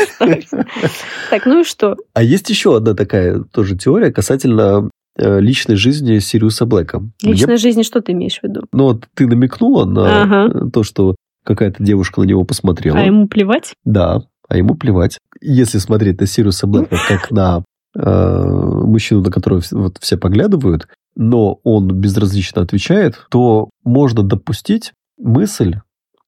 Так, 1.30 1.46
ну 1.46 1.62
и 1.62 1.64
что? 1.64 1.98
А 2.14 2.24
есть 2.24 2.50
еще 2.50 2.78
одна 2.78 2.94
такая 2.94 3.40
тоже 3.52 3.78
теория 3.78 4.12
касательно 4.12 4.90
э, 5.18 5.40
личной 5.40 5.76
жизни 5.76 6.20
Сириуса 6.20 6.66
Блэка. 6.66 7.02
Личной 7.22 7.58
жизни 7.58 7.84
что 7.84 8.02
ты 8.02 8.12
имеешь 8.14 8.40
в 8.40 8.44
виду? 8.44 8.62
Ну, 8.72 8.84
вот 8.86 9.06
ты 9.14 9.28
намекнула 9.28 9.86
на 9.86 10.24
Ага. 10.24 10.52
э, 10.68 10.70
то, 10.72 10.84
что 10.84 11.16
какая-то 11.44 11.84
девушка 11.84 12.22
на 12.22 12.26
него 12.26 12.44
посмотрела. 12.44 12.98
А 13.00 13.02
ему 13.04 13.28
плевать? 13.28 13.74
Да, 13.84 14.24
а 14.48 14.58
ему 14.58 14.76
плевать. 14.76 15.18
Если 15.42 15.78
смотреть 15.78 16.20
на 16.22 16.28
Сириуса 16.28 16.68
Блэка 16.68 16.98
как 17.08 17.32
на 17.32 17.64
э, 17.96 18.44
мужчину, 18.46 19.22
на 19.22 19.32
которого 19.32 19.62
вот 19.72 19.98
все 20.00 20.18
поглядывают, 20.18 20.88
но 21.16 21.60
он 21.64 21.88
безразлично 21.90 22.62
отвечает, 22.62 23.26
то 23.30 23.70
можно 23.84 24.24
допустить 24.24 24.94
мысль, 25.18 25.76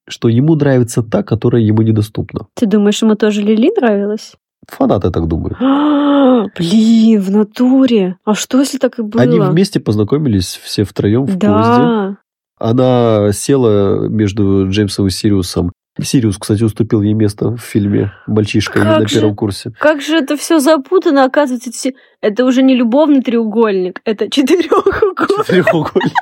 что 0.08 0.28
ему 0.28 0.54
нравится 0.54 1.02
та, 1.02 1.22
которая 1.22 1.62
ему 1.62 1.82
недоступна. 1.82 2.46
Ты 2.54 2.66
думаешь, 2.66 3.02
ему 3.02 3.14
тоже 3.16 3.42
Лили 3.42 3.72
нравилась? 3.76 4.34
Фанаты 4.68 5.10
так 5.10 5.26
думают. 5.26 5.58
Блин, 6.56 7.20
в 7.20 7.30
натуре. 7.30 8.16
А 8.24 8.34
что, 8.34 8.60
если 8.60 8.78
так 8.78 8.98
и 8.98 9.02
было? 9.02 9.22
Они 9.22 9.38
вместе 9.40 9.80
познакомились 9.80 10.60
все 10.62 10.84
втроем 10.84 11.24
в 11.24 11.38
поезде. 11.38 11.40
Да. 11.40 12.16
Она 12.58 13.32
села 13.32 14.08
между 14.08 14.68
Джеймсом 14.70 15.06
и 15.06 15.10
Сириусом. 15.10 15.72
Сириус, 16.00 16.36
кстати, 16.36 16.62
уступил 16.62 17.00
ей 17.00 17.14
место 17.14 17.50
в 17.50 17.58
фильме 17.58 18.12
«Мальчишка» 18.26 18.80
Как 18.80 19.00
на 19.00 19.08
же? 19.08 19.14
первом 19.14 19.34
курсе. 19.34 19.72
Как 19.78 20.02
же 20.02 20.16
это 20.16 20.36
все 20.36 20.58
запутано, 20.58 21.24
оказывается, 21.24 21.90
это 22.20 22.44
уже 22.44 22.62
не 22.62 22.74
любовный 22.74 23.22
треугольник, 23.22 24.00
это 24.04 24.28
четырехугольник. 24.30 25.26
Четырехугольник. 25.46 26.12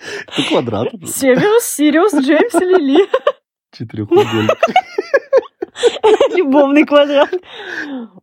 Это 0.00 0.48
квадрат. 0.48 0.88
Северус, 1.06 1.64
Сириус, 1.64 2.14
Джеймс 2.14 2.54
Лили. 2.54 3.08
Четырехугольник. 3.72 4.50
Любовный 6.36 6.84
квадрат. 6.84 7.32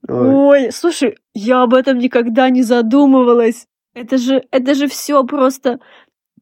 Ой, 0.07 0.71
слушай, 0.71 1.17
я 1.34 1.63
об 1.63 1.73
этом 1.73 1.97
никогда 1.97 2.49
не 2.49 2.63
задумывалась. 2.63 3.67
Это 3.93 4.17
же, 4.17 4.43
это 4.51 4.75
же 4.75 4.88
все 4.88 5.23
просто... 5.23 5.80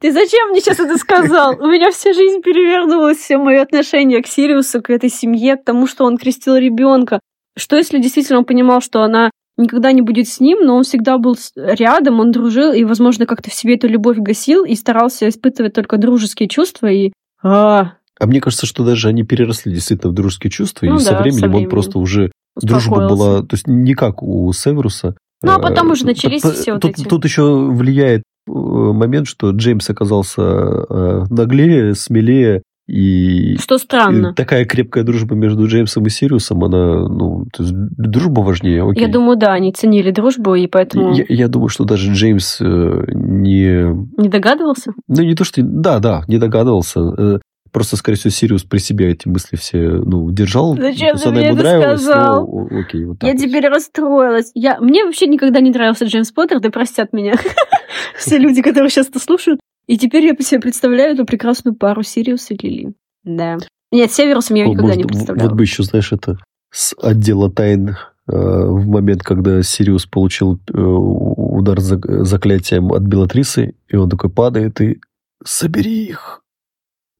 Ты 0.01 0.11
зачем 0.11 0.49
мне 0.49 0.59
сейчас 0.59 0.79
это 0.79 0.97
сказал? 0.97 1.57
У 1.57 1.67
меня 1.67 1.89
вся 1.89 2.11
жизнь 2.11 2.41
перевернулась, 2.41 3.17
все 3.17 3.37
мои 3.37 3.57
отношения 3.57 4.21
к 4.21 4.27
Сириусу, 4.27 4.81
к 4.81 4.89
этой 4.89 5.09
семье, 5.09 5.55
к 5.55 5.63
тому, 5.63 5.87
что 5.87 6.03
он 6.03 6.17
крестил 6.17 6.57
ребенка. 6.57 7.21
Что 7.57 7.77
если 7.77 7.99
действительно 7.99 8.39
он 8.39 8.45
понимал, 8.45 8.81
что 8.81 9.03
она 9.03 9.31
никогда 9.57 9.91
не 9.91 10.01
будет 10.01 10.27
с 10.27 10.39
ним, 10.39 10.65
но 10.65 10.75
он 10.77 10.83
всегда 10.83 11.17
был 11.17 11.35
рядом, 11.55 12.19
он 12.19 12.31
дружил 12.31 12.73
и, 12.73 12.83
возможно, 12.83 13.25
как-то 13.25 13.49
в 13.49 13.53
себе 13.53 13.75
эту 13.75 13.87
любовь 13.87 14.17
гасил 14.17 14.65
и 14.65 14.75
старался 14.75 15.29
испытывать 15.29 15.73
только 15.73 15.97
дружеские 15.97 16.49
чувства 16.49 16.87
и... 16.87 17.11
А, 17.43 17.93
А 18.19 18.25
мне 18.27 18.41
кажется, 18.41 18.65
что 18.65 18.83
даже 18.85 19.07
они 19.09 19.23
переросли 19.23 19.73
действительно 19.73 20.11
в 20.11 20.15
дружеские 20.15 20.51
чувства, 20.51 20.85
Ну 20.87 20.95
и 20.95 20.99
со 20.99 21.11
да, 21.11 21.17
со 21.17 21.21
временем 21.23 21.43
он 21.45 21.49
временем. 21.51 21.69
просто 21.69 21.99
уже 21.99 22.31
дружба 22.61 23.07
была, 23.09 23.41
то 23.41 23.53
есть 23.55 23.67
не 23.67 23.93
как 23.93 24.23
у 24.23 24.51
Северуса. 24.53 25.15
Ну, 25.43 25.51
а 25.51 25.59
потом 25.59 25.89
Э, 25.89 25.91
уже 25.91 26.05
начались 26.05 26.41
тут- 26.41 26.55
все 26.55 26.73
вот 26.73 26.81
тут, 26.81 26.91
эти. 26.91 27.03
Тут 27.03 27.25
еще 27.25 27.43
влияет 27.69 28.23
э, 28.47 28.51
момент, 28.51 29.27
что 29.27 29.51
Джеймс 29.51 29.89
оказался 29.89 30.41
э, 30.41 31.23
наглее, 31.29 31.93
смелее, 31.93 32.63
и, 32.87 33.57
Что 33.57 33.77
странно. 33.79 34.27
и 34.27 34.33
такая 34.35 34.65
крепкая 34.65 35.03
дружба 35.03 35.35
между 35.35 35.67
Джеймсом 35.67 36.05
и 36.05 36.09
Сириусом, 36.09 36.63
она, 36.63 37.07
ну, 37.07 37.45
то 37.51 37.63
есть 37.63 37.73
дружба 37.75 38.41
важнее, 38.41 38.87
окей. 38.87 39.05
Я 39.05 39.11
думаю, 39.11 39.37
да, 39.37 39.53
они 39.53 39.71
ценили 39.71 40.11
дружбу, 40.11 40.53
и 40.53 40.67
поэтому 40.67 41.13
Я, 41.15 41.25
я 41.27 41.47
думаю, 41.47 41.69
что 41.69 41.83
даже 41.83 42.13
Джеймс 42.13 42.61
э, 42.61 43.03
не... 43.13 43.85
не 44.21 44.29
догадывался. 44.29 44.93
Ну, 45.07 45.23
не 45.23 45.33
то, 45.33 45.43
что... 45.43 45.61
Да, 45.63 45.99
да, 45.99 46.23
не 46.27 46.37
догадывался. 46.37 46.99
Э, 47.17 47.39
Просто, 47.75 47.97
скорее 47.97 48.17
всего, 48.17 48.31
Сириус 48.31 48.63
при 48.63 48.77
себе 48.77 49.11
эти 49.11 49.27
мысли 49.27 49.57
все, 49.57 49.77
ну, 49.77 50.31
держал. 50.31 50.77
Зачем 50.77 51.17
ты 51.17 51.29
мне 51.29 51.47
это 51.47 51.97
сказал? 51.97 52.47
но, 52.47 52.79
окей, 52.79 53.03
вот 53.03 53.21
Я 53.21 53.33
вот. 53.33 53.41
теперь 53.41 53.67
расстроилась. 53.67 54.49
Я... 54.53 54.79
Мне 54.79 55.03
вообще 55.03 55.27
никогда 55.27 55.59
не 55.59 55.71
нравился 55.71 56.05
Джеймс 56.05 56.31
Поттер, 56.31 56.61
да 56.61 56.69
простят 56.69 57.11
меня 57.11 57.33
все 58.17 58.37
люди, 58.37 58.61
которые 58.61 58.89
сейчас 58.89 59.09
это 59.09 59.19
слушают. 59.19 59.59
И 59.87 59.97
теперь 59.97 60.25
я 60.25 60.35
себе 60.39 60.59
представляю 60.59 61.13
эту 61.13 61.25
прекрасную 61.25 61.75
пару 61.75 62.01
Сириус 62.03 62.49
и 62.51 62.55
Лили. 62.55 62.93
Да. 63.23 63.57
Нет, 63.91 64.11
с 64.11 64.15
Северусом 64.15 64.57
я 64.57 64.65
О, 64.65 64.67
никогда 64.69 64.83
может, 64.87 64.97
не 64.97 65.03
представляла. 65.07 65.47
Вот 65.49 65.57
бы 65.57 65.63
еще, 65.63 65.83
знаешь, 65.83 66.11
это 66.11 66.37
с 66.71 66.95
отдела 67.01 67.51
тайн 67.51 67.89
э, 67.89 67.95
в 68.35 68.87
момент, 68.87 69.21
когда 69.23 69.61
Сириус 69.61 70.05
получил 70.07 70.59
э, 70.73 70.77
удар 70.77 71.79
за- 71.79 72.23
заклятием 72.25 72.91
от 72.91 73.03
Белатрисы, 73.03 73.75
и 73.87 73.95
он 73.95 74.09
такой 74.09 74.29
падает 74.31 74.81
и 74.81 74.99
собери 75.43 76.05
их. 76.07 76.41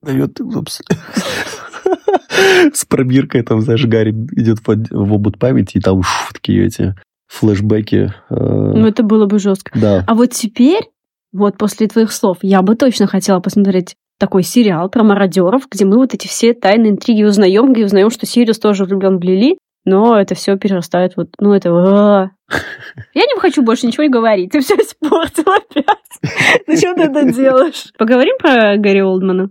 Дает 0.01 0.39
им 0.39 0.51
с- 2.74 2.86
пробиркой, 2.86 3.43
там, 3.43 3.61
знаешь, 3.61 3.86
Гарри 3.86 4.11
идет 4.11 4.59
в, 4.59 4.70
обод 4.70 5.38
памяти, 5.39 5.78
и 5.78 5.82
там 5.82 6.01
такие 6.34 6.66
эти 6.66 6.95
флешбеки. 7.28 8.13
э, 8.30 8.36
Ну, 8.36 8.86
это 8.86 9.03
было 9.03 9.26
бы 9.26 9.39
жестко. 9.39 9.72
да. 9.80 10.03
А 10.07 10.13
вот 10.16 10.32
теперь, 10.32 10.89
вот 11.36 11.58
после 11.58 11.88
твоих 11.88 12.12
слов, 12.12 12.38
я 12.42 12.62
бы 12.62 12.76
точно 12.76 13.08
хотела 13.08 13.40
посмотреть 13.40 13.96
такой 14.18 14.44
сериал 14.44 14.90
про 14.90 15.04
мародеров, 15.04 15.68
где 15.70 15.86
мы 15.86 15.98
вот 15.98 16.14
эти 16.14 16.28
все 16.28 16.54
тайные 16.54 16.92
интриги 16.92 17.24
узнаем, 17.24 17.74
где 17.74 17.86
узнаем, 17.86 18.10
что 18.10 18.26
Сириус 18.26 18.60
тоже 18.60 18.86
влюблен 18.86 19.20
в 19.20 19.24
Лили, 19.24 19.58
но 19.84 20.18
это 20.18 20.36
все 20.36 20.58
перерастает 20.58 21.18
вот, 21.18 21.30
ну 21.40 21.54
это... 21.54 21.70
а. 21.70 22.32
Я 23.14 23.22
не 23.24 23.40
хочу 23.40 23.62
больше 23.62 23.88
ничего 23.88 24.04
не 24.04 24.10
говорить, 24.10 24.52
ты 24.52 24.62
все 24.62 24.76
испортил 24.76 25.44
опять. 25.44 26.64
Ну 26.68 26.78
что 26.78 26.94
ты 26.96 27.02
это 27.04 27.32
делаешь? 27.32 27.92
Поговорим 27.98 28.38
про 28.40 28.78
Гарри 28.78 29.02
Олдмана? 29.02 29.50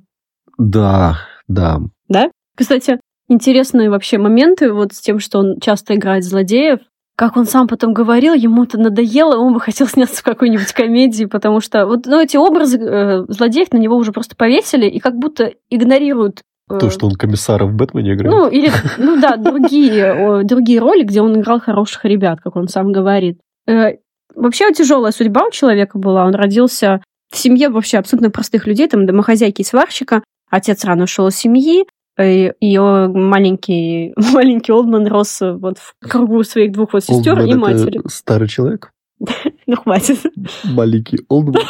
Да, 0.59 1.81
да. 2.09 2.31
Кстати, 2.57 3.01
интересные 3.29 3.91
вообще 3.91 4.19
моменты 4.19 4.73
вот 4.73 4.93
с 4.93 5.01
тем, 5.01 5.19
что 5.19 5.41
он 5.41 5.61
часто 5.61 5.95
играет 5.95 6.25
злодеев. 6.25 6.81
Как 7.17 7.37
он 7.37 7.45
сам 7.45 7.69
потом 7.69 7.93
говорил, 7.93 8.35
ему 8.35 8.65
это 8.65 8.79
надоело, 8.79 9.37
он 9.37 9.55
бы 9.55 9.61
хотел 9.61 9.87
сняться 9.87 10.17
в 10.17 10.25
какой-нибудь 10.25 10.73
комедии, 10.73 11.27
потому 11.27 11.61
что 11.61 11.87
вот 11.87 12.07
ну, 12.07 12.21
эти 12.21 12.37
образы 12.37 12.79
э, 12.79 13.25
злодеев 13.29 13.73
на 13.73 13.79
него 13.79 13.97
уже 13.97 14.11
просто 14.11 14.35
повесили 14.35 14.87
и 14.87 14.99
как 14.99 15.15
будто 15.17 15.53
игнорируют 15.71 16.43
э, 16.69 16.79
То, 16.79 16.91
что 16.91 17.07
он 17.07 17.13
комиссара 17.13 17.67
в 17.67 17.75
Бэтмене 17.75 18.15
играет. 18.15 18.35
ну, 18.35 18.49
или, 18.49 18.71
ну 18.99 19.21
да, 19.21 19.37
другие, 19.37 20.13
о, 20.13 20.43
другие 20.43 20.81
роли, 20.81 21.05
где 21.05 21.21
он 21.23 21.41
играл 21.41 21.61
хороших 21.61 22.05
ребят, 22.05 22.41
как 22.43 22.57
он 22.57 22.67
сам 22.69 22.91
говорит. 22.91 23.39
Э, 23.69 23.93
Вообще 24.35 24.73
тяжелая 24.73 25.13
судьба 25.13 25.47
у 25.47 25.51
человека 25.51 25.99
была. 25.99 26.25
Он 26.25 26.35
родился 26.35 27.01
в 27.31 27.37
семье 27.37 27.69
вообще 27.69 27.99
абсолютно 27.99 28.31
простых 28.31 28.67
людей, 28.67 28.89
там 28.89 29.07
домохозяйки 29.07 29.63
и 29.63 29.65
сварщика. 29.65 30.23
Отец 30.51 30.85
рано 30.85 31.05
ушел 31.05 31.29
из 31.29 31.37
семьи, 31.37 31.83
э, 31.83 31.85
ее 32.23 33.09
маленький, 33.09 34.13
маленький 34.33 34.73
Олдман 34.73 35.07
рос 35.07 35.43
э, 35.43 35.53
вот 35.53 35.79
в 35.79 35.95
кругу 36.01 36.43
своих 36.45 36.73
двух 36.73 36.93
вот 36.93 37.05
сестер 37.05 37.39
Олдман 37.39 37.47
и 37.47 37.51
это 37.51 37.85
матери. 37.85 38.01
старый 38.09 38.49
человек, 38.49 38.93
Ну, 39.67 39.77
хватит. 39.77 40.19
маленький 40.65 41.21
Олдман. 41.29 41.63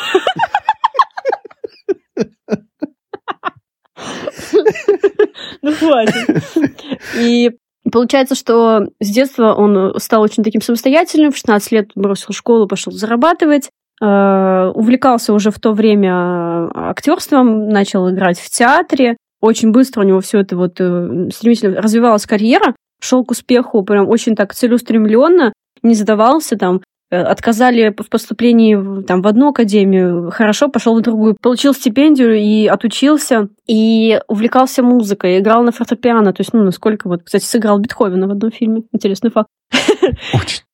Ну, 5.62 5.72
хватит. 5.72 6.42
И 7.18 7.50
Получается, 7.92 8.34
что 8.34 8.86
с 8.98 9.10
детства 9.10 9.52
он 9.54 9.92
стал 10.00 10.22
очень 10.22 10.42
таким 10.42 10.62
самостоятельным, 10.62 11.30
в 11.32 11.36
16 11.36 11.70
лет 11.70 11.90
бросил 11.94 12.32
школу, 12.32 12.66
пошел 12.66 12.92
зарабатывать, 12.94 13.68
э, 14.02 14.70
увлекался 14.74 15.34
уже 15.34 15.50
в 15.50 15.60
то 15.60 15.72
время 15.72 16.70
актерством, 16.74 17.68
начал 17.68 18.08
играть 18.10 18.40
в 18.40 18.48
театре. 18.48 19.18
Очень 19.44 19.72
быстро 19.72 20.00
у 20.00 20.04
него 20.04 20.20
все 20.20 20.40
это 20.40 20.56
вот 20.56 20.80
э, 20.80 21.28
стремительно 21.32 21.80
развивалась 21.80 22.26
карьера, 22.26 22.74
шел 23.00 23.24
к 23.24 23.30
успеху 23.30 23.82
прям 23.82 24.08
очень 24.08 24.34
так 24.34 24.54
целеустремленно, 24.54 25.52
не 25.82 25.94
задавался 25.94 26.56
там, 26.56 26.80
Э, 27.14 27.20
отказали 27.20 27.94
в 27.96 28.08
поступлении 28.08 29.02
там, 29.02 29.22
в 29.22 29.26
одну 29.28 29.50
академию, 29.50 30.30
хорошо, 30.32 30.68
пошел 30.68 30.98
в 30.98 31.02
другую, 31.02 31.36
получил 31.40 31.72
стипендию 31.72 32.34
и 32.34 32.66
отучился, 32.66 33.48
и 33.66 34.18
увлекался 34.26 34.82
музыкой, 34.82 35.38
играл 35.38 35.62
на 35.62 35.70
фортепиано, 35.70 36.32
то 36.32 36.40
есть, 36.40 36.52
ну, 36.52 36.64
насколько 36.64 37.08
вот, 37.08 37.22
кстати, 37.22 37.44
сыграл 37.44 37.78
Бетховена 37.78 38.26
в 38.26 38.30
одном 38.30 38.50
фильме, 38.50 38.82
интересный 38.92 39.30
факт. 39.30 39.48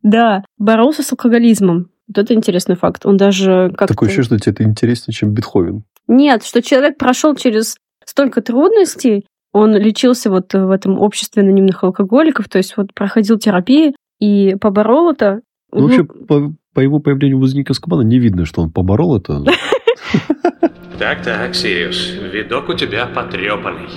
Да, 0.00 0.44
боролся 0.56 1.02
с 1.02 1.10
алкоголизмом. 1.12 1.90
Вот 2.06 2.18
это 2.18 2.32
интересный 2.32 2.76
факт. 2.76 3.04
Он 3.04 3.16
даже 3.16 3.74
как 3.76 3.88
Такое 3.88 4.08
ощущение, 4.08 4.24
что 4.24 4.38
тебе 4.38 4.52
это 4.52 4.62
интереснее, 4.62 5.12
чем 5.12 5.34
Бетховен. 5.34 5.84
Нет, 6.08 6.42
что 6.42 6.62
человек 6.62 6.98
прошел 6.98 7.36
через 7.36 7.76
столько 8.04 8.40
трудностей, 8.40 9.26
он 9.52 9.76
лечился 9.76 10.30
вот 10.30 10.52
в 10.52 10.70
этом 10.70 10.98
обществе 10.98 11.42
анонимных 11.42 11.84
алкоголиков, 11.84 12.48
то 12.48 12.58
есть 12.58 12.76
вот 12.76 12.92
проходил 12.94 13.38
терапии, 13.38 13.94
и 14.18 14.56
поборол 14.60 15.10
это. 15.10 15.40
Ну, 15.72 15.82
вообще, 15.82 16.04
по, 16.04 16.52
по 16.74 16.80
его 16.80 16.98
появлению 16.98 17.38
возле 17.38 17.64
Азкабана 17.68 18.02
не 18.02 18.18
видно, 18.18 18.44
что 18.44 18.62
он 18.62 18.70
поборол 18.70 19.18
это. 19.18 19.42
Так-так, 20.98 21.54
Сириус, 21.54 22.10
видок 22.32 22.68
у 22.68 22.74
тебя 22.74 23.06
потрепанный. 23.06 23.88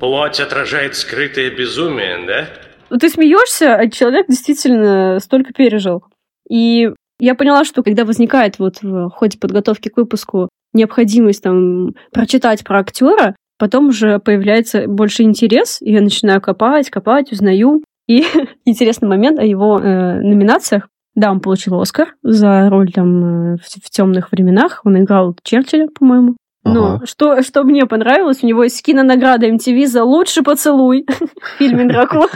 Плоть 0.00 0.40
отражает 0.40 0.94
скрытое 0.94 1.50
безумие, 1.50 2.26
да? 2.26 2.48
Ну, 2.88 2.98
ты 2.98 3.10
смеешься, 3.10 3.74
а 3.74 3.90
человек 3.90 4.26
действительно 4.28 5.18
столько 5.20 5.52
пережил. 5.52 6.04
И 6.48 6.90
я 7.18 7.34
поняла, 7.34 7.64
что 7.64 7.82
когда 7.82 8.04
возникает 8.04 8.58
вот 8.58 8.82
в 8.82 9.10
ходе 9.10 9.38
подготовки 9.38 9.88
к 9.88 9.96
выпуску 9.96 10.48
необходимость 10.76 11.42
там 11.42 11.94
прочитать 12.12 12.64
про 12.64 12.80
актера, 12.80 13.34
потом 13.58 13.88
уже 13.88 14.18
появляется 14.18 14.86
больше 14.86 15.22
интерес, 15.22 15.78
и 15.80 15.92
я 15.92 16.00
начинаю 16.00 16.40
копать, 16.40 16.90
копать, 16.90 17.32
узнаю. 17.32 17.82
И 18.06 18.24
интересный 18.64 19.08
момент 19.08 19.38
о 19.38 19.44
его 19.44 19.80
э, 19.80 20.20
номинациях. 20.20 20.88
Да, 21.14 21.30
он 21.30 21.40
получил 21.40 21.80
Оскар 21.80 22.14
за 22.22 22.68
роль 22.68 22.92
там 22.92 23.54
э, 23.54 23.56
в, 23.56 23.64
в 23.64 23.90
темных 23.90 24.30
временах. 24.30 24.82
Он 24.84 24.98
играл 24.98 25.34
Черчилля, 25.42 25.88
по-моему. 25.98 26.36
Но 26.66 26.94
ага. 26.94 27.06
что, 27.06 27.42
что 27.42 27.62
мне 27.62 27.86
понравилось, 27.86 28.42
у 28.42 28.46
него 28.46 28.64
есть 28.64 28.82
кинонаграда 28.82 29.48
MTV 29.48 29.86
за 29.86 30.02
лучший 30.02 30.42
поцелуй 30.42 31.06
в 31.40 31.58
фильме 31.58 31.86
«Дракула». 31.86 32.26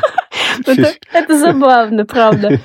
Это 1.12 1.36
забавно, 1.36 2.06
правда. 2.06 2.60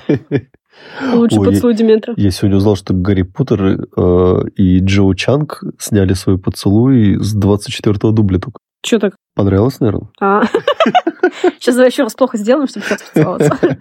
Лучший 1.14 1.44
поцелуй 1.44 1.74
Деметра. 1.74 2.14
Я 2.16 2.30
сегодня 2.30 2.56
узнал, 2.56 2.76
что 2.76 2.94
Гарри 2.94 3.22
Поттер 3.22 3.62
э, 3.96 4.48
и 4.56 4.78
Джо 4.80 5.12
Чанг 5.14 5.62
сняли 5.78 6.14
свой 6.14 6.38
поцелуй 6.38 7.18
с 7.20 7.36
24-го 7.36 8.12
дубля 8.12 8.38
только. 8.38 8.58
Че 8.82 8.98
так? 8.98 9.16
Понравилось, 9.34 9.80
наверное? 9.80 10.08
А. 10.20 10.44
Сейчас 11.58 11.74
давай 11.74 11.90
еще 11.90 12.04
раз 12.04 12.14
плохо 12.14 12.38
сделаем, 12.38 12.68
чтобы 12.68 12.86
сейчас 12.86 13.02
поцеловаться. 13.02 13.78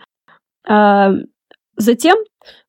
Затем 1.77 2.17
э, 2.17 2.21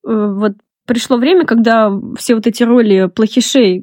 вот 0.04 0.52
пришло 0.86 1.16
время, 1.16 1.46
когда 1.46 1.90
все 2.16 2.34
вот 2.34 2.46
эти 2.46 2.62
роли 2.62 3.08
плохишей 3.08 3.82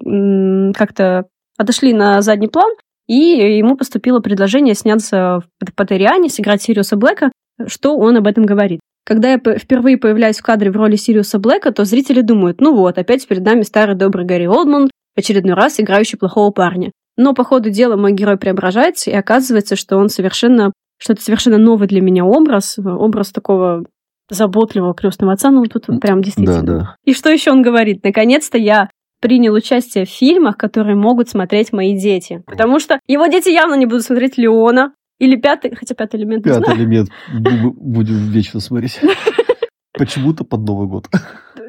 как-то 0.73 1.25
отошли 1.57 1.93
на 1.93 2.21
задний 2.21 2.47
план, 2.47 2.71
и 3.07 3.15
ему 3.57 3.75
поступило 3.75 4.19
предложение 4.19 4.75
сняться 4.75 5.41
в 5.59 5.73
Патериане, 5.75 6.29
сыграть 6.29 6.61
Сириуса 6.61 6.95
Блэка. 6.95 7.31
Что 7.67 7.97
он 7.97 8.17
об 8.17 8.27
этом 8.27 8.45
говорит? 8.45 8.79
Когда 9.05 9.31
я 9.31 9.37
впервые 9.37 9.97
появляюсь 9.97 10.39
в 10.39 10.43
кадре 10.43 10.71
в 10.71 10.77
роли 10.77 10.95
Сириуса 10.95 11.39
Блэка, 11.39 11.71
то 11.71 11.83
зрители 11.83 12.21
думают, 12.21 12.61
ну 12.61 12.73
вот, 12.73 12.97
опять 12.97 13.27
перед 13.27 13.43
нами 13.43 13.63
старый 13.63 13.95
добрый 13.95 14.25
Гарри 14.25 14.45
Олдман, 14.45 14.89
в 15.15 15.19
очередной 15.19 15.55
раз 15.55 15.79
играющий 15.79 16.17
плохого 16.17 16.51
парня. 16.51 16.91
Но 17.17 17.33
по 17.33 17.43
ходу 17.43 17.69
дела 17.69 17.95
мой 17.95 18.13
герой 18.13 18.37
преображается, 18.37 19.11
и 19.11 19.13
оказывается, 19.13 19.75
что 19.75 19.97
он 19.97 20.09
совершенно, 20.09 20.71
что 20.97 21.13
это 21.13 21.21
совершенно 21.21 21.57
новый 21.57 21.87
для 21.87 22.01
меня 22.01 22.25
образ, 22.25 22.79
образ 22.79 23.31
такого 23.31 23.85
заботливого 24.29 24.93
крестного 24.93 25.33
отца, 25.33 25.51
ну 25.51 25.63
тут 25.65 25.85
прям 25.99 26.21
действительно. 26.21 26.63
Да, 26.63 26.79
да. 26.79 26.95
И 27.03 27.13
что 27.13 27.29
еще 27.29 27.51
он 27.51 27.61
говорит? 27.61 28.03
Наконец-то 28.03 28.57
я 28.57 28.89
принял 29.21 29.53
участие 29.53 30.05
в 30.05 30.09
фильмах, 30.09 30.57
которые 30.57 30.95
могут 30.95 31.29
смотреть 31.29 31.71
мои 31.71 31.97
дети. 31.97 32.43
Потому 32.45 32.79
что 32.79 32.99
его 33.07 33.27
дети 33.27 33.49
явно 33.49 33.75
не 33.75 33.85
будут 33.85 34.03
смотреть 34.03 34.37
Леона 34.37 34.93
или 35.19 35.35
пятый, 35.35 35.75
хотя 35.75 35.95
пятый 35.95 36.19
элемент. 36.19 36.43
Пятый 36.43 36.75
элемент 36.75 37.09
будем 37.33 38.29
вечно 38.29 38.59
смотреть. 38.59 38.99
Почему-то 39.93 40.43
под 40.43 40.61
Новый 40.61 40.87
год. 40.87 41.07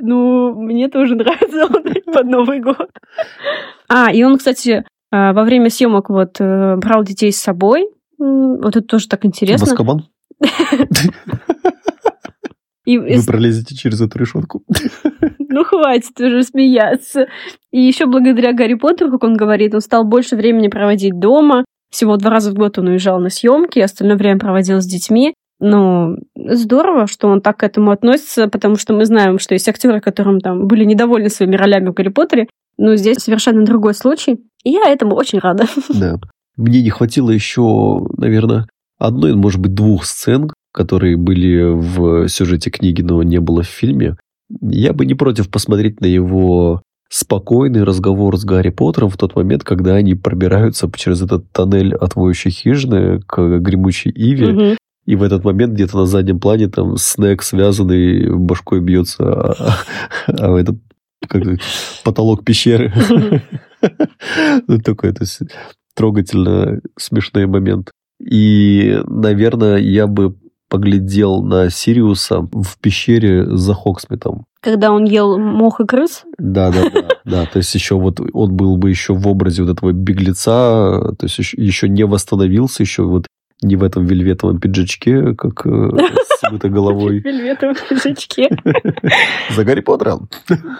Ну, 0.01 0.55
мне 0.55 0.88
тоже 0.88 1.14
нравится 1.14 1.66
он 1.66 1.84
под 2.14 2.26
Новый 2.26 2.61
год. 2.61 2.90
А, 3.88 4.12
и 4.12 4.22
он, 4.22 4.38
кстати, 4.38 4.84
а, 5.11 5.32
во 5.32 5.45
время 5.45 5.70
съемок 5.70 6.09
вот 6.09 6.40
э, 6.40 6.76
брал 6.76 7.05
детей 7.05 7.32
с 7.32 7.40
собой. 7.40 7.88
Вот 8.18 8.76
это 8.76 8.82
тоже 8.82 9.09
так 9.09 9.24
интересно. 9.24 9.66
Маскабан? 9.66 10.07
И, 12.86 12.99
Вы 12.99 13.22
пролезете 13.26 13.74
через 13.74 14.01
эту 14.01 14.18
решетку. 14.18 14.62
Ну, 15.38 15.64
хватит 15.64 16.18
уже 16.20 16.42
смеяться. 16.42 17.28
И 17.70 17.80
еще 17.80 18.07
благодаря 18.07 18.53
Гарри 18.53 18.74
Поттеру, 18.74 19.11
как 19.11 19.24
он 19.24 19.36
говорит, 19.36 19.74
он 19.74 19.80
стал 19.80 20.05
больше 20.05 20.36
времени 20.36 20.68
проводить 20.68 21.18
дома. 21.18 21.64
Всего 21.95 22.16
два 22.16 22.28
раза 22.30 22.51
в 22.51 22.55
год 22.55 22.76
он 22.76 22.88
уезжал 22.88 23.20
на 23.20 23.30
съемки, 23.30 23.78
остальное 23.78 24.16
время 24.16 24.40
проводил 24.40 24.80
с 24.80 24.84
детьми. 24.84 25.32
Ну, 25.61 26.16
здорово, 26.34 27.07
что 27.07 27.28
он 27.28 27.40
так 27.40 27.59
к 27.59 27.62
этому 27.62 27.92
относится, 27.92 28.49
потому 28.49 28.74
что 28.74 28.95
мы 28.95 29.05
знаем, 29.07 29.38
что 29.38 29.55
есть 29.55 29.68
актеры, 29.68 30.01
которым 30.01 30.40
там 30.40 30.66
были 30.66 30.84
недовольны 30.84 31.30
своими 31.30 31.55
ролями 31.55 31.90
в 31.90 31.95
Гарри 31.95 32.09
Поттере, 32.09 32.49
но 32.78 32.97
здесь 32.97 33.18
совершенно 33.18 33.64
другой 33.64 33.95
случай. 33.95 34.40
И 34.64 34.70
я 34.72 34.90
этому 34.90 35.14
очень 35.14 35.38
рада. 35.38 35.66
Да. 35.88 36.16
Мне 36.57 36.82
не 36.82 36.90
хватило 36.90 37.30
еще, 37.30 38.05
наверное, 38.18 38.66
одной, 38.99 39.36
может 39.36 39.61
быть, 39.61 39.74
двух 39.74 40.05
сцен, 40.05 40.51
которые 40.72 41.16
были 41.16 41.62
в 41.62 42.26
сюжете 42.26 42.70
книги, 42.70 43.03
но 43.03 43.22
не 43.22 43.38
было 43.38 43.62
в 43.62 43.68
фильме. 43.68 44.16
Я 44.61 44.92
бы 44.95 45.07
не 45.07 45.14
против 45.14 45.49
посмотреть 45.49 46.01
на 46.01 46.07
его 46.07 46.82
спокойный 47.15 47.85
разговор 47.85 48.37
с 48.37 48.45
Гарри 48.45 48.71
Поттером 48.71 49.09
в 49.09 49.17
тот 49.17 49.37
момент, 49.37 49.62
когда 49.62 49.95
они 49.95 50.17
пробираются 50.17 50.91
через 50.97 51.23
этот 51.23 51.49
тоннель 51.53 51.95
от 51.95 52.17
воющей 52.17 52.51
хижины 52.51 53.21
к 53.21 53.61
гремучей 53.61 54.11
Иве. 54.11 54.53
Угу. 54.53 54.77
И 55.07 55.15
в 55.15 55.23
этот 55.23 55.45
момент 55.45 55.75
где-то 55.75 55.99
на 55.99 56.07
заднем 56.07 56.41
плане 56.41 56.67
там 56.69 56.97
снег 56.97 57.45
связанный 57.45 58.35
башкой 58.35 58.81
бьется, 58.81 59.33
а, 59.33 59.79
а 60.27 60.59
этот 60.59 60.77
как, 61.29 61.45
потолок 62.05 62.45
пещеры. 62.45 62.93
Ну, 64.67 64.79
такой, 64.79 65.12
то 65.12 65.23
есть, 65.23 65.41
трогательно 65.95 66.81
смешной 66.99 67.45
момент. 67.45 67.91
И, 68.19 68.99
наверное, 69.07 69.77
я 69.77 70.07
бы 70.07 70.35
поглядел 70.75 71.41
на 71.41 71.70
Сириуса 71.70 72.41
в 72.41 72.79
пещере 72.81 73.47
за 73.47 73.75
Хоксмитом. 73.75 74.45
Когда 74.61 74.91
он 74.91 75.05
ел 75.05 75.39
мох 75.39 75.79
и 75.79 75.87
крыс? 75.87 76.25
Да, 76.37 76.72
да, 76.72 76.91
да. 76.91 77.09
Да, 77.25 77.47
то 77.47 77.59
есть 77.59 77.72
еще 77.77 77.95
вот 77.95 78.20
он 78.33 78.57
был 78.57 78.77
бы 78.77 78.91
еще 78.91 79.14
в 79.14 79.29
образе 79.29 79.62
вот 79.62 79.70
этого 79.70 79.93
беглеца, 79.93 81.14
то 81.16 81.27
есть 81.27 81.39
еще, 81.39 81.57
еще 81.62 81.89
не 81.89 82.05
восстановился, 82.05 82.83
еще 82.83 83.05
вот 83.05 83.27
не 83.62 83.77
в 83.77 83.85
этом 83.85 84.05
вельветовом 84.05 84.59
пиджачке, 84.59 85.35
как 85.37 85.64
э, 85.64 85.91
с 86.41 86.53
этой 86.53 86.70
головой. 86.70 87.20
В 87.22 87.25
вельветовом 87.25 87.77
пиджачке. 87.89 88.51
За 89.57 89.64
Гарри 89.64 89.81
Поттером. 89.81 90.29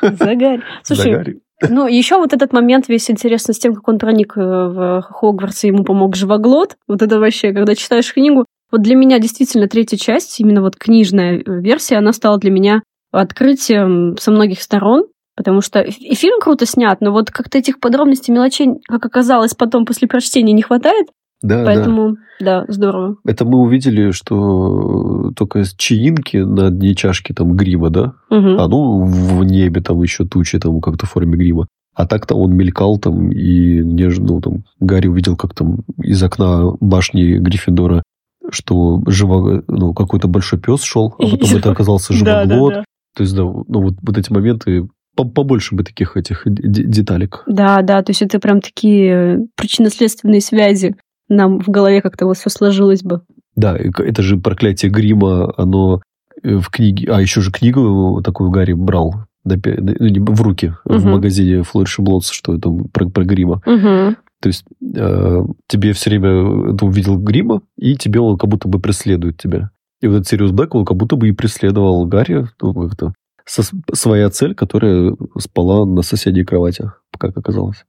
За 0.01 0.35
Гарри. 0.35 0.63
Слушай, 0.83 1.41
ну, 1.69 1.87
еще 1.87 2.17
вот 2.17 2.33
этот 2.33 2.53
момент 2.53 2.89
весь 2.89 3.09
интересно 3.11 3.55
с 3.55 3.59
тем, 3.59 3.75
как 3.75 3.87
он 3.87 3.99
проник 3.99 4.37
э, 4.37 4.41
в 4.41 5.03
Хогвартс, 5.03 5.65
и 5.65 5.69
ему 5.69 5.85
помог 5.85 6.17
живоглот. 6.17 6.77
Вот 6.89 7.01
это 7.01 7.21
вообще, 7.21 7.53
когда 7.53 7.75
читаешь 7.75 8.13
книгу, 8.13 8.45
вот 8.75 8.83
для 8.83 8.97
меня 8.97 9.21
действительно 9.21 9.69
третья 9.69 9.97
часть, 9.97 10.41
именно 10.41 10.61
вот 10.61 10.75
книжная 10.75 11.41
версия, 11.47 11.95
она 11.95 12.13
стала 12.13 12.39
для 12.39 12.51
меня 12.51 12.83
открытием 13.13 14.17
со 14.19 14.33
многих 14.33 14.61
сторон, 14.61 15.05
потому 15.37 15.61
что 15.61 15.81
и 15.81 16.15
фильм 16.17 16.41
круто 16.41 16.67
снят, 16.67 17.01
но 17.01 17.13
вот 17.13 17.31
как-то 17.31 17.57
этих 17.57 17.79
подробностей, 17.79 18.35
мелочей, 18.35 18.67
как 18.89 19.07
оказалось 19.07 19.55
потом 19.55 19.87
после 19.87 20.09
прочтения, 20.09 20.53
не 20.53 20.63
хватает. 20.63 21.07
Да, 21.41 21.63
Поэтому, 21.65 22.17
да. 22.41 22.65
да, 22.65 22.73
здорово. 22.73 23.17
Это 23.25 23.45
мы 23.45 23.61
увидели, 23.61 24.11
что 24.11 25.31
только 25.37 25.63
чаинки 25.77 26.39
на 26.39 26.71
дне 26.71 26.97
чашки 26.97 27.33
там 27.33 27.55
грима, 27.55 27.91
да? 27.91 28.15
Угу. 28.31 28.57
А 28.59 28.67
ну 28.67 29.05
в 29.05 29.45
небе 29.45 29.83
там 29.83 30.03
еще 30.03 30.25
тучи 30.25 30.59
там 30.59 30.81
как-то 30.81 31.07
в 31.07 31.11
форме 31.11 31.37
грима. 31.37 31.69
А 31.95 32.09
так-то 32.09 32.35
он 32.35 32.57
мелькал 32.57 32.99
там, 32.99 33.31
и 33.31 34.09
же, 34.11 34.21
ну, 34.21 34.41
там, 34.41 34.65
Гарри 34.81 35.07
увидел, 35.07 35.37
как 35.37 35.55
там 35.55 35.85
из 36.03 36.21
окна 36.25 36.73
башни 36.81 37.39
Гриффиндора, 37.39 38.03
что 38.51 39.03
живо, 39.07 39.63
ну, 39.69 39.95
какой-то 39.95 40.29
большой 40.29 40.61
пес 40.61 40.83
шел, 40.83 41.15
а 41.19 41.27
потом 41.27 41.57
это 41.57 41.71
оказался 41.71 42.13
живоглот. 42.13 42.73
Да, 42.73 42.77
да, 42.77 42.81
да. 42.81 42.85
То 43.17 43.23
есть, 43.23 43.35
да, 43.35 43.43
ну, 43.43 43.65
вот, 43.69 43.95
вот 44.03 44.19
эти 44.19 44.33
моменты 44.33 44.89
побольше 45.15 45.77
бы 45.77 45.85
таких 45.85 46.17
этих 46.17 46.43
деталек. 46.45 47.45
Да, 47.47 47.83
да, 47.83 48.03
то 48.03 48.11
есть 48.11 48.23
это 48.23 48.41
прям 48.41 48.61
такие 48.61 49.47
причинно-следственные 49.57 50.41
связи 50.41 50.97
нам 51.29 51.61
в 51.61 51.69
голове 51.69 52.03
как-то 52.03 52.27
вот 52.27 52.37
все 52.37 52.51
сложилось 52.51 53.03
бы. 53.03 53.23
Да, 53.57 53.77
это 53.77 54.23
же 54.23 54.37
проклятие 54.37 54.91
грима, 54.91 55.53
оно 55.57 56.03
э, 56.43 56.57
в 56.57 56.69
книге... 56.69 57.11
А, 57.11 57.21
еще 57.21 57.41
же 57.41 57.53
книгу 57.53 58.21
такую 58.25 58.51
Гарри 58.51 58.73
брал 58.73 59.27
ну, 59.45 59.57
в 59.57 60.43
руки 60.43 60.73
в 60.85 60.99
Мгм. 60.99 61.11
магазине 61.13 61.63
Флориш 61.63 61.99
Блотс, 61.99 62.31
что 62.31 62.55
это 62.55 62.71
про, 62.93 63.09
про 63.09 63.25
грима. 63.25 63.63
Угу. 63.67 64.17
То 64.45 64.49
есть 64.49 64.63
э, 64.95 65.43
тебе 65.69 65.95
все 65.95 66.11
время 66.11 66.77
ты 66.77 66.85
увидел 66.85 67.17
грима, 67.17 67.63
и 67.79 67.97
тебе 67.97 68.21
он 68.21 68.37
как 68.37 68.51
будто 68.51 68.69
бы 68.69 68.79
преследует 68.79 69.39
тебя. 69.39 69.71
И 70.03 70.07
вот 70.07 70.17
этот 70.17 70.29
Сириус 70.29 70.51
Блэк, 70.51 70.69
он 70.73 70.85
как 70.85 70.99
будто 70.99 71.17
бы 71.17 71.31
и 71.31 71.33
преследовал 71.33 72.05
Гарри, 72.05 72.47
ну, 72.61 72.75
как-то 72.75 73.15
со- 73.47 73.75
своя 73.95 74.29
цель, 74.29 74.55
которая 74.55 75.17
спала 75.39 75.87
на 75.87 76.03
соседней 76.03 76.45
кровати, 76.45 76.91
как 77.19 77.35
оказалось. 77.39 77.87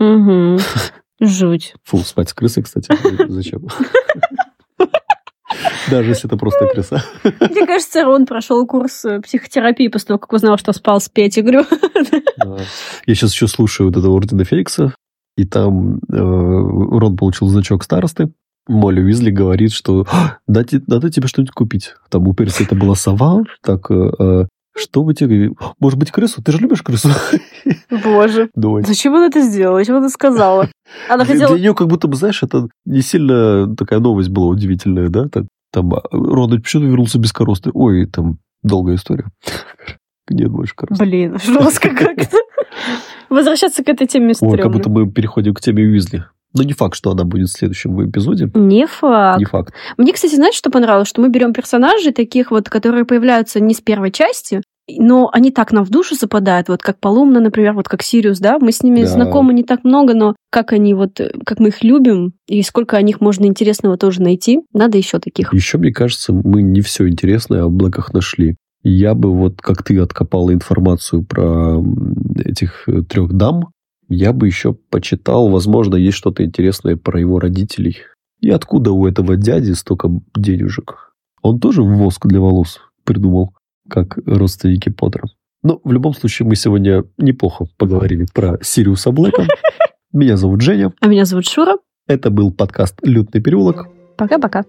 Угу. 0.00 0.58
Жуть. 1.20 1.76
Фу, 1.84 1.98
спать 1.98 2.30
с 2.30 2.34
крысой, 2.34 2.64
кстати, 2.64 2.88
зачем? 3.28 3.68
Даже 5.88 6.08
если 6.08 6.28
это 6.28 6.36
просто 6.36 6.66
крыса. 6.66 7.04
Мне 7.22 7.64
кажется, 7.64 8.02
Рон 8.02 8.26
прошел 8.26 8.66
курс 8.66 9.04
э, 9.04 9.20
психотерапии 9.20 9.86
после 9.86 10.08
того, 10.08 10.18
как 10.18 10.32
узнал, 10.32 10.58
что 10.58 10.72
спал 10.72 11.00
с 11.00 11.08
Петтигрю. 11.08 11.64
Да. 12.38 12.58
Я 13.06 13.14
сейчас 13.14 13.32
еще 13.34 13.46
слушаю 13.46 13.86
вот 13.86 13.96
этого 13.96 14.16
Ордена 14.16 14.44
Феникса, 14.44 14.94
и 15.36 15.44
там 15.44 15.96
э, 15.96 16.16
Рон 16.16 17.16
получил 17.16 17.48
значок 17.48 17.84
старосты. 17.84 18.32
Молли 18.68 19.00
Уизли 19.00 19.30
говорит, 19.30 19.72
что 19.72 20.06
«А, 20.10 20.38
надо, 20.46 20.80
надо 20.86 21.10
тебе 21.10 21.26
что-нибудь 21.26 21.52
купить. 21.52 21.94
Там 22.10 22.28
у 22.28 22.34
Перси 22.34 22.62
это 22.62 22.76
была 22.76 22.94
сова, 22.94 23.42
так, 23.62 23.90
э, 23.90 24.10
э, 24.18 24.46
что 24.74 25.02
вы 25.02 25.14
тебе... 25.14 25.52
Может 25.80 25.98
быть, 25.98 26.10
крысу? 26.10 26.42
Ты 26.42 26.52
же 26.52 26.58
любишь 26.58 26.82
крысу? 26.82 27.10
Боже. 28.04 28.50
Думать. 28.54 28.86
Зачем 28.86 29.14
она 29.14 29.26
это 29.26 29.42
сделала? 29.42 29.78
Зачем 29.78 29.96
она 29.96 30.08
сказала? 30.08 30.68
Она 31.08 31.24
Для, 31.24 31.34
хотела... 31.34 31.54
для 31.54 31.62
нее 31.62 31.74
как 31.74 31.88
будто 31.88 32.08
бы, 32.08 32.16
знаешь, 32.16 32.42
это 32.42 32.68
не 32.86 33.02
сильно 33.02 33.74
такая 33.76 34.00
новость 34.00 34.30
была 34.30 34.46
удивительная, 34.46 35.08
да? 35.08 35.28
Там 35.72 35.94
а, 35.94 36.02
Рон 36.10 36.60
почему 36.60 36.86
вернулся 36.86 37.18
без 37.18 37.32
коросты? 37.32 37.70
Ой, 37.74 38.06
там 38.06 38.38
долгая 38.62 38.96
история. 38.96 39.26
Нет 40.30 40.50
больше 40.50 40.74
коросты. 40.74 41.04
Блин, 41.04 41.38
жестко 41.38 41.90
как-то. 41.90 42.38
Возвращаться 43.28 43.82
к 43.84 43.88
этой 43.88 44.06
теме 44.06 44.28
Ой, 44.28 44.34
стрёмно. 44.34 44.58
как 44.58 44.72
будто 44.72 44.90
мы 44.90 45.10
переходим 45.10 45.54
к 45.54 45.60
теме 45.60 45.84
Уизли. 45.84 46.24
Но 46.54 46.62
не 46.62 46.74
факт, 46.74 46.94
что 46.94 47.10
она 47.10 47.24
будет 47.24 47.48
в 47.48 47.52
следующем 47.52 48.08
эпизоде. 48.08 48.50
Не 48.54 48.86
факт. 48.86 49.38
Не 49.38 49.46
факт. 49.46 49.72
Мне, 49.96 50.12
кстати, 50.12 50.34
знаете, 50.34 50.58
что 50.58 50.70
понравилось? 50.70 51.08
Что 51.08 51.22
мы 51.22 51.30
берем 51.30 51.54
персонажей 51.54 52.12
таких 52.12 52.50
вот, 52.50 52.68
которые 52.68 53.06
появляются 53.06 53.58
не 53.58 53.72
с 53.72 53.80
первой 53.80 54.10
части, 54.10 54.60
но 54.98 55.30
они 55.32 55.50
так 55.50 55.72
нам 55.72 55.84
в 55.84 55.90
душу 55.90 56.14
западают, 56.14 56.68
вот 56.68 56.82
как 56.82 56.98
Полумна, 56.98 57.40
например, 57.40 57.72
вот 57.72 57.88
как 57.88 58.02
Сириус, 58.02 58.38
да, 58.40 58.58
мы 58.58 58.72
с 58.72 58.82
ними 58.82 59.02
Да. 59.02 59.06
знакомы 59.06 59.54
не 59.54 59.62
так 59.62 59.84
много, 59.84 60.12
но 60.12 60.34
как 60.50 60.72
они 60.72 60.92
вот, 60.92 61.20
как 61.46 61.60
мы 61.60 61.68
их 61.68 61.82
любим, 61.84 62.32
и 62.48 62.62
сколько 62.62 62.96
о 62.96 63.02
них 63.02 63.20
можно 63.20 63.46
интересного 63.46 63.96
тоже 63.96 64.20
найти, 64.20 64.60
надо 64.74 64.98
еще 64.98 65.20
таких. 65.20 65.54
Еще, 65.54 65.78
мне 65.78 65.92
кажется, 65.92 66.32
мы 66.32 66.62
не 66.62 66.80
все 66.80 67.08
интересное 67.08 67.62
о 67.62 67.68
Блэках 67.68 68.12
нашли. 68.12 68.56
Я 68.82 69.14
бы 69.14 69.32
вот, 69.32 69.60
как 69.60 69.82
ты 69.82 69.98
откопала 69.98 70.52
информацию 70.52 71.24
про 71.24 71.82
этих 72.44 72.88
э, 72.88 73.02
трех 73.02 73.32
дам, 73.32 73.68
я 74.08 74.32
бы 74.32 74.46
еще 74.46 74.74
почитал, 74.74 75.48
возможно, 75.48 75.94
есть 75.96 76.16
что-то 76.16 76.44
интересное 76.44 76.96
про 76.96 77.20
его 77.20 77.38
родителей. 77.38 77.98
И 78.40 78.50
откуда 78.50 78.90
у 78.90 79.06
этого 79.06 79.36
дяди 79.36 79.72
столько 79.72 80.10
денежек? 80.34 81.14
Он 81.42 81.60
тоже 81.60 81.82
воск 81.82 82.26
для 82.26 82.40
волос 82.40 82.80
придумал, 83.04 83.54
как 83.88 84.18
родственники 84.26 84.88
Поттера. 84.90 85.28
Но 85.62 85.80
в 85.84 85.92
любом 85.92 86.12
случае 86.12 86.48
мы 86.48 86.56
сегодня 86.56 87.04
неплохо 87.18 87.66
поговорили 87.78 88.26
про 88.32 88.58
Сириуса 88.62 89.12
Блэка. 89.12 89.46
Меня 90.12 90.36
зовут 90.36 90.60
Женя. 90.60 90.92
А 91.00 91.06
меня 91.06 91.24
зовут 91.24 91.46
Шура. 91.46 91.76
Это 92.06 92.30
был 92.30 92.52
подкаст 92.52 92.98
«Лютный 93.02 93.40
переулок». 93.40 93.86
Пока-пока. 94.18 94.64